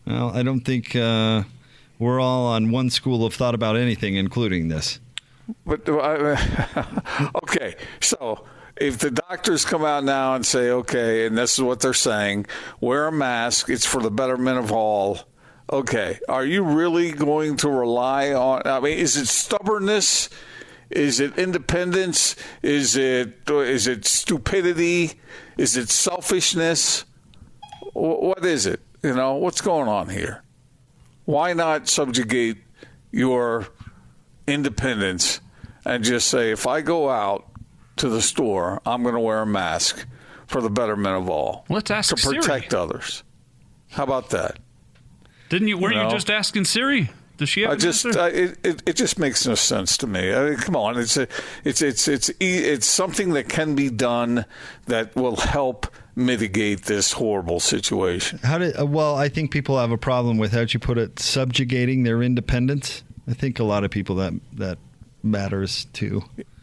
Well, 0.06 0.30
I 0.30 0.44
don't 0.44 0.60
think 0.60 0.94
uh, 0.94 1.42
we're 1.98 2.20
all 2.20 2.46
on 2.46 2.70
one 2.70 2.90
school 2.90 3.26
of 3.26 3.34
thought 3.34 3.56
about 3.56 3.76
anything, 3.76 4.14
including 4.14 4.68
this. 4.68 5.00
But 5.64 5.88
I, 5.88 6.86
okay, 7.42 7.74
so 8.00 8.44
if 8.76 8.98
the 8.98 9.10
doctors 9.10 9.64
come 9.64 9.84
out 9.84 10.04
now 10.04 10.34
and 10.34 10.44
say, 10.44 10.70
okay, 10.70 11.26
and 11.26 11.36
this 11.36 11.54
is 11.54 11.62
what 11.62 11.80
they're 11.80 11.94
saying, 11.94 12.46
wear 12.80 13.06
a 13.08 13.12
mask, 13.12 13.68
it's 13.70 13.86
for 13.86 14.02
the 14.02 14.10
betterment 14.10 14.58
of 14.58 14.70
all. 14.72 15.20
Okay, 15.72 16.20
are 16.28 16.44
you 16.44 16.62
really 16.62 17.10
going 17.10 17.56
to 17.58 17.68
rely 17.68 18.32
on? 18.32 18.62
I 18.64 18.78
mean, 18.80 18.98
is 18.98 19.16
it 19.16 19.26
stubbornness? 19.26 20.28
Is 20.90 21.18
it 21.18 21.36
independence? 21.38 22.36
Is 22.62 22.96
it 22.96 23.40
is 23.48 23.88
it 23.88 24.04
stupidity? 24.04 25.20
Is 25.56 25.76
it 25.76 25.88
selfishness? 25.88 27.04
What 27.94 28.44
is 28.44 28.66
it? 28.66 28.80
You 29.02 29.14
know, 29.14 29.34
what's 29.34 29.60
going 29.60 29.88
on 29.88 30.08
here? 30.08 30.44
Why 31.24 31.52
not 31.52 31.88
subjugate 31.88 32.58
your 33.10 33.66
independence 34.46 35.40
and 35.84 36.04
just 36.04 36.28
say, 36.28 36.52
if 36.52 36.66
I 36.66 36.80
go 36.80 37.08
out 37.08 37.48
to 37.96 38.08
the 38.08 38.22
store, 38.22 38.80
I'm 38.86 39.02
going 39.02 39.14
to 39.14 39.20
wear 39.20 39.42
a 39.42 39.46
mask 39.46 40.06
for 40.46 40.60
the 40.60 40.70
betterment 40.70 41.16
of 41.16 41.28
all. 41.28 41.64
Let's 41.68 41.90
ask 41.90 42.14
to 42.14 42.20
Siri. 42.20 42.38
protect 42.38 42.74
others. 42.74 43.24
How 43.90 44.04
about 44.04 44.30
that? 44.30 44.58
Didn't 45.48 45.68
you? 45.68 45.78
Weren't 45.78 45.96
you 45.96 46.02
No. 46.04 46.10
just 46.10 46.30
asking 46.30 46.64
Siri? 46.64 47.10
Does 47.38 47.50
she 47.50 47.60
have 47.62 47.70
I 47.70 47.74
an 47.74 47.80
just 47.80 48.06
answer? 48.06 48.20
I, 48.20 48.28
it, 48.28 48.58
it 48.64 48.82
it 48.86 48.96
just 48.96 49.18
makes 49.18 49.46
no 49.46 49.54
sense 49.54 49.98
to 49.98 50.06
me. 50.06 50.32
I 50.34 50.44
mean, 50.50 50.56
come 50.56 50.74
on, 50.74 50.98
it's 50.98 51.16
a, 51.18 51.28
it's 51.64 51.82
it's 51.82 52.08
it's 52.08 52.30
e- 52.30 52.34
it's 52.64 52.86
something 52.86 53.34
that 53.34 53.48
can 53.50 53.74
be 53.74 53.90
done 53.90 54.46
that 54.86 55.14
will 55.14 55.36
help 55.36 55.86
mitigate 56.14 56.84
this 56.84 57.12
horrible 57.12 57.60
situation. 57.60 58.38
How 58.42 58.56
did? 58.56 58.80
Uh, 58.80 58.86
well, 58.86 59.16
I 59.16 59.28
think 59.28 59.50
people 59.50 59.78
have 59.78 59.90
a 59.90 59.98
problem 59.98 60.38
with 60.38 60.52
how'd 60.52 60.72
you 60.72 60.80
put 60.80 60.96
it, 60.96 61.18
subjugating 61.18 62.04
their 62.04 62.22
independence. 62.22 63.02
I 63.28 63.34
think 63.34 63.58
a 63.58 63.64
lot 63.64 63.84
of 63.84 63.90
people 63.90 64.16
that 64.16 64.32
that 64.54 64.78
matters 65.22 65.84
too. 65.92 66.22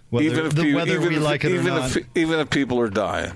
Whether, 0.10 0.26
even 0.26 0.46
if 0.48 0.56
the, 0.56 0.66
you- 0.68 0.76
whether 0.76 0.94
even 0.96 1.10
we 1.10 1.16
if- 1.18 1.22
like 1.22 1.44
it 1.44 1.52
or 1.54 1.62
not. 1.62 1.96
if 1.96 2.04
even 2.16 2.40
if 2.40 2.50
people 2.50 2.80
are 2.80 2.90
dying. 2.90 3.34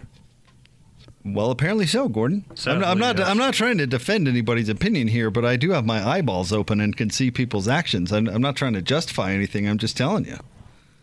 Well, 1.34 1.51
apparently 1.51 1.86
so, 1.88 2.07
Gordon. 2.07 2.45
I'm, 2.49 2.55
Sadly, 2.55 2.86
I'm 2.86 2.97
not. 2.99 3.17
yes. 3.17 3.28
I'm 3.28 3.38
not 3.38 3.53
trying 3.53 3.78
to 3.80 3.88
defend 3.88 4.28
anybody's 4.28 4.69
opinion 4.69 5.07
here, 5.07 5.30
but 5.30 5.45
I 5.45 5.55
do 5.57 5.71
have 5.71 5.86
my 5.86 6.05
eyeballs 6.07 6.53
open 6.53 6.80
and 6.80 6.95
can 6.95 7.09
see 7.09 7.32
people's 7.32 7.67
actions. 7.67 8.11
I'm, 8.11 8.28
I'm 8.28 8.41
not 8.41 8.55
trying 8.55 8.73
to 8.73 8.82
justify 8.82 9.32
anything. 9.32 9.67
I'm 9.67 9.78
just 9.78 9.97
telling 9.97 10.25
you. 10.25 10.38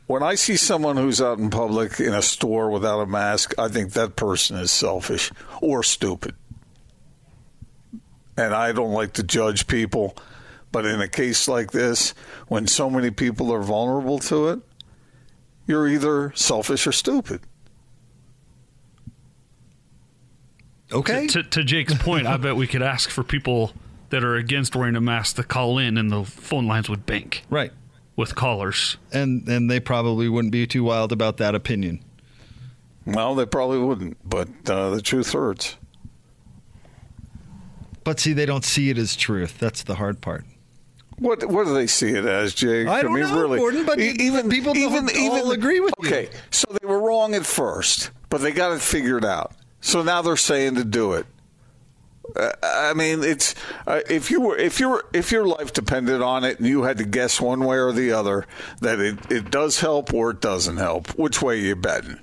When 0.07 0.23
I 0.23 0.35
see 0.35 0.57
someone 0.57 0.97
who's 0.97 1.21
out 1.21 1.39
in 1.39 1.49
public 1.51 1.99
in 1.99 2.13
a 2.13 2.21
store 2.23 2.71
without 2.71 3.01
a 3.01 3.07
mask, 3.07 3.55
I 3.59 3.69
think 3.69 3.93
that 3.93 4.17
person 4.17 4.57
is 4.59 4.71
selfish 4.71 5.33
or 5.63 5.83
stupid. 5.83 6.35
And 8.37 8.53
I 8.53 8.73
don't 8.73 8.93
like 8.93 9.15
to 9.15 9.23
judge 9.23 9.67
people, 9.67 10.17
but 10.73 10.85
in 10.85 11.01
a 11.01 11.09
case 11.09 11.49
like 11.49 11.71
this, 11.73 12.15
when 12.49 12.67
so 12.67 12.91
many 12.91 13.11
people 13.11 13.53
are 13.53 13.63
vulnerable 13.63 14.19
to 14.21 14.49
it, 14.49 14.61
you're 15.67 15.89
either 15.89 16.33
selfish 16.35 16.87
or 16.87 16.93
stupid. 16.93 17.41
Okay. 20.95 21.27
to, 21.27 21.43
to 21.43 21.65
Jake's 21.65 21.95
point, 21.95 22.27
I 22.27 22.37
bet 22.37 22.57
we 22.57 22.67
could 22.67 22.83
ask 22.83 23.11
for 23.11 23.23
people 23.25 23.73
that 24.11 24.23
are 24.23 24.37
against 24.37 24.77
wearing 24.77 24.95
a 24.95 25.01
mask 25.01 25.37
to 25.37 25.43
call 25.43 25.79
in, 25.79 25.99
and 25.99 26.11
the 26.11 26.25
phone 26.25 26.67
lines 26.67 26.89
would 26.89 27.05
bank 27.05 27.43
right. 27.51 27.73
with 28.17 28.35
callers. 28.35 28.97
And 29.13 29.49
and 29.49 29.71
they 29.71 29.81
probably 29.81 30.29
wouldn't 30.29 30.53
be 30.53 30.67
too 30.67 30.85
wild 30.85 31.11
about 31.11 31.39
that 31.39 31.55
opinion. 31.55 32.01
Well, 33.07 33.35
they 33.35 33.45
probably 33.45 33.79
wouldn't, 33.79 34.17
but 34.29 34.49
uh, 34.69 34.91
the 34.91 35.03
truth 35.03 35.33
hurts. 35.33 35.77
But 38.05 38.21
see, 38.21 38.33
they 38.33 38.47
don't 38.47 38.65
see 38.65 38.91
it 38.91 38.99
as 38.99 39.17
truth. 39.17 39.59
That's 39.59 39.83
the 39.83 39.97
hard 39.97 40.21
part. 40.21 40.45
What 41.19 41.45
what 41.47 41.67
do 41.67 41.75
they 41.75 41.87
see 41.87 42.11
it 42.11 42.25
as, 42.25 42.55
Jake? 42.55 42.89
I 42.89 43.03
don't 43.03 43.15
mean, 43.15 43.25
know, 43.25 43.41
really, 43.41 43.59
Gordon, 43.59 43.85
but- 43.87 44.01
E- 44.01 44.17
even 44.21 44.49
people 44.49 44.77
even 44.77 45.07
don't 45.07 45.17
even 45.17 45.41
all 45.41 45.51
agree 45.53 45.81
with 45.81 45.95
you. 46.01 46.09
Okay, 46.09 46.31
so 46.51 46.67
they 46.81 46.87
were 46.87 47.01
wrong 47.01 47.35
at 47.35 47.47
first, 47.47 48.11
but 48.31 48.41
they 48.41 48.53
got 48.53 48.73
it 48.73 48.81
figured 48.81 49.25
out. 49.25 49.53
So 49.85 50.03
now 50.03 50.23
they're 50.23 50.37
saying 50.37 50.77
to 50.77 50.85
do 50.85 51.13
it. 51.13 51.27
I 52.63 52.95
mean, 52.95 53.23
it's 53.23 53.55
uh, 53.87 54.01
if 54.09 54.31
you 54.31 54.41
were 54.41 54.57
if 54.57 54.81
you 54.81 54.89
were 54.89 55.05
if 55.13 55.31
your 55.31 55.45
life 55.45 55.75
depended 55.75 56.23
on 56.23 56.43
it 56.43 56.59
and 56.59 56.67
you 56.67 56.85
had 56.85 56.97
to 56.99 57.05
guess 57.05 57.39
one 57.39 57.61
way 57.61 57.77
or 57.77 57.93
the 57.93 58.11
other 58.13 58.47
that 58.81 58.99
it, 58.99 59.31
it 59.31 59.51
does 59.51 59.81
help 59.81 60.15
or 60.15 60.31
it 60.31 60.41
doesn't 60.41 60.79
help, 60.79 61.11
which 61.19 61.43
way 61.43 61.57
are 61.57 61.63
you 61.63 61.77
betting? 61.77 62.19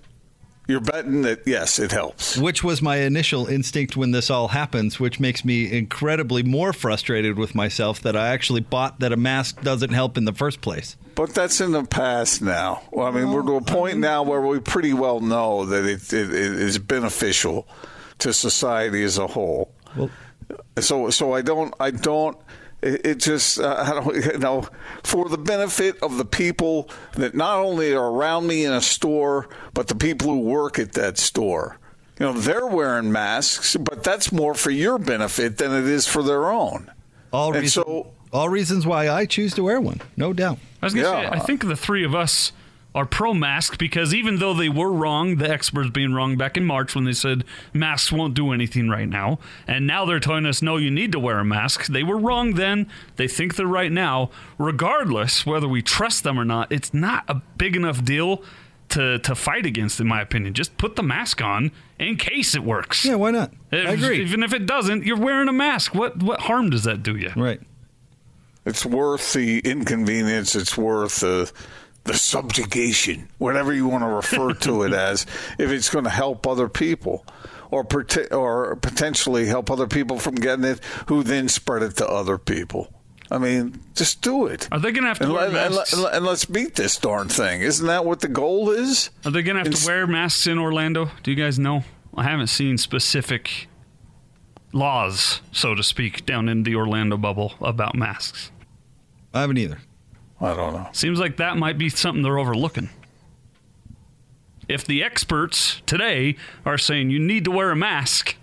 You're 0.67 0.79
betting 0.79 1.23
that 1.23 1.41
yes, 1.45 1.79
it 1.79 1.91
helps. 1.91 2.37
Which 2.37 2.63
was 2.63 2.81
my 2.81 2.97
initial 2.97 3.47
instinct 3.47 3.97
when 3.97 4.11
this 4.11 4.29
all 4.29 4.49
happens, 4.49 4.99
which 4.99 5.19
makes 5.19 5.43
me 5.43 5.71
incredibly 5.71 6.43
more 6.43 6.71
frustrated 6.71 7.37
with 7.37 7.55
myself 7.55 7.99
that 8.01 8.15
I 8.15 8.29
actually 8.29 8.61
bought 8.61 8.99
that 8.99 9.11
a 9.11 9.17
mask 9.17 9.61
doesn't 9.61 9.91
help 9.91 10.17
in 10.17 10.25
the 10.25 10.33
first 10.33 10.61
place. 10.61 10.95
But 11.15 11.33
that's 11.33 11.59
in 11.59 11.71
the 11.71 11.83
past 11.83 12.41
now. 12.41 12.83
Well, 12.91 13.07
I 13.07 13.11
mean, 13.11 13.31
we're 13.31 13.41
to 13.41 13.53
a 13.53 13.55
oh, 13.55 13.61
point 13.61 13.97
now 13.97 14.23
where 14.23 14.41
we 14.41 14.59
pretty 14.59 14.93
well 14.93 15.19
know 15.19 15.65
that 15.65 15.85
it, 15.85 16.13
it, 16.13 16.33
it 16.33 16.53
is 16.53 16.77
beneficial 16.77 17.67
to 18.19 18.31
society 18.31 19.03
as 19.03 19.17
a 19.17 19.27
whole. 19.27 19.73
Well- 19.95 20.11
so, 20.79 21.09
so 21.09 21.33
I 21.33 21.41
don't, 21.41 21.73
I 21.79 21.91
don't. 21.91 22.37
It, 22.81 23.05
it 23.05 23.17
just, 23.19 23.59
uh, 23.59 23.75
I 23.87 23.93
don't, 23.93 24.15
you 24.33 24.37
know, 24.39 24.67
for 25.03 25.29
the 25.29 25.37
benefit 25.37 26.01
of 26.01 26.17
the 26.17 26.25
people 26.25 26.89
that 27.15 27.35
not 27.35 27.59
only 27.59 27.93
are 27.93 28.11
around 28.11 28.47
me 28.47 28.65
in 28.65 28.73
a 28.73 28.81
store, 28.81 29.47
but 29.73 29.87
the 29.87 29.95
people 29.95 30.29
who 30.29 30.39
work 30.41 30.79
at 30.79 30.93
that 30.93 31.17
store. 31.17 31.77
You 32.19 32.27
know, 32.27 32.33
they're 32.33 32.67
wearing 32.67 33.11
masks, 33.11 33.75
but 33.77 34.03
that's 34.03 34.31
more 34.31 34.53
for 34.53 34.69
your 34.69 34.99
benefit 34.99 35.57
than 35.57 35.73
it 35.73 35.85
is 35.85 36.05
for 36.07 36.21
their 36.21 36.51
own. 36.51 36.91
All 37.33 37.53
And 37.53 37.61
reason, 37.61 37.83
so- 37.83 38.11
all 38.33 38.47
reasons 38.49 38.85
why 38.85 39.09
I 39.09 39.25
choose 39.25 39.53
to 39.55 39.63
wear 39.63 39.81
one, 39.81 40.01
no 40.15 40.31
doubt. 40.33 40.57
I 40.81 40.85
was 40.85 40.93
gonna 40.93 41.07
Yeah. 41.07 41.29
say, 41.31 41.35
I 41.35 41.39
think 41.39 41.65
the 41.67 41.75
three 41.75 42.03
of 42.05 42.13
us 42.15 42.51
are 42.93 43.05
pro 43.05 43.33
mask 43.33 43.77
because 43.77 44.13
even 44.13 44.39
though 44.39 44.53
they 44.53 44.69
were 44.69 44.91
wrong, 44.91 45.37
the 45.37 45.49
experts 45.49 45.89
being 45.89 46.13
wrong 46.13 46.35
back 46.35 46.57
in 46.57 46.65
March 46.65 46.93
when 46.93 47.05
they 47.05 47.13
said 47.13 47.43
masks 47.73 48.11
won't 48.11 48.33
do 48.33 48.51
anything 48.51 48.89
right 48.89 49.07
now, 49.07 49.39
and 49.67 49.87
now 49.87 50.05
they're 50.05 50.19
telling 50.19 50.45
us 50.45 50.61
no, 50.61 50.77
you 50.77 50.91
need 50.91 51.11
to 51.11 51.19
wear 51.19 51.39
a 51.39 51.45
mask. 51.45 51.87
They 51.87 52.03
were 52.03 52.17
wrong 52.17 52.55
then. 52.55 52.89
They 53.15 53.27
think 53.27 53.55
they're 53.55 53.65
right 53.67 53.91
now. 53.91 54.29
Regardless 54.57 55.45
whether 55.45 55.67
we 55.67 55.81
trust 55.81 56.23
them 56.23 56.39
or 56.39 56.45
not, 56.45 56.71
it's 56.71 56.93
not 56.93 57.23
a 57.29 57.41
big 57.57 57.75
enough 57.75 58.03
deal 58.03 58.43
to 58.89 59.19
to 59.19 59.35
fight 59.35 59.65
against, 59.65 59.99
in 59.99 60.07
my 60.07 60.21
opinion. 60.21 60.53
Just 60.53 60.77
put 60.77 60.95
the 60.95 61.03
mask 61.03 61.41
on 61.41 61.71
in 61.97 62.17
case 62.17 62.55
it 62.55 62.63
works. 62.63 63.05
Yeah, 63.05 63.15
why 63.15 63.31
not? 63.31 63.51
I 63.71 63.77
agree. 63.77 64.21
Even 64.21 64.43
if 64.43 64.53
it 64.53 64.65
doesn't, 64.65 65.05
you're 65.05 65.17
wearing 65.17 65.47
a 65.47 65.53
mask. 65.53 65.95
What 65.95 66.21
what 66.21 66.41
harm 66.41 66.69
does 66.69 66.83
that 66.83 67.03
do 67.03 67.15
you? 67.15 67.31
Right. 67.35 67.61
It's 68.65 68.85
worth 68.85 69.33
the 69.33 69.59
inconvenience. 69.59 70.55
It's 70.55 70.77
worth 70.77 71.21
the 71.21 71.51
the 72.03 72.13
subjugation, 72.15 73.29
whatever 73.37 73.73
you 73.73 73.87
want 73.87 74.03
to 74.03 74.07
refer 74.07 74.53
to 74.53 74.83
it 74.83 74.93
as, 75.09 75.25
if 75.59 75.69
it's 75.69 75.89
going 75.89 76.05
to 76.05 76.09
help 76.11 76.47
other 76.47 76.67
people, 76.69 77.25
or 77.69 77.85
or 78.31 78.75
potentially 78.75 79.45
help 79.45 79.69
other 79.71 79.87
people 79.87 80.19
from 80.19 80.35
getting 80.35 80.65
it, 80.65 80.79
who 81.07 81.23
then 81.23 81.47
spread 81.47 81.83
it 81.83 81.95
to 81.97 82.07
other 82.07 82.37
people. 82.37 82.91
I 83.29 83.37
mean, 83.37 83.79
just 83.95 84.21
do 84.21 84.47
it. 84.47 84.67
Are 84.73 84.79
they 84.79 84.91
gonna 84.91 85.07
have 85.07 85.19
to 85.19 85.23
and, 85.23 85.33
wear 85.33 85.47
let- 85.49 85.65
and, 85.67 85.75
masks? 85.75 85.97
let- 85.97 86.13
and 86.15 86.25
let's 86.25 86.43
beat 86.43 86.75
this 86.75 86.97
darn 86.97 87.29
thing. 87.29 87.61
Isn't 87.61 87.87
that 87.87 88.03
what 88.03 88.19
the 88.19 88.27
goal 88.27 88.71
is? 88.71 89.09
Are 89.23 89.31
they 89.31 89.41
going 89.41 89.55
to 89.55 89.59
have 89.61 89.67
Ins- 89.67 89.85
to 89.85 89.87
wear 89.87 90.05
masks 90.05 90.47
in 90.47 90.57
Orlando? 90.59 91.09
Do 91.23 91.31
you 91.31 91.37
guys 91.41 91.57
know? 91.57 91.85
I 92.17 92.23
haven't 92.23 92.47
seen 92.47 92.77
specific 92.77 93.69
laws, 94.73 95.39
so 95.53 95.75
to 95.75 95.81
speak, 95.83 96.25
down 96.25 96.49
in 96.49 96.63
the 96.63 96.75
Orlando 96.75 97.15
bubble 97.15 97.53
about 97.61 97.95
masks. 97.95 98.51
I 99.33 99.39
haven't 99.41 99.57
either. 99.59 99.79
I 100.41 100.55
don't 100.55 100.73
know. 100.73 100.87
Seems 100.91 101.19
like 101.19 101.37
that 101.37 101.57
might 101.57 101.77
be 101.77 101.89
something 101.89 102.23
they're 102.23 102.39
overlooking. 102.39 102.89
If 104.67 104.85
the 104.85 105.03
experts 105.03 105.81
today 105.85 106.35
are 106.65 106.77
saying 106.77 107.09
you 107.09 107.19
need 107.19 107.43
to 107.45 107.51
wear 107.51 107.71
a 107.71 107.75
mask, 107.75 108.35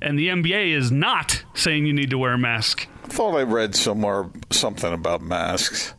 and 0.00 0.18
the 0.18 0.28
NBA 0.28 0.72
is 0.72 0.90
not 0.90 1.44
saying 1.54 1.86
you 1.86 1.92
need 1.92 2.10
to 2.10 2.18
wear 2.18 2.32
a 2.32 2.38
mask, 2.38 2.88
I 3.04 3.08
thought 3.08 3.36
I 3.36 3.42
read 3.42 3.74
somewhere 3.74 4.26
something 4.50 4.92
about 4.92 5.20
masks 5.20 5.94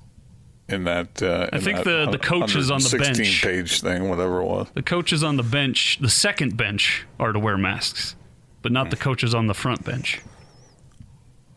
in 0.67 0.85
that. 0.85 1.21
Uh, 1.21 1.49
I 1.53 1.57
in 1.57 1.61
think 1.61 1.77
that 1.83 2.05
the- 2.05 2.11
the 2.11 2.17
coaches 2.17 2.71
on 2.71 2.81
the 2.81 2.97
bench- 2.97 3.17
16 3.17 3.49
page 3.51 3.81
thing, 3.81 4.09
whatever 4.09 4.41
it 4.41 4.45
was. 4.45 4.67
the 4.73 4.81
coaches 4.81 5.23
on 5.23 5.37
the 5.37 5.43
bench, 5.43 5.99
the 6.01 6.09
second 6.09 6.57
bench, 6.57 7.05
are 7.19 7.31
to 7.31 7.39
wear 7.39 7.57
masks, 7.57 8.15
but 8.61 8.71
not 8.71 8.89
the 8.89 8.95
coaches 8.97 9.35
on 9.35 9.47
the 9.47 9.53
front 9.53 9.85
bench. 9.85 10.21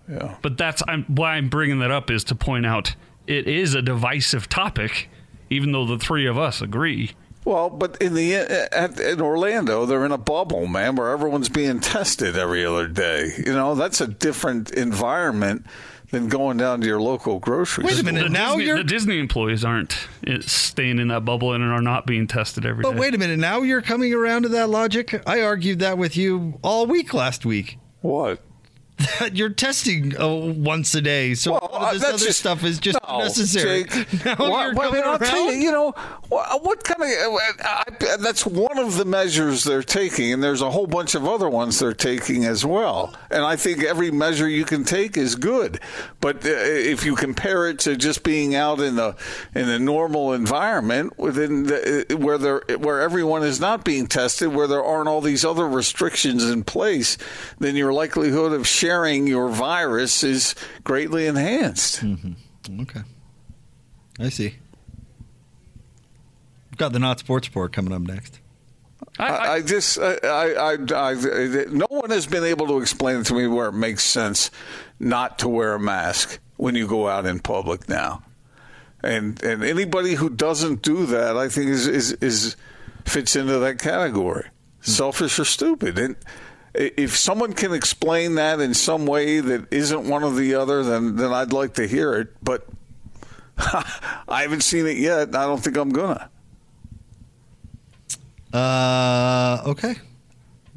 Yeah. 0.08 0.36
But 0.42 0.56
that's 0.58 0.82
I'm, 0.86 1.04
why 1.04 1.34
I'm 1.34 1.48
bringing 1.48 1.78
that 1.80 1.90
up 1.90 2.10
is 2.10 2.22
to 2.24 2.34
point 2.34 2.66
out 2.66 2.94
it 3.26 3.46
is 3.46 3.74
a 3.74 3.82
divisive 3.82 4.48
topic, 4.48 5.08
even 5.50 5.72
though 5.72 5.86
the 5.86 5.98
three 5.98 6.26
of 6.26 6.38
us 6.38 6.60
agree. 6.62 7.12
Well, 7.44 7.70
but 7.70 7.96
in 8.02 8.14
the 8.14 8.34
at, 8.34 8.98
in 8.98 9.20
Orlando, 9.20 9.86
they're 9.86 10.04
in 10.04 10.10
a 10.12 10.18
bubble, 10.18 10.66
man, 10.66 10.96
where 10.96 11.10
everyone's 11.10 11.48
being 11.48 11.78
tested 11.80 12.36
every 12.36 12.64
other 12.66 12.88
day. 12.88 13.30
You 13.38 13.52
know, 13.52 13.76
that's 13.76 14.00
a 14.00 14.08
different 14.08 14.72
environment 14.72 15.64
than 16.10 16.28
going 16.28 16.56
down 16.56 16.80
to 16.80 16.86
your 16.86 17.00
local 17.00 17.38
grocery 17.38 17.84
Wait 17.84 17.92
a 17.92 17.96
store. 17.96 18.04
minute. 18.12 18.24
The 18.24 18.28
now 18.30 18.50
Disney, 18.54 18.64
you're- 18.64 18.78
the 18.78 18.84
Disney 18.88 19.18
employees 19.18 19.64
aren't 19.64 20.08
uh, 20.26 20.38
staying 20.40 20.98
in 20.98 21.08
that 21.08 21.24
bubble 21.24 21.52
and 21.52 21.62
are 21.64 21.82
not 21.82 22.06
being 22.06 22.26
tested 22.26 22.64
every 22.66 22.82
day. 22.82 22.90
But 22.90 22.98
wait 22.98 23.14
a 23.14 23.18
minute. 23.18 23.38
Now 23.38 23.62
you're 23.62 23.82
coming 23.82 24.12
around 24.12 24.42
to 24.42 24.48
that 24.50 24.68
logic. 24.68 25.20
I 25.26 25.40
argued 25.42 25.78
that 25.80 25.98
with 25.98 26.16
you 26.16 26.58
all 26.62 26.86
week 26.86 27.12
last 27.14 27.44
week. 27.46 27.78
What? 28.02 28.40
You're 29.32 29.50
testing 29.50 30.18
uh, 30.18 30.26
once 30.28 30.94
a 30.94 31.00
day, 31.02 31.34
so 31.34 31.52
Well, 31.52 31.60
all 31.60 31.86
of 31.86 31.92
this 32.00 32.04
other 32.04 32.18
just- 32.18 32.38
stuff 32.38 32.64
is 32.64 32.78
just 32.78 32.98
No, 33.06 33.18
necessary. 33.18 33.84
Jake. 33.84 34.24
Now 34.24 34.34
Why- 34.36 34.64
you're 34.66 34.74
why- 34.74 34.84
coming 34.86 35.02
I'll 35.04 35.18
tell 35.18 35.52
you, 35.52 35.58
you 35.58 35.70
know, 35.72 35.90
what, 36.28 36.64
what 36.64 36.82
kind 36.84 37.02
of? 37.02 37.08
I, 37.08 37.84
I, 37.86 38.16
that's 38.16 38.46
one 38.46 38.78
of 38.78 38.96
the 38.96 39.04
measures 39.04 39.64
they're 39.64 39.82
taking, 39.82 40.32
and 40.32 40.42
there's 40.42 40.62
a 40.62 40.70
whole 40.70 40.86
bunch 40.86 41.14
of 41.14 41.26
other 41.26 41.48
ones 41.48 41.78
they're 41.78 41.92
taking 41.92 42.44
as 42.46 42.64
well. 42.64 43.14
And 43.30 43.44
I 43.44 43.56
think 43.56 43.82
every 43.84 44.10
measure 44.10 44.48
you 44.48 44.64
can 44.64 44.82
take 44.84 45.16
is 45.16 45.34
good, 45.36 45.78
but 46.20 46.36
uh, 46.46 46.48
if 46.50 47.04
you 47.04 47.16
compare 47.16 47.68
it 47.68 47.78
to 47.80 47.96
just 47.96 48.22
being 48.22 48.54
out 48.54 48.80
in 48.80 48.96
the 48.96 49.14
in 49.54 49.68
a 49.68 49.78
normal 49.78 50.32
environment 50.32 51.18
within 51.18 51.64
the, 51.64 52.06
uh, 52.10 52.16
where 52.16 52.38
there 52.38 52.62
where 52.78 53.00
everyone 53.02 53.42
is 53.42 53.60
not 53.60 53.84
being 53.84 54.06
tested, 54.06 54.48
where 54.54 54.66
there 54.66 54.82
aren't 54.84 55.08
all 55.08 55.20
these 55.20 55.44
other 55.44 55.68
restrictions 55.68 56.44
in 56.48 56.64
place, 56.64 57.18
then 57.58 57.76
your 57.76 57.92
likelihood 57.92 58.52
of 58.52 58.66
sharing 58.86 59.26
your 59.26 59.48
virus 59.48 60.22
is 60.22 60.54
greatly 60.84 61.26
enhanced. 61.26 62.04
Mm-hmm. 62.04 62.80
Okay. 62.82 63.02
I 64.20 64.28
see. 64.28 64.54
We've 66.70 66.78
Got 66.78 66.92
the 66.92 67.00
not 67.00 67.18
sports 67.18 67.48
report 67.48 67.72
coming 67.72 67.92
up 67.92 68.02
next. 68.02 68.38
I, 69.18 69.26
I, 69.26 69.52
I 69.54 69.62
just, 69.62 69.98
I, 69.98 70.14
I, 70.22 70.52
I, 70.54 71.10
I, 71.10 71.64
no 71.68 71.86
one 71.88 72.10
has 72.10 72.26
been 72.26 72.44
able 72.44 72.68
to 72.68 72.78
explain 72.78 73.24
to 73.24 73.34
me 73.34 73.46
where 73.46 73.68
it 73.68 73.72
makes 73.72 74.04
sense 74.04 74.50
not 75.00 75.40
to 75.40 75.48
wear 75.48 75.74
a 75.74 75.80
mask 75.80 76.38
when 76.56 76.76
you 76.76 76.86
go 76.86 77.08
out 77.08 77.26
in 77.26 77.40
public 77.40 77.88
now, 77.88 78.22
and 79.02 79.42
and 79.42 79.62
anybody 79.62 80.14
who 80.14 80.30
doesn't 80.30 80.80
do 80.80 81.04
that, 81.06 81.36
I 81.36 81.50
think 81.50 81.68
is 81.68 81.86
is, 81.86 82.12
is 82.12 82.56
fits 83.04 83.36
into 83.36 83.58
that 83.58 83.78
category, 83.78 84.44
hmm. 84.44 84.90
selfish 84.90 85.38
or 85.38 85.44
stupid. 85.44 85.98
And 85.98 86.16
if 86.78 87.16
someone 87.16 87.52
can 87.52 87.72
explain 87.72 88.34
that 88.36 88.60
in 88.60 88.74
some 88.74 89.06
way 89.06 89.40
that 89.40 89.72
isn't 89.72 90.08
one 90.08 90.22
or 90.22 90.30
the 90.32 90.54
other, 90.54 90.82
then 90.82 91.16
then 91.16 91.32
I'd 91.32 91.52
like 91.52 91.74
to 91.74 91.86
hear 91.86 92.14
it. 92.14 92.28
But 92.42 92.66
I 93.58 94.42
haven't 94.42 94.62
seen 94.62 94.86
it 94.86 94.96
yet. 94.96 95.34
I 95.34 95.46
don't 95.46 95.62
think 95.62 95.76
I'm 95.76 95.90
gonna. 95.90 96.28
Uh, 98.52 99.62
okay. 99.66 99.94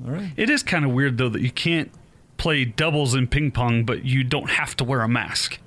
All 0.05 0.11
right. 0.11 0.31
it 0.37 0.49
is 0.49 0.63
kind 0.63 0.85
of 0.85 0.91
weird 0.91 1.17
though 1.17 1.29
that 1.29 1.41
you 1.41 1.51
can't 1.51 1.91
play 2.37 2.63
doubles 2.65 3.15
in 3.15 3.27
ping 3.27 3.51
pong, 3.51 3.83
but 3.83 4.05
you 4.05 4.23
don't 4.23 4.49
have 4.49 4.75
to 4.77 4.83
wear 4.83 5.01
a 5.01 5.07
mask 5.09 5.59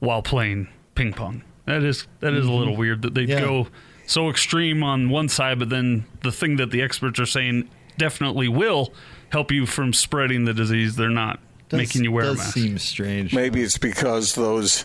while 0.00 0.22
playing 0.22 0.68
ping 0.94 1.12
pong. 1.12 1.42
That 1.66 1.82
is 1.84 2.06
that 2.20 2.34
is 2.34 2.46
a 2.46 2.50
little 2.52 2.76
weird 2.76 3.02
that 3.02 3.14
they 3.14 3.22
Yeah. 3.22 3.40
go 3.40 3.68
so 4.06 4.28
extreme 4.30 4.82
on 4.82 5.10
one 5.10 5.28
side, 5.28 5.58
but 5.60 5.68
then 5.70 6.04
the 6.22 6.32
thing 6.32 6.56
that 6.56 6.70
the 6.72 6.82
experts 6.82 7.20
are 7.20 7.26
saying 7.26 7.68
definitely 7.98 8.48
will 8.48 8.92
help 9.30 9.50
you 9.50 9.66
from 9.66 9.92
spreading 9.92 10.44
the 10.44 10.54
disease. 10.54 10.96
They're 10.96 11.08
not 11.10 11.40
Does- 11.68 11.78
making 11.78 12.04
you 12.04 12.12
wear 12.12 12.24
a 12.24 12.28
does 12.28 12.38
mask. 12.38 12.54
seem 12.54 12.78
strange. 12.78 13.34
Maybe 13.34 13.62
it's 13.62 13.78
because 13.78 14.34
those 14.34 14.84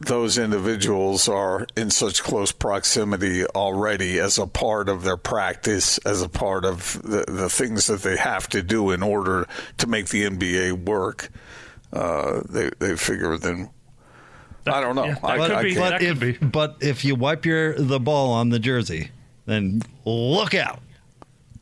those 0.00 0.38
individuals 0.38 1.28
are 1.28 1.66
in 1.76 1.90
such 1.90 2.22
close 2.22 2.52
proximity 2.52 3.44
already 3.46 4.20
as 4.20 4.38
a 4.38 4.46
part 4.46 4.88
of 4.88 5.02
their 5.02 5.16
practice, 5.16 5.98
as 5.98 6.22
a 6.22 6.28
part 6.28 6.64
of 6.64 7.02
the, 7.02 7.24
the 7.26 7.48
things 7.50 7.88
that 7.88 8.02
they 8.02 8.16
have 8.16 8.48
to 8.48 8.62
do 8.62 8.92
in 8.92 9.02
order 9.02 9.44
to 9.78 9.86
make 9.88 10.06
the 10.10 10.22
NBA 10.24 10.84
work. 10.86 11.30
Uh, 11.92 12.42
they 12.48 12.70
they 12.78 12.94
figure 12.96 13.36
then. 13.38 13.70
I 14.66 14.80
don't 14.82 14.94
know. 14.94 15.06
yeah, 15.06 15.14
that 15.14 15.24
I, 15.24 15.36
could 15.38 15.50
I 15.50 15.62
be. 15.62 15.74
can't- 15.74 15.90
That 15.90 16.00
But 16.00 16.02
if, 16.02 16.08
could 16.08 16.40
be. 16.40 16.46
but 16.46 16.76
if 16.80 17.04
you 17.04 17.14
wipe 17.16 17.44
your 17.46 17.74
the 17.74 17.98
ball 17.98 18.32
on 18.34 18.50
the 18.50 18.58
jersey, 18.60 19.10
then 19.46 19.82
look 20.04 20.54
out. 20.54 20.80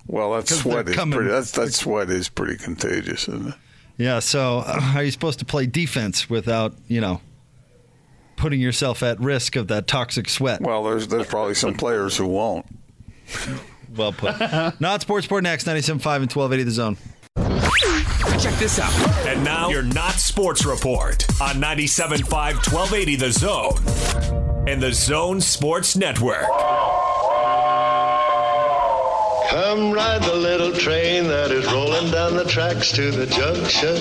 Well, 0.06 0.32
that 0.34 0.48
sweat 0.48 0.88
is 0.88 0.94
coming. 0.94 1.16
pretty. 1.16 1.30
That's, 1.30 1.52
that 1.52 1.72
sweat 1.72 2.10
is 2.10 2.28
pretty 2.28 2.56
contagious, 2.56 3.28
isn't 3.28 3.48
it? 3.48 3.54
Yeah. 3.98 4.18
So 4.20 4.58
uh, 4.58 4.80
how 4.80 5.00
are 5.00 5.04
you 5.04 5.10
supposed 5.10 5.38
to 5.40 5.44
play 5.44 5.66
defense 5.66 6.28
without 6.28 6.74
you 6.88 7.00
know 7.00 7.20
putting 8.36 8.60
yourself 8.60 9.02
at 9.02 9.18
risk 9.20 9.56
of 9.56 9.68
that 9.68 9.86
toxic 9.86 10.28
sweat? 10.28 10.60
Well, 10.60 10.84
there's 10.84 11.08
there's 11.08 11.26
probably 11.26 11.54
some 11.54 11.74
players 11.74 12.16
who 12.16 12.26
won't. 12.26 12.66
Well 13.96 14.12
put. 14.12 14.38
Not 14.80 15.00
sports 15.02 15.26
sport 15.26 15.42
next. 15.42 15.66
97.5 15.66 15.96
and 15.96 16.32
1280 16.32 16.62
the 16.64 16.70
zone. 16.70 16.96
Check 18.38 18.54
this 18.58 18.78
out. 18.78 18.92
And 19.26 19.42
now 19.42 19.70
your 19.70 19.82
not 19.82 20.12
sports 20.14 20.66
report 20.66 21.24
on 21.40 21.56
97.5 21.56 22.28
1280 22.30 23.16
The 23.16 23.32
Zone 23.32 24.68
and 24.68 24.82
the 24.82 24.92
Zone 24.92 25.40
Sports 25.40 25.96
Network. 25.96 26.44
Come 29.56 29.90
ride 29.90 30.22
the 30.22 30.34
little 30.34 30.70
train 30.70 31.28
that 31.28 31.50
is 31.50 31.64
rolling 31.72 32.10
down 32.10 32.36
the 32.36 32.44
tracks 32.44 32.92
to 32.92 33.10
the 33.10 33.24
junction. 33.24 33.96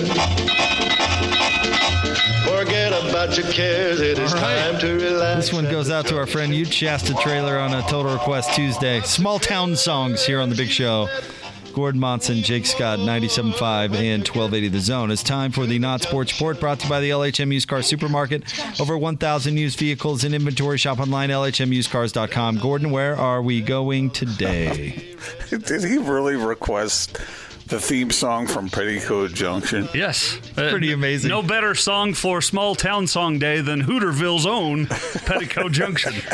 Forget 2.44 2.92
about 2.92 3.38
your 3.38 3.50
cares, 3.50 4.02
it 4.02 4.18
is 4.18 4.34
right. 4.34 4.42
time 4.42 4.78
to 4.80 4.96
relax. 4.96 5.46
This 5.46 5.54
one 5.54 5.64
goes 5.64 5.88
out 5.88 6.06
to 6.08 6.18
our 6.18 6.26
friend 6.26 6.54
Ute 6.54 6.70
Shasta 6.70 7.14
Trailer 7.14 7.58
on 7.58 7.72
a 7.72 7.80
Total 7.88 8.12
Request 8.12 8.52
Tuesday. 8.52 9.00
Small 9.00 9.38
town 9.38 9.74
songs 9.76 10.26
here 10.26 10.42
on 10.42 10.50
the 10.50 10.56
Big 10.56 10.68
Show. 10.68 11.08
Gordon 11.76 12.00
Monson, 12.00 12.42
Jake 12.42 12.64
Scott, 12.64 13.00
97.5 13.00 13.52
and 13.94 14.26
1280 14.26 14.68
The 14.68 14.80
Zone. 14.80 15.10
It's 15.10 15.22
time 15.22 15.52
for 15.52 15.66
the 15.66 15.78
Not 15.78 16.00
Sports 16.00 16.32
Report 16.32 16.58
brought 16.58 16.78
to 16.80 16.84
you 16.86 16.90
by 16.90 17.00
the 17.00 17.10
LHM 17.10 17.52
Used 17.52 17.68
Car 17.68 17.82
Supermarket. 17.82 18.44
Over 18.80 18.96
1,000 18.96 19.58
used 19.58 19.78
vehicles 19.78 20.24
in 20.24 20.32
inventory. 20.32 20.78
Shop 20.78 20.98
online, 21.00 21.28
lhmusedcars.com. 21.28 22.60
Gordon, 22.60 22.90
where 22.90 23.14
are 23.14 23.42
we 23.42 23.60
going 23.60 24.08
today? 24.08 25.14
Did 25.50 25.84
he 25.84 25.98
really 25.98 26.36
request 26.36 27.18
the 27.66 27.78
theme 27.78 28.10
song 28.10 28.46
from 28.46 28.70
Petticoat 28.70 29.34
Junction? 29.34 29.86
Yes, 29.92 30.38
Uh, 30.56 30.70
Pretty 30.70 30.94
amazing. 30.94 31.28
No 31.28 31.42
better 31.42 31.74
song 31.74 32.14
for 32.14 32.40
Small 32.40 32.74
Town 32.74 33.06
Song 33.06 33.38
Day 33.38 33.60
than 33.60 33.80
Hooterville's 33.80 34.46
own 34.46 34.86
Petticoat 34.86 35.72
Junction. 35.72 36.14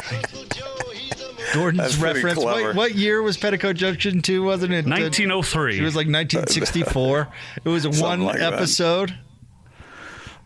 Gordon's 1.52 1.82
That's 1.82 1.96
reference. 1.98 2.38
What, 2.38 2.74
what 2.74 2.94
year 2.94 3.22
was 3.22 3.36
Petticoat 3.36 3.76
Junction 3.76 4.22
2, 4.22 4.42
wasn't 4.42 4.72
it? 4.72 4.86
1903. 4.86 5.78
It 5.78 5.82
was 5.82 5.94
like 5.94 6.06
1964. 6.06 7.28
It 7.64 7.68
was 7.68 7.86
one 8.00 8.22
like 8.22 8.38
that. 8.38 8.54
episode. 8.54 9.16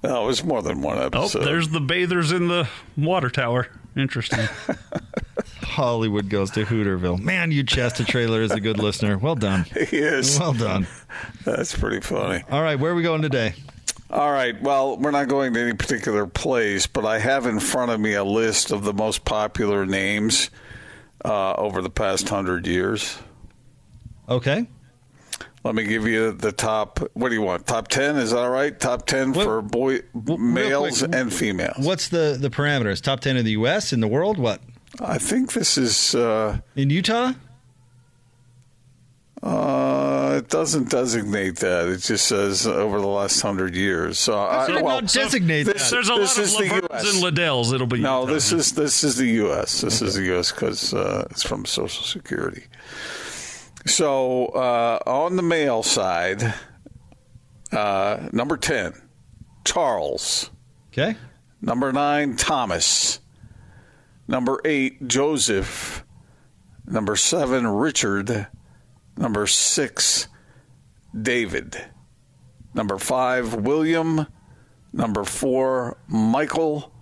No, 0.03 0.25
it 0.25 0.27
was 0.27 0.45
more 0.45 0.63
than 0.63 0.83
one 0.83 0.99
Oh, 0.99 1.07
episode. 1.07 1.45
there's 1.45 1.69
the 1.69 1.81
bathers 1.81 2.33
in 2.33 2.49
the 2.49 2.69
water 2.97 3.31
tower. 3.31 3.69
Interesting. 3.97 4.47
Hollywood 5.63 6.29
goes 6.29 6.51
to 6.53 6.65
Hooterville. 6.65 7.19
Man, 7.19 7.51
you 7.51 7.65
Shasta 7.67 8.05
Trailer 8.05 8.43
is 8.43 8.51
a 8.51 8.61
good 8.61 8.79
listener. 8.79 9.19
Well 9.19 9.35
done. 9.35 9.65
he 9.91 9.99
is. 9.99 10.39
Well 10.39 10.53
done. 10.53 10.87
That's 11.45 11.77
pretty 11.77 12.01
funny. 12.01 12.45
All 12.51 12.63
right, 12.63 12.79
where 12.79 12.93
are 12.93 12.95
we 12.95 13.03
going 13.03 13.23
today? 13.23 13.55
All 14.11 14.31
right. 14.31 14.61
Well, 14.63 14.97
we're 14.99 15.11
not 15.11 15.29
going 15.29 15.53
to 15.55 15.61
any 15.61 15.73
particular 15.73 16.27
place, 16.27 16.87
but 16.87 17.05
I 17.05 17.19
have 17.19 17.47
in 17.47 17.59
front 17.59 17.91
of 17.91 17.99
me 17.99 18.15
a 18.15 18.23
list 18.23 18.71
of 18.71 18.85
the 18.85 18.93
most 18.93 19.25
popular 19.25 19.85
names 19.85 20.51
uh, 21.27 21.53
over 21.55 21.83
the 21.83 21.91
past 21.91 22.29
hundred 22.29 22.67
years. 22.67 23.19
Okay. 24.29 24.67
Let 25.65 25.75
me 25.75 25.83
give 25.85 26.07
you 26.07 26.31
the 26.33 26.53
top. 26.53 27.01
What 27.15 27.29
do 27.31 27.35
you 27.35 27.43
want? 27.43 27.67
Top 27.67 27.89
ten? 27.89 28.17
Is 28.17 28.31
that 28.31 28.39
all 28.39 28.51
right? 28.51 28.79
Top 28.79 29.05
ten 29.07 29.33
What- 29.33 29.45
for 29.45 29.61
boy, 29.63 30.01
males 30.15 31.01
quick, 31.01 31.13
and 31.15 31.33
females. 31.33 31.85
What's 31.85 32.09
the, 32.09 32.37
the 32.41 32.51
parameters? 32.51 33.01
Top 33.03 33.19
10 33.21 33.37
in 33.37 33.45
the 33.45 33.51
U.S., 33.53 33.93
in 33.93 33.99
the 34.01 34.07
world? 34.09 34.39
What? 34.39 34.61
I 35.01 35.19
think 35.19 35.53
this 35.55 35.77
is. 35.77 36.15
Uh, 36.15 36.61
In 36.77 36.89
Utah? 36.91 37.33
uh, 39.43 39.76
it 40.47 40.51
doesn't 40.51 40.91
designate 40.91 41.57
that. 41.57 41.89
It 41.89 41.99
just 41.99 42.27
says 42.27 42.67
over 42.69 43.01
the 43.01 43.07
last 43.09 43.41
hundred 43.41 43.75
years. 43.75 44.19
So, 44.19 44.39
I, 44.39 44.67
it 44.67 44.75
well, 44.83 45.01
not 45.03 45.13
designate 45.13 45.65
this- 45.65 45.91
that? 45.91 45.91
There's 45.91 46.09
a 46.09 46.15
This 46.15 46.37
lot 46.39 46.45
is 46.45 46.53
of 46.55 46.59
the 46.61 46.65
Laverns 46.69 46.91
US. 47.05 47.15
and 47.25 47.37
Liddells. 47.37 47.73
It'll 47.75 47.87
be 47.89 47.99
No, 48.01 48.21
Utah. 48.23 48.33
this 48.33 48.53
is 48.53 48.73
this 48.73 49.03
is 49.05 49.17
the 49.17 49.27
U.S. 49.27 49.81
This 49.81 50.01
is 50.03 50.15
the 50.15 50.23
U.S. 50.27 50.53
because 50.53 50.95
uh, 50.95 51.27
it's 51.31 51.43
from 51.43 51.65
Social 51.65 52.05
Security. 52.05 52.65
So 53.87 54.47
uh, 54.47 54.99
on 55.07 55.37
the 55.37 55.43
male 55.43 55.83
side, 55.83 56.55
uh, 57.73 58.29
number 58.33 58.57
ten, 58.57 58.95
Charles. 59.65 60.51
Okay. 60.93 61.17
Number 61.61 61.93
nine, 61.93 62.37
Thomas. 62.37 63.21
Number 64.29 64.61
eight, 64.65 65.07
Joseph. 65.09 66.05
Number 66.87 67.17
seven, 67.17 67.67
Richard. 67.67 68.47
Number 69.17 69.47
six, 69.47 70.29
David. 71.21 71.77
Number 72.75 72.99
five, 72.99 73.55
William. 73.55 74.27
Number 74.93 75.25
four, 75.25 75.99
Michael. 76.09 76.93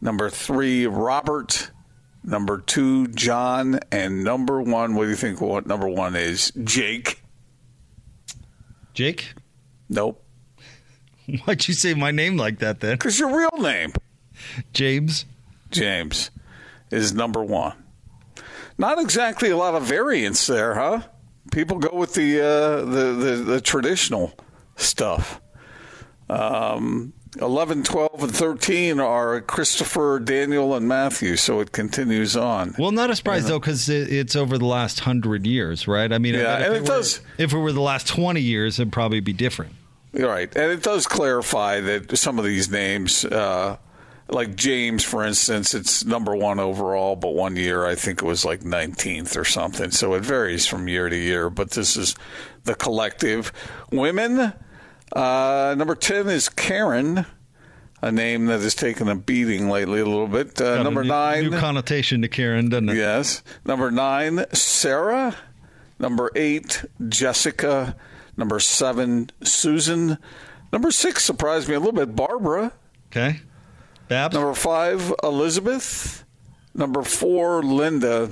Number 0.00 0.30
three, 0.30 0.86
Robert. 0.86 1.70
Number 2.24 2.58
two, 2.58 3.08
John. 3.08 3.80
And 3.90 4.24
number 4.24 4.60
one, 4.60 4.94
what 4.94 5.04
do 5.04 5.10
you 5.10 5.16
think 5.16 5.40
what 5.40 5.66
number 5.66 5.88
one 5.88 6.16
is? 6.16 6.52
Jake. 6.62 7.22
Jake? 8.94 9.34
Nope. 9.88 10.24
Why'd 11.44 11.66
you 11.68 11.74
say 11.74 11.94
my 11.94 12.10
name 12.10 12.36
like 12.36 12.58
that 12.58 12.80
then? 12.80 12.94
Because 12.94 13.18
your 13.18 13.36
real 13.36 13.62
name, 13.62 13.92
James. 14.72 15.24
James, 15.70 16.30
is 16.90 17.14
number 17.14 17.42
one. 17.42 17.74
Not 18.76 18.98
exactly 18.98 19.50
a 19.50 19.56
lot 19.56 19.74
of 19.74 19.84
variance 19.84 20.46
there, 20.46 20.74
huh? 20.74 21.02
People 21.52 21.78
go 21.78 21.96
with 21.96 22.14
the 22.14 22.40
uh, 22.40 22.84
the, 22.84 23.12
the 23.12 23.36
the 23.44 23.60
traditional 23.60 24.32
stuff. 24.76 25.40
Um, 26.28 27.12
11, 27.40 27.82
12, 27.84 28.22
and 28.24 28.34
13 28.34 29.00
are 29.00 29.40
Christopher, 29.40 30.18
Daniel, 30.18 30.74
and 30.74 30.86
Matthew, 30.86 31.36
so 31.36 31.60
it 31.60 31.72
continues 31.72 32.36
on. 32.36 32.74
Well, 32.78 32.90
not 32.90 33.08
a 33.10 33.16
surprise 33.16 33.46
though, 33.48 33.58
because 33.58 33.88
it, 33.88 34.12
it's 34.12 34.36
over 34.36 34.58
the 34.58 34.66
last 34.66 35.00
hundred 35.00 35.46
years, 35.46 35.88
right? 35.88 36.12
I 36.12 36.18
mean, 36.18 36.34
Yeah, 36.34 36.58
if 36.58 36.66
and 36.66 36.76
it 36.76 36.80
were- 36.82 36.86
does- 36.86 37.20
If 37.38 37.52
it 37.54 37.58
were 37.58 37.72
the 37.72 37.80
last 37.80 38.06
twenty 38.06 38.40
years, 38.42 38.78
it'd 38.78 38.92
probably 38.92 39.20
be 39.20 39.32
different. 39.32 39.72
Right. 40.14 40.54
And 40.54 40.70
it 40.70 40.82
does 40.82 41.06
clarify 41.06 41.80
that 41.80 42.18
some 42.18 42.38
of 42.38 42.44
these 42.44 42.70
names, 42.70 43.24
uh, 43.24 43.78
like 44.32 44.56
James, 44.56 45.04
for 45.04 45.24
instance, 45.24 45.74
it's 45.74 46.04
number 46.04 46.34
one 46.34 46.58
overall, 46.58 47.16
but 47.16 47.34
one 47.34 47.56
year 47.56 47.84
I 47.84 47.94
think 47.94 48.22
it 48.22 48.24
was 48.24 48.44
like 48.44 48.60
19th 48.60 49.36
or 49.36 49.44
something. 49.44 49.90
So 49.90 50.14
it 50.14 50.22
varies 50.22 50.66
from 50.66 50.88
year 50.88 51.08
to 51.08 51.16
year, 51.16 51.50
but 51.50 51.70
this 51.70 51.96
is 51.96 52.14
the 52.64 52.74
collective. 52.74 53.52
Women, 53.90 54.52
uh, 55.14 55.74
number 55.76 55.94
10 55.94 56.28
is 56.28 56.48
Karen, 56.48 57.26
a 58.00 58.10
name 58.10 58.46
that 58.46 58.60
has 58.60 58.74
taken 58.74 59.08
a 59.08 59.14
beating 59.14 59.68
lately 59.68 60.00
a 60.00 60.04
little 60.04 60.28
bit. 60.28 60.60
Uh, 60.60 60.82
number 60.82 61.02
new, 61.02 61.08
nine. 61.08 61.50
new 61.50 61.58
connotation 61.58 62.22
to 62.22 62.28
Karen, 62.28 62.68
doesn't 62.68 62.88
it? 62.88 62.96
Yes. 62.96 63.42
Number 63.64 63.90
nine, 63.90 64.44
Sarah. 64.52 65.36
Number 65.98 66.30
eight, 66.34 66.84
Jessica. 67.08 67.96
Number 68.36 68.58
seven, 68.58 69.30
Susan. 69.42 70.18
Number 70.72 70.90
six 70.90 71.22
surprised 71.22 71.68
me 71.68 71.74
a 71.74 71.78
little 71.78 71.92
bit, 71.92 72.16
Barbara. 72.16 72.72
Okay. 73.08 73.40
Babs. 74.12 74.34
Number 74.34 74.52
five, 74.54 75.10
Elizabeth. 75.22 76.24
Number 76.74 77.02
four, 77.02 77.62
Linda. 77.62 78.30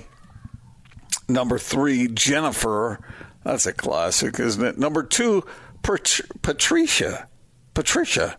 Number 1.27 1.59
three, 1.59 2.07
Jennifer. 2.09 3.01
That's 3.45 3.65
a 3.65 3.73
classic, 3.73 4.39
isn't 4.39 4.63
it? 4.63 4.77
Number 4.79 5.03
two, 5.03 5.43
Pat- 5.83 6.21
Patricia. 6.43 7.27
Patricia. 7.73 8.37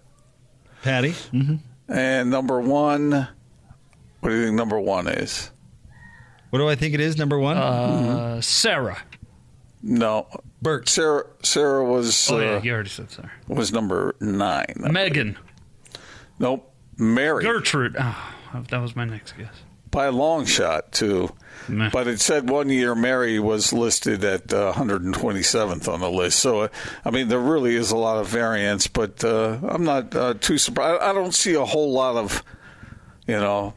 Patty. 0.83 1.11
hmm 1.31 1.55
And 1.87 2.29
number 2.29 2.61
one, 2.61 3.11
what 4.19 4.29
do 4.29 4.35
you 4.35 4.45
think 4.45 4.55
number 4.55 4.79
one 4.79 5.07
is? 5.07 5.49
What 6.51 6.59
do 6.59 6.67
I 6.69 6.75
think 6.75 6.93
it 6.93 6.99
is? 6.99 7.17
Number 7.17 7.39
one. 7.39 7.57
Uh, 7.57 8.41
Sarah. 8.41 9.01
No. 9.81 10.27
Bert. 10.61 10.87
Sarah 10.89 11.25
Sarah 11.41 11.83
was 11.83 12.29
Oh, 12.29 12.37
uh, 12.37 12.41
yeah, 12.41 12.61
you 12.61 12.71
already 12.73 12.89
said 12.89 13.09
Sarah. 13.09 13.31
was 13.47 13.71
number 13.73 14.15
nine. 14.19 14.75
Megan. 14.77 15.37
Nope. 16.37 16.70
Mary. 17.01 17.43
Gertrude. 17.43 17.95
Oh, 17.99 18.33
that 18.69 18.79
was 18.79 18.95
my 18.95 19.05
next 19.05 19.33
guess. 19.33 19.53
By 19.89 20.05
a 20.05 20.11
long 20.11 20.45
shot, 20.45 20.93
too. 20.93 21.35
But 21.67 22.07
it 22.07 22.19
said 22.21 22.49
one 22.49 22.69
year 22.69 22.95
Mary 22.95 23.39
was 23.39 23.73
listed 23.73 24.23
at 24.23 24.53
uh, 24.53 24.73
127th 24.73 25.91
on 25.91 25.99
the 25.99 26.09
list. 26.09 26.39
So, 26.39 26.61
uh, 26.61 26.67
I 27.03 27.11
mean, 27.11 27.27
there 27.27 27.39
really 27.39 27.75
is 27.75 27.91
a 27.91 27.97
lot 27.97 28.17
of 28.17 28.27
variance, 28.27 28.87
but 28.87 29.23
uh, 29.23 29.59
I'm 29.67 29.83
not 29.83 30.15
uh, 30.15 30.33
too 30.35 30.57
surprised. 30.57 31.01
I 31.01 31.11
don't 31.13 31.33
see 31.33 31.55
a 31.55 31.65
whole 31.65 31.91
lot 31.91 32.15
of, 32.15 32.43
you 33.27 33.37
know, 33.37 33.73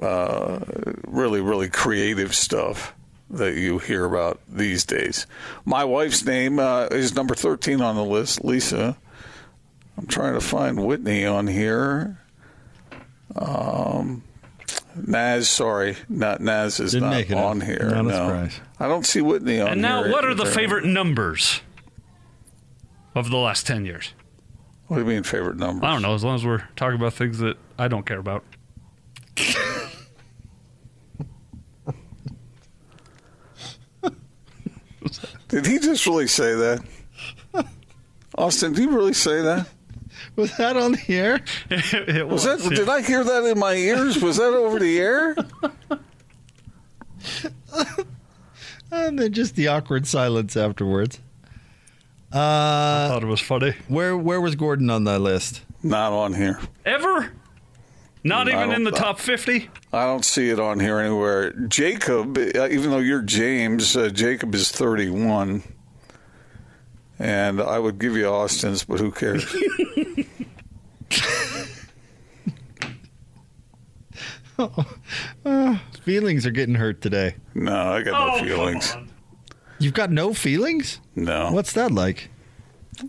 uh, 0.00 0.60
really, 1.06 1.40
really 1.40 1.68
creative 1.68 2.34
stuff 2.34 2.94
that 3.30 3.56
you 3.56 3.78
hear 3.78 4.04
about 4.04 4.40
these 4.48 4.84
days. 4.84 5.26
My 5.64 5.84
wife's 5.84 6.24
name 6.24 6.58
uh, 6.58 6.86
is 6.86 7.14
number 7.14 7.34
13 7.34 7.80
on 7.80 7.96
the 7.96 8.04
list, 8.04 8.44
Lisa. 8.44 8.96
I'm 9.98 10.06
trying 10.06 10.34
to 10.34 10.40
find 10.40 10.84
Whitney 10.86 11.26
on 11.26 11.48
here. 11.48 12.20
Um, 13.34 14.22
Naz, 14.94 15.48
sorry, 15.48 15.96
not 16.08 16.40
Naz 16.40 16.78
is 16.78 16.92
Didn't 16.92 17.10
not 17.10 17.32
on 17.32 17.60
up. 17.62 17.66
here. 17.66 17.88
Not 17.90 17.98
a 17.98 18.02
no. 18.04 18.10
surprise. 18.10 18.60
I 18.78 18.86
don't 18.86 19.04
see 19.04 19.20
Whitney 19.20 19.60
on 19.60 19.66
here. 19.66 19.72
And 19.72 19.82
now, 19.82 20.04
here. 20.04 20.12
what 20.12 20.24
are 20.24 20.34
the 20.34 20.44
either. 20.44 20.52
favorite 20.52 20.84
numbers 20.84 21.62
of 23.16 23.28
the 23.30 23.36
last 23.36 23.66
10 23.66 23.84
years? 23.84 24.14
What 24.86 24.98
do 24.98 25.02
you 25.02 25.08
mean 25.08 25.24
favorite 25.24 25.56
numbers? 25.56 25.84
I 25.84 25.92
don't 25.92 26.02
know, 26.02 26.14
as 26.14 26.22
long 26.22 26.36
as 26.36 26.46
we're 26.46 26.62
talking 26.76 26.96
about 26.96 27.12
things 27.14 27.38
that 27.40 27.56
I 27.76 27.88
don't 27.88 28.06
care 28.06 28.20
about. 28.20 28.44
Did 35.48 35.66
he 35.66 35.78
just 35.78 36.06
really 36.06 36.26
say 36.26 36.54
that? 36.54 36.84
Austin, 38.36 38.72
did 38.72 38.82
you 38.84 38.90
really 38.90 39.14
say 39.14 39.40
that? 39.42 39.66
Was 40.38 40.56
that 40.56 40.76
on 40.76 40.92
the 40.92 41.04
air? 41.08 41.40
it 41.70 42.26
Was 42.28 42.44
that? 42.44 42.60
Did 42.60 42.88
I 42.88 43.02
hear 43.02 43.22
that 43.24 43.44
in 43.44 43.58
my 43.58 43.74
ears? 43.74 44.22
Was 44.22 44.36
that 44.38 44.54
over 44.54 44.78
the 44.78 44.98
air? 44.98 45.36
And 48.90 49.18
then 49.18 49.34
just 49.34 49.54
the 49.54 49.68
awkward 49.68 50.06
silence 50.06 50.56
afterwards. 50.56 51.18
I 52.32 52.38
Uh, 52.38 53.08
thought 53.08 53.22
it 53.22 53.26
was 53.26 53.40
funny. 53.40 53.74
where 53.88 54.16
where 54.16 54.40
was 54.40 54.54
Gordon 54.54 54.88
on 54.88 55.04
that 55.04 55.18
list? 55.18 55.60
Not 55.82 56.12
on 56.14 56.32
here. 56.32 56.58
Ever? 56.86 57.30
Not 58.24 58.48
I 58.48 58.52
even 58.52 58.72
in 58.74 58.84
the 58.84 58.90
top 58.90 59.18
50? 59.20 59.68
I 59.92 60.04
don't 60.06 60.24
see 60.24 60.48
it 60.48 60.58
on 60.58 60.80
here 60.80 60.98
anywhere. 61.00 61.52
Jacob, 61.68 62.36
uh, 62.38 62.68
even 62.68 62.90
though 62.90 62.98
you're 62.98 63.20
James, 63.22 63.94
uh, 63.96 64.08
Jacob 64.08 64.54
is 64.54 64.72
31. 64.72 65.62
And 67.18 67.60
I 67.60 67.78
would 67.78 67.98
give 67.98 68.16
you 68.16 68.26
Austin's, 68.26 68.84
but 68.84 69.00
who 69.00 69.10
cares? 69.10 69.44
Feelings 76.02 76.46
are 76.46 76.50
getting 76.50 76.74
hurt 76.74 77.00
today. 77.00 77.36
No, 77.54 77.92
I 77.92 78.02
got 78.02 78.12
no 78.12 78.34
Oh, 78.34 78.38
come 78.38 78.46
feelings. 78.46 78.96
You've 79.78 79.94
got 79.94 80.10
no 80.10 80.34
feelings? 80.34 81.00
No. 81.14 81.50
What's 81.52 81.72
that 81.74 81.92
like? 81.92 82.30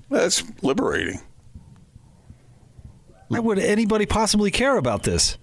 That's 0.09 0.43
liberating. 0.61 1.19
Why 3.29 3.39
would 3.39 3.59
anybody 3.59 4.05
possibly 4.05 4.51
care 4.51 4.77
about 4.77 5.03
this? 5.03 5.37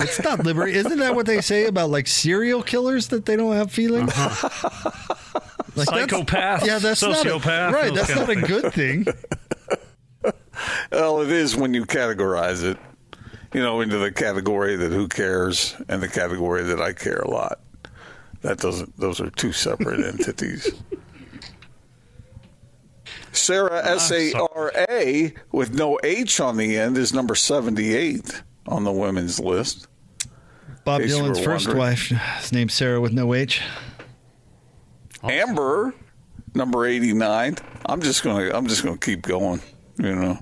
It's 0.00 0.20
not 0.22 0.44
liberating. 0.44 0.80
Isn't 0.80 0.98
that 0.98 1.14
what 1.14 1.26
they 1.26 1.40
say 1.40 1.66
about 1.66 1.90
like 1.90 2.08
serial 2.08 2.62
killers 2.62 3.08
that 3.08 3.26
they 3.26 3.36
don't 3.36 3.54
have 3.54 3.70
feelings? 3.70 4.12
Like, 5.76 5.88
that's- 5.88 6.10
Psychopath, 6.10 6.66
yeah, 6.66 6.78
that's 6.78 7.02
not 7.02 7.24
a, 7.26 7.28
sociopath, 7.28 7.72
right. 7.72 7.92
That's 7.94 8.14
not 8.14 8.28
a 8.28 8.36
good 8.36 8.72
thing. 8.72 9.06
Well, 10.92 11.20
it 11.20 11.30
is 11.32 11.56
when 11.56 11.74
you 11.74 11.84
categorize 11.84 12.62
it, 12.62 12.78
you 13.52 13.60
know, 13.60 13.80
into 13.80 13.98
the 13.98 14.12
category 14.12 14.76
that 14.76 14.92
who 14.92 15.08
cares 15.08 15.74
and 15.88 16.00
the 16.00 16.08
category 16.08 16.62
that 16.62 16.80
I 16.80 16.92
care 16.92 17.18
a 17.18 17.28
lot. 17.28 17.58
That 18.42 18.58
doesn't; 18.58 18.96
those 18.96 19.20
are 19.20 19.30
two 19.30 19.52
separate 19.52 20.00
entities. 20.06 20.70
Sarah 23.32 23.84
S 23.84 24.12
A 24.12 24.32
R 24.32 24.72
A 24.88 25.34
with 25.50 25.74
no 25.74 25.98
H 26.04 26.40
on 26.40 26.56
the 26.56 26.78
end 26.78 26.96
is 26.96 27.12
number 27.12 27.34
seventy-eight 27.34 28.42
on 28.66 28.84
the 28.84 28.92
women's 28.92 29.40
list. 29.40 29.88
Bob 30.84 31.00
Dylan's 31.02 31.40
first 31.40 31.66
wondering. 31.66 31.78
wife, 31.78 32.12
is 32.42 32.52
named 32.52 32.70
Sarah 32.70 33.00
with 33.00 33.12
no 33.12 33.34
H. 33.34 33.60
Amber, 35.24 35.94
number 36.54 36.86
eighty-nine. 36.86 37.56
I'm 37.86 38.00
just 38.02 38.22
gonna 38.22 38.50
I'm 38.54 38.66
just 38.66 38.84
gonna 38.84 38.98
keep 38.98 39.22
going. 39.22 39.60
You 39.98 40.14
know, 40.14 40.38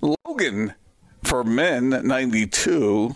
Logan 0.00 0.74
for 1.24 1.44
men 1.44 1.90
ninety-two. 1.90 3.14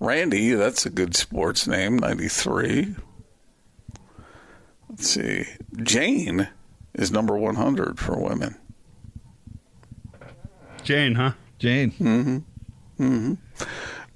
Randy, 0.00 0.52
that's 0.52 0.84
a 0.84 0.90
good 0.90 1.16
sports 1.16 1.66
name, 1.66 1.98
ninety-three. 1.98 2.94
Let's 4.88 5.08
see, 5.08 5.46
Jane 5.82 6.48
is 6.94 7.10
number 7.10 7.36
one 7.36 7.54
hundred 7.54 7.98
for 7.98 8.18
women. 8.18 8.56
Jane, 10.82 11.14
huh? 11.14 11.32
Jane. 11.58 11.92
Mm-hmm. 11.92 12.38
Mm-hmm. 13.02 13.64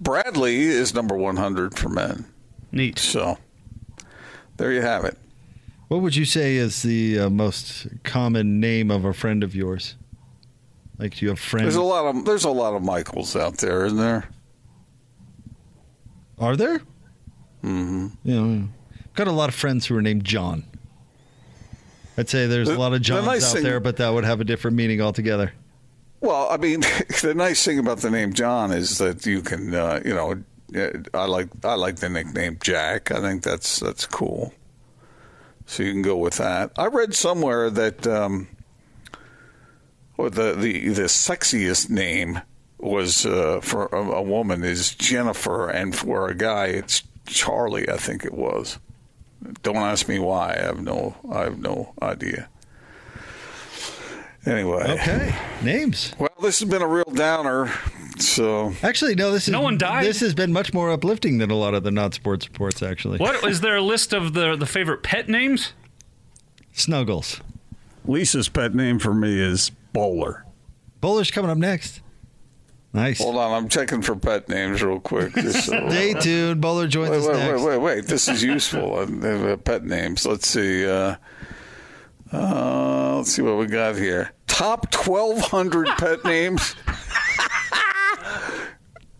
Bradley 0.00 0.62
is 0.62 0.92
number 0.92 1.16
one 1.16 1.36
hundred 1.36 1.78
for 1.78 1.88
men. 1.88 2.26
Neat. 2.72 2.98
So 2.98 3.38
there 4.57 4.72
you 4.72 4.82
have 4.82 5.04
it. 5.04 5.16
What 5.88 6.02
would 6.02 6.16
you 6.16 6.24
say 6.24 6.57
is 6.57 6.82
the 6.82 7.20
uh, 7.20 7.30
most 7.30 7.86
common 8.02 8.59
name 8.59 8.90
of 8.90 9.04
a 9.04 9.12
friend 9.12 9.44
of 9.44 9.54
yours? 9.54 9.94
Like, 10.98 11.16
do 11.16 11.24
you 11.24 11.28
have 11.28 11.38
friends? 11.38 11.64
There's 11.64 11.76
a 11.76 11.82
lot 11.82 12.07
of 12.07 12.24
there's 12.24 12.44
a 12.44 12.50
lot 12.50 12.74
of 12.74 12.82
Michaels 12.82 13.36
out 13.36 13.59
there, 13.59 13.84
isn't 13.84 13.98
there? 13.98 14.28
Are 16.38 16.57
there? 16.57 16.78
Mm-hmm. 17.62 18.07
Yeah. 18.24 18.66
Got 19.14 19.28
a 19.28 19.32
lot 19.32 19.48
of 19.48 19.54
friends 19.54 19.86
who 19.86 19.96
are 19.96 20.02
named 20.02 20.24
John. 20.24 20.64
I'd 22.18 22.28
say 22.28 22.46
there's 22.46 22.68
a 22.68 22.78
lot 22.78 22.88
of 22.88 22.92
the 22.94 23.00
Johns 23.00 23.26
nice 23.26 23.44
out 23.48 23.54
thing- 23.54 23.62
there, 23.62 23.80
but 23.80 23.96
that 23.98 24.09
would 24.09 24.24
have 24.24 24.40
a 24.40 24.44
different 24.44 24.76
meaning 24.76 25.00
altogether. 25.00 25.52
Well, 26.20 26.48
I 26.50 26.57
mean, 26.57 26.80
the 27.22 27.34
nice 27.36 27.62
thing 27.62 27.78
about 27.78 27.98
the 27.98 28.11
name 28.11 28.32
John 28.32 28.72
is 28.72 28.98
that 28.98 29.26
you 29.26 29.42
can, 29.42 29.74
uh, 29.74 30.00
you 30.04 30.14
know, 30.14 30.42
I 30.74 31.26
like 31.26 31.48
I 31.64 31.74
like 31.74 31.96
the 31.96 32.08
nickname 32.08 32.58
Jack. 32.60 33.10
I 33.10 33.20
think 33.20 33.42
that's 33.42 33.80
that's 33.80 34.06
cool. 34.06 34.52
So 35.66 35.82
you 35.82 35.92
can 35.92 36.02
go 36.02 36.16
with 36.16 36.36
that. 36.38 36.72
I 36.76 36.86
read 36.86 37.14
somewhere 37.14 37.70
that 37.70 38.06
um, 38.06 38.48
the 40.16 40.30
the 40.30 40.88
the 40.88 41.02
sexiest 41.02 41.90
name 41.90 42.40
was 42.78 43.26
uh, 43.26 43.60
for 43.62 43.86
a, 43.86 43.98
a 43.98 44.22
woman 44.22 44.64
is 44.64 44.94
Jennifer, 44.94 45.68
and 45.68 45.94
for 45.94 46.28
a 46.28 46.34
guy 46.34 46.66
it's 46.66 47.02
Charlie. 47.26 47.88
I 47.88 47.96
think 47.96 48.24
it 48.24 48.34
was. 48.34 48.78
Don't 49.62 49.76
ask 49.76 50.08
me 50.08 50.18
why. 50.18 50.54
I 50.54 50.62
have 50.62 50.82
no 50.82 51.16
I 51.30 51.44
have 51.44 51.58
no 51.58 51.94
idea. 52.02 52.48
Anyway, 54.47 54.84
Okay. 54.84 55.34
Names. 55.62 56.14
well, 56.18 56.30
this 56.40 56.61
has 56.61 56.68
been 56.70 56.82
a 56.82 56.86
real 56.86 57.11
downer. 57.12 57.70
So 58.18 58.72
Actually, 58.82 59.14
no. 59.16 59.32
This 59.32 59.49
is 59.49 59.53
No 59.53 59.61
one 59.61 59.76
died? 59.76 60.07
This 60.07 60.20
has 60.20 60.34
been 60.34 60.53
much 60.53 60.72
more 60.72 60.90
uplifting 60.90 61.38
than 61.38 61.51
a 61.51 61.57
lot 61.57 61.74
of 61.74 61.82
the 61.82 61.90
not 61.90 62.14
sports 62.14 62.47
reports. 62.49 62.82
Actually, 62.82 63.18
What 63.18 63.44
is 63.44 63.61
there 63.61 63.76
a 63.76 63.82
list 63.82 64.12
of 64.14 64.32
the 64.34 64.57
the 64.57 64.64
favorite 64.66 65.03
pet 65.03 65.28
names? 65.28 65.72
Snuggles. 66.72 67.40
Lisa's 68.07 68.49
pet 68.49 68.74
name 68.74 68.99
for 68.99 69.12
me 69.12 69.38
is 69.40 69.70
Bowler. 69.92 70.44
Bowler's 71.01 71.30
coming 71.30 71.51
up 71.51 71.59
next. 71.59 72.01
Nice. 72.92 73.18
hold 73.18 73.36
on, 73.36 73.53
I'm 73.53 73.68
checking 73.68 74.01
for 74.01 74.16
pet 74.16 74.49
names 74.49 74.82
real 74.82 75.01
quick. 75.01 75.34
Just 75.34 75.66
so, 75.66 75.88
Stay 75.90 76.14
tuned. 76.14 76.61
Bowler 76.62 76.86
joins 76.86 77.11
Wait, 77.11 77.18
us 77.18 77.26
wait, 77.26 77.36
next. 77.36 77.61
wait, 77.62 77.68
wait, 77.68 77.78
wait. 77.78 78.07
This 78.07 78.28
is 78.28 78.42
useful. 78.42 78.94
Uh, 78.99 79.26
uh, 79.28 79.57
pet 79.59 79.84
names. 79.84 80.24
Let's 80.24 80.47
see. 80.49 80.86
Uh, 80.88 81.16
uh, 82.32 83.16
let's 83.18 83.32
see 83.32 83.42
what 83.42 83.59
we 83.59 83.66
got 83.66 83.97
here. 83.97 84.30
Top 84.57 84.94
1,200 84.94 85.86
pet 85.98 86.24
names. 86.24 86.74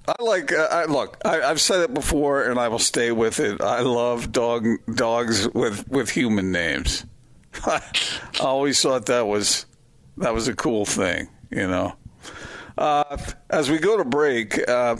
I 0.09 0.15
like. 0.19 0.51
Uh, 0.51 0.67
I, 0.71 0.85
look, 0.87 1.19
I, 1.27 1.43
I've 1.43 1.61
said 1.61 1.81
it 1.83 1.93
before, 1.93 2.45
and 2.45 2.59
I 2.59 2.69
will 2.69 2.79
stay 2.79 3.13
with 3.13 3.39
it. 3.39 3.61
I 3.61 3.81
love 3.81 4.33
dog 4.33 4.67
dogs 4.95 5.47
with 5.53 5.87
with 5.89 6.09
human 6.09 6.53
names. 6.53 7.05
I 7.67 7.83
always 8.41 8.81
thought 8.81 9.05
that 9.07 9.27
was 9.27 9.67
that 10.17 10.33
was 10.33 10.49
a 10.49 10.55
cool 10.55 10.87
thing. 10.87 11.29
You 11.51 11.69
know. 11.69 11.97
Uh, 12.79 13.19
as 13.51 13.71
we 13.71 13.77
go 13.77 13.99
to 13.99 14.07
break, 14.07 14.67
uh, 14.67 14.97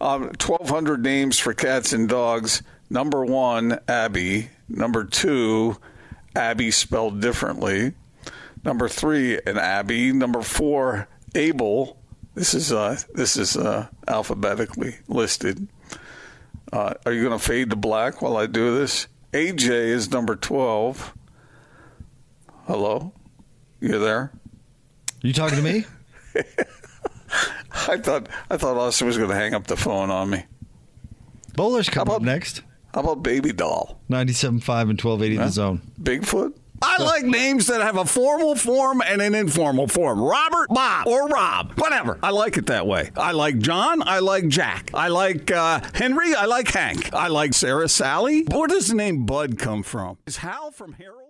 um, 0.00 0.22
1,200 0.40 1.02
names 1.02 1.38
for 1.38 1.52
cats 1.52 1.92
and 1.92 2.08
dogs. 2.08 2.62
Number 2.88 3.22
one, 3.22 3.80
Abby. 3.86 4.48
Number 4.66 5.04
two, 5.04 5.76
Abby 6.34 6.70
spelled 6.70 7.20
differently. 7.20 7.92
Number 8.64 8.88
three, 8.88 9.38
an 9.46 9.58
Abby. 9.58 10.12
Number 10.12 10.40
four, 10.42 11.08
Abel. 11.34 11.98
This 12.34 12.54
is 12.54 12.72
uh, 12.72 12.98
this 13.14 13.36
is 13.36 13.56
uh, 13.56 13.88
alphabetically 14.08 14.96
listed. 15.06 15.68
Uh, 16.72 16.94
are 17.06 17.12
you 17.12 17.22
going 17.24 17.38
to 17.38 17.44
fade 17.44 17.70
to 17.70 17.76
black 17.76 18.20
while 18.22 18.36
I 18.36 18.46
do 18.46 18.76
this? 18.76 19.06
AJ 19.32 19.68
is 19.68 20.10
number 20.10 20.34
12. 20.34 21.14
Hello, 22.66 23.12
you 23.80 23.98
there? 23.98 24.32
You 25.22 25.32
talking 25.32 25.58
to 25.58 25.62
me? 25.62 25.84
I 27.88 27.98
thought 27.98 28.28
I 28.50 28.56
thought 28.56 28.76
Austin 28.76 29.06
was 29.06 29.16
going 29.18 29.28
to 29.30 29.36
hang 29.36 29.54
up 29.54 29.66
the 29.66 29.76
phone 29.76 30.10
on 30.10 30.30
me. 30.30 30.44
Bowler's 31.54 31.88
coming 31.88 32.08
about- 32.08 32.16
up 32.16 32.22
next. 32.22 32.62
How 32.92 33.00
about 33.00 33.24
Baby 33.24 33.52
Doll? 33.52 34.00
97.5 34.08 34.50
and 34.50 34.62
1280 35.02 35.36
the 35.36 35.48
zone. 35.48 35.82
Bigfoot? 36.00 36.54
I 36.86 37.02
like 37.02 37.24
names 37.24 37.66
that 37.68 37.80
have 37.80 37.96
a 37.96 38.04
formal 38.04 38.54
form 38.54 39.02
and 39.04 39.22
an 39.22 39.34
informal 39.34 39.88
form. 39.88 40.20
Robert, 40.20 40.68
Bob, 40.68 41.06
or 41.06 41.26
Rob, 41.28 41.72
whatever. 41.78 42.18
I 42.22 42.30
like 42.30 42.56
it 42.56 42.66
that 42.66 42.86
way. 42.86 43.10
I 43.16 43.32
like 43.32 43.58
John. 43.58 44.06
I 44.06 44.18
like 44.18 44.48
Jack. 44.48 44.90
I 44.92 45.08
like 45.08 45.50
uh, 45.50 45.80
Henry. 45.94 46.34
I 46.34 46.44
like 46.44 46.68
Hank. 46.68 47.12
I 47.14 47.28
like 47.28 47.54
Sarah 47.54 47.88
Sally. 47.88 48.44
Where 48.44 48.68
does 48.68 48.88
the 48.88 48.94
name 48.94 49.24
Bud 49.24 49.58
come 49.58 49.82
from? 49.82 50.18
Is 50.26 50.38
Hal 50.38 50.70
from 50.70 50.92
Harold? 50.92 51.23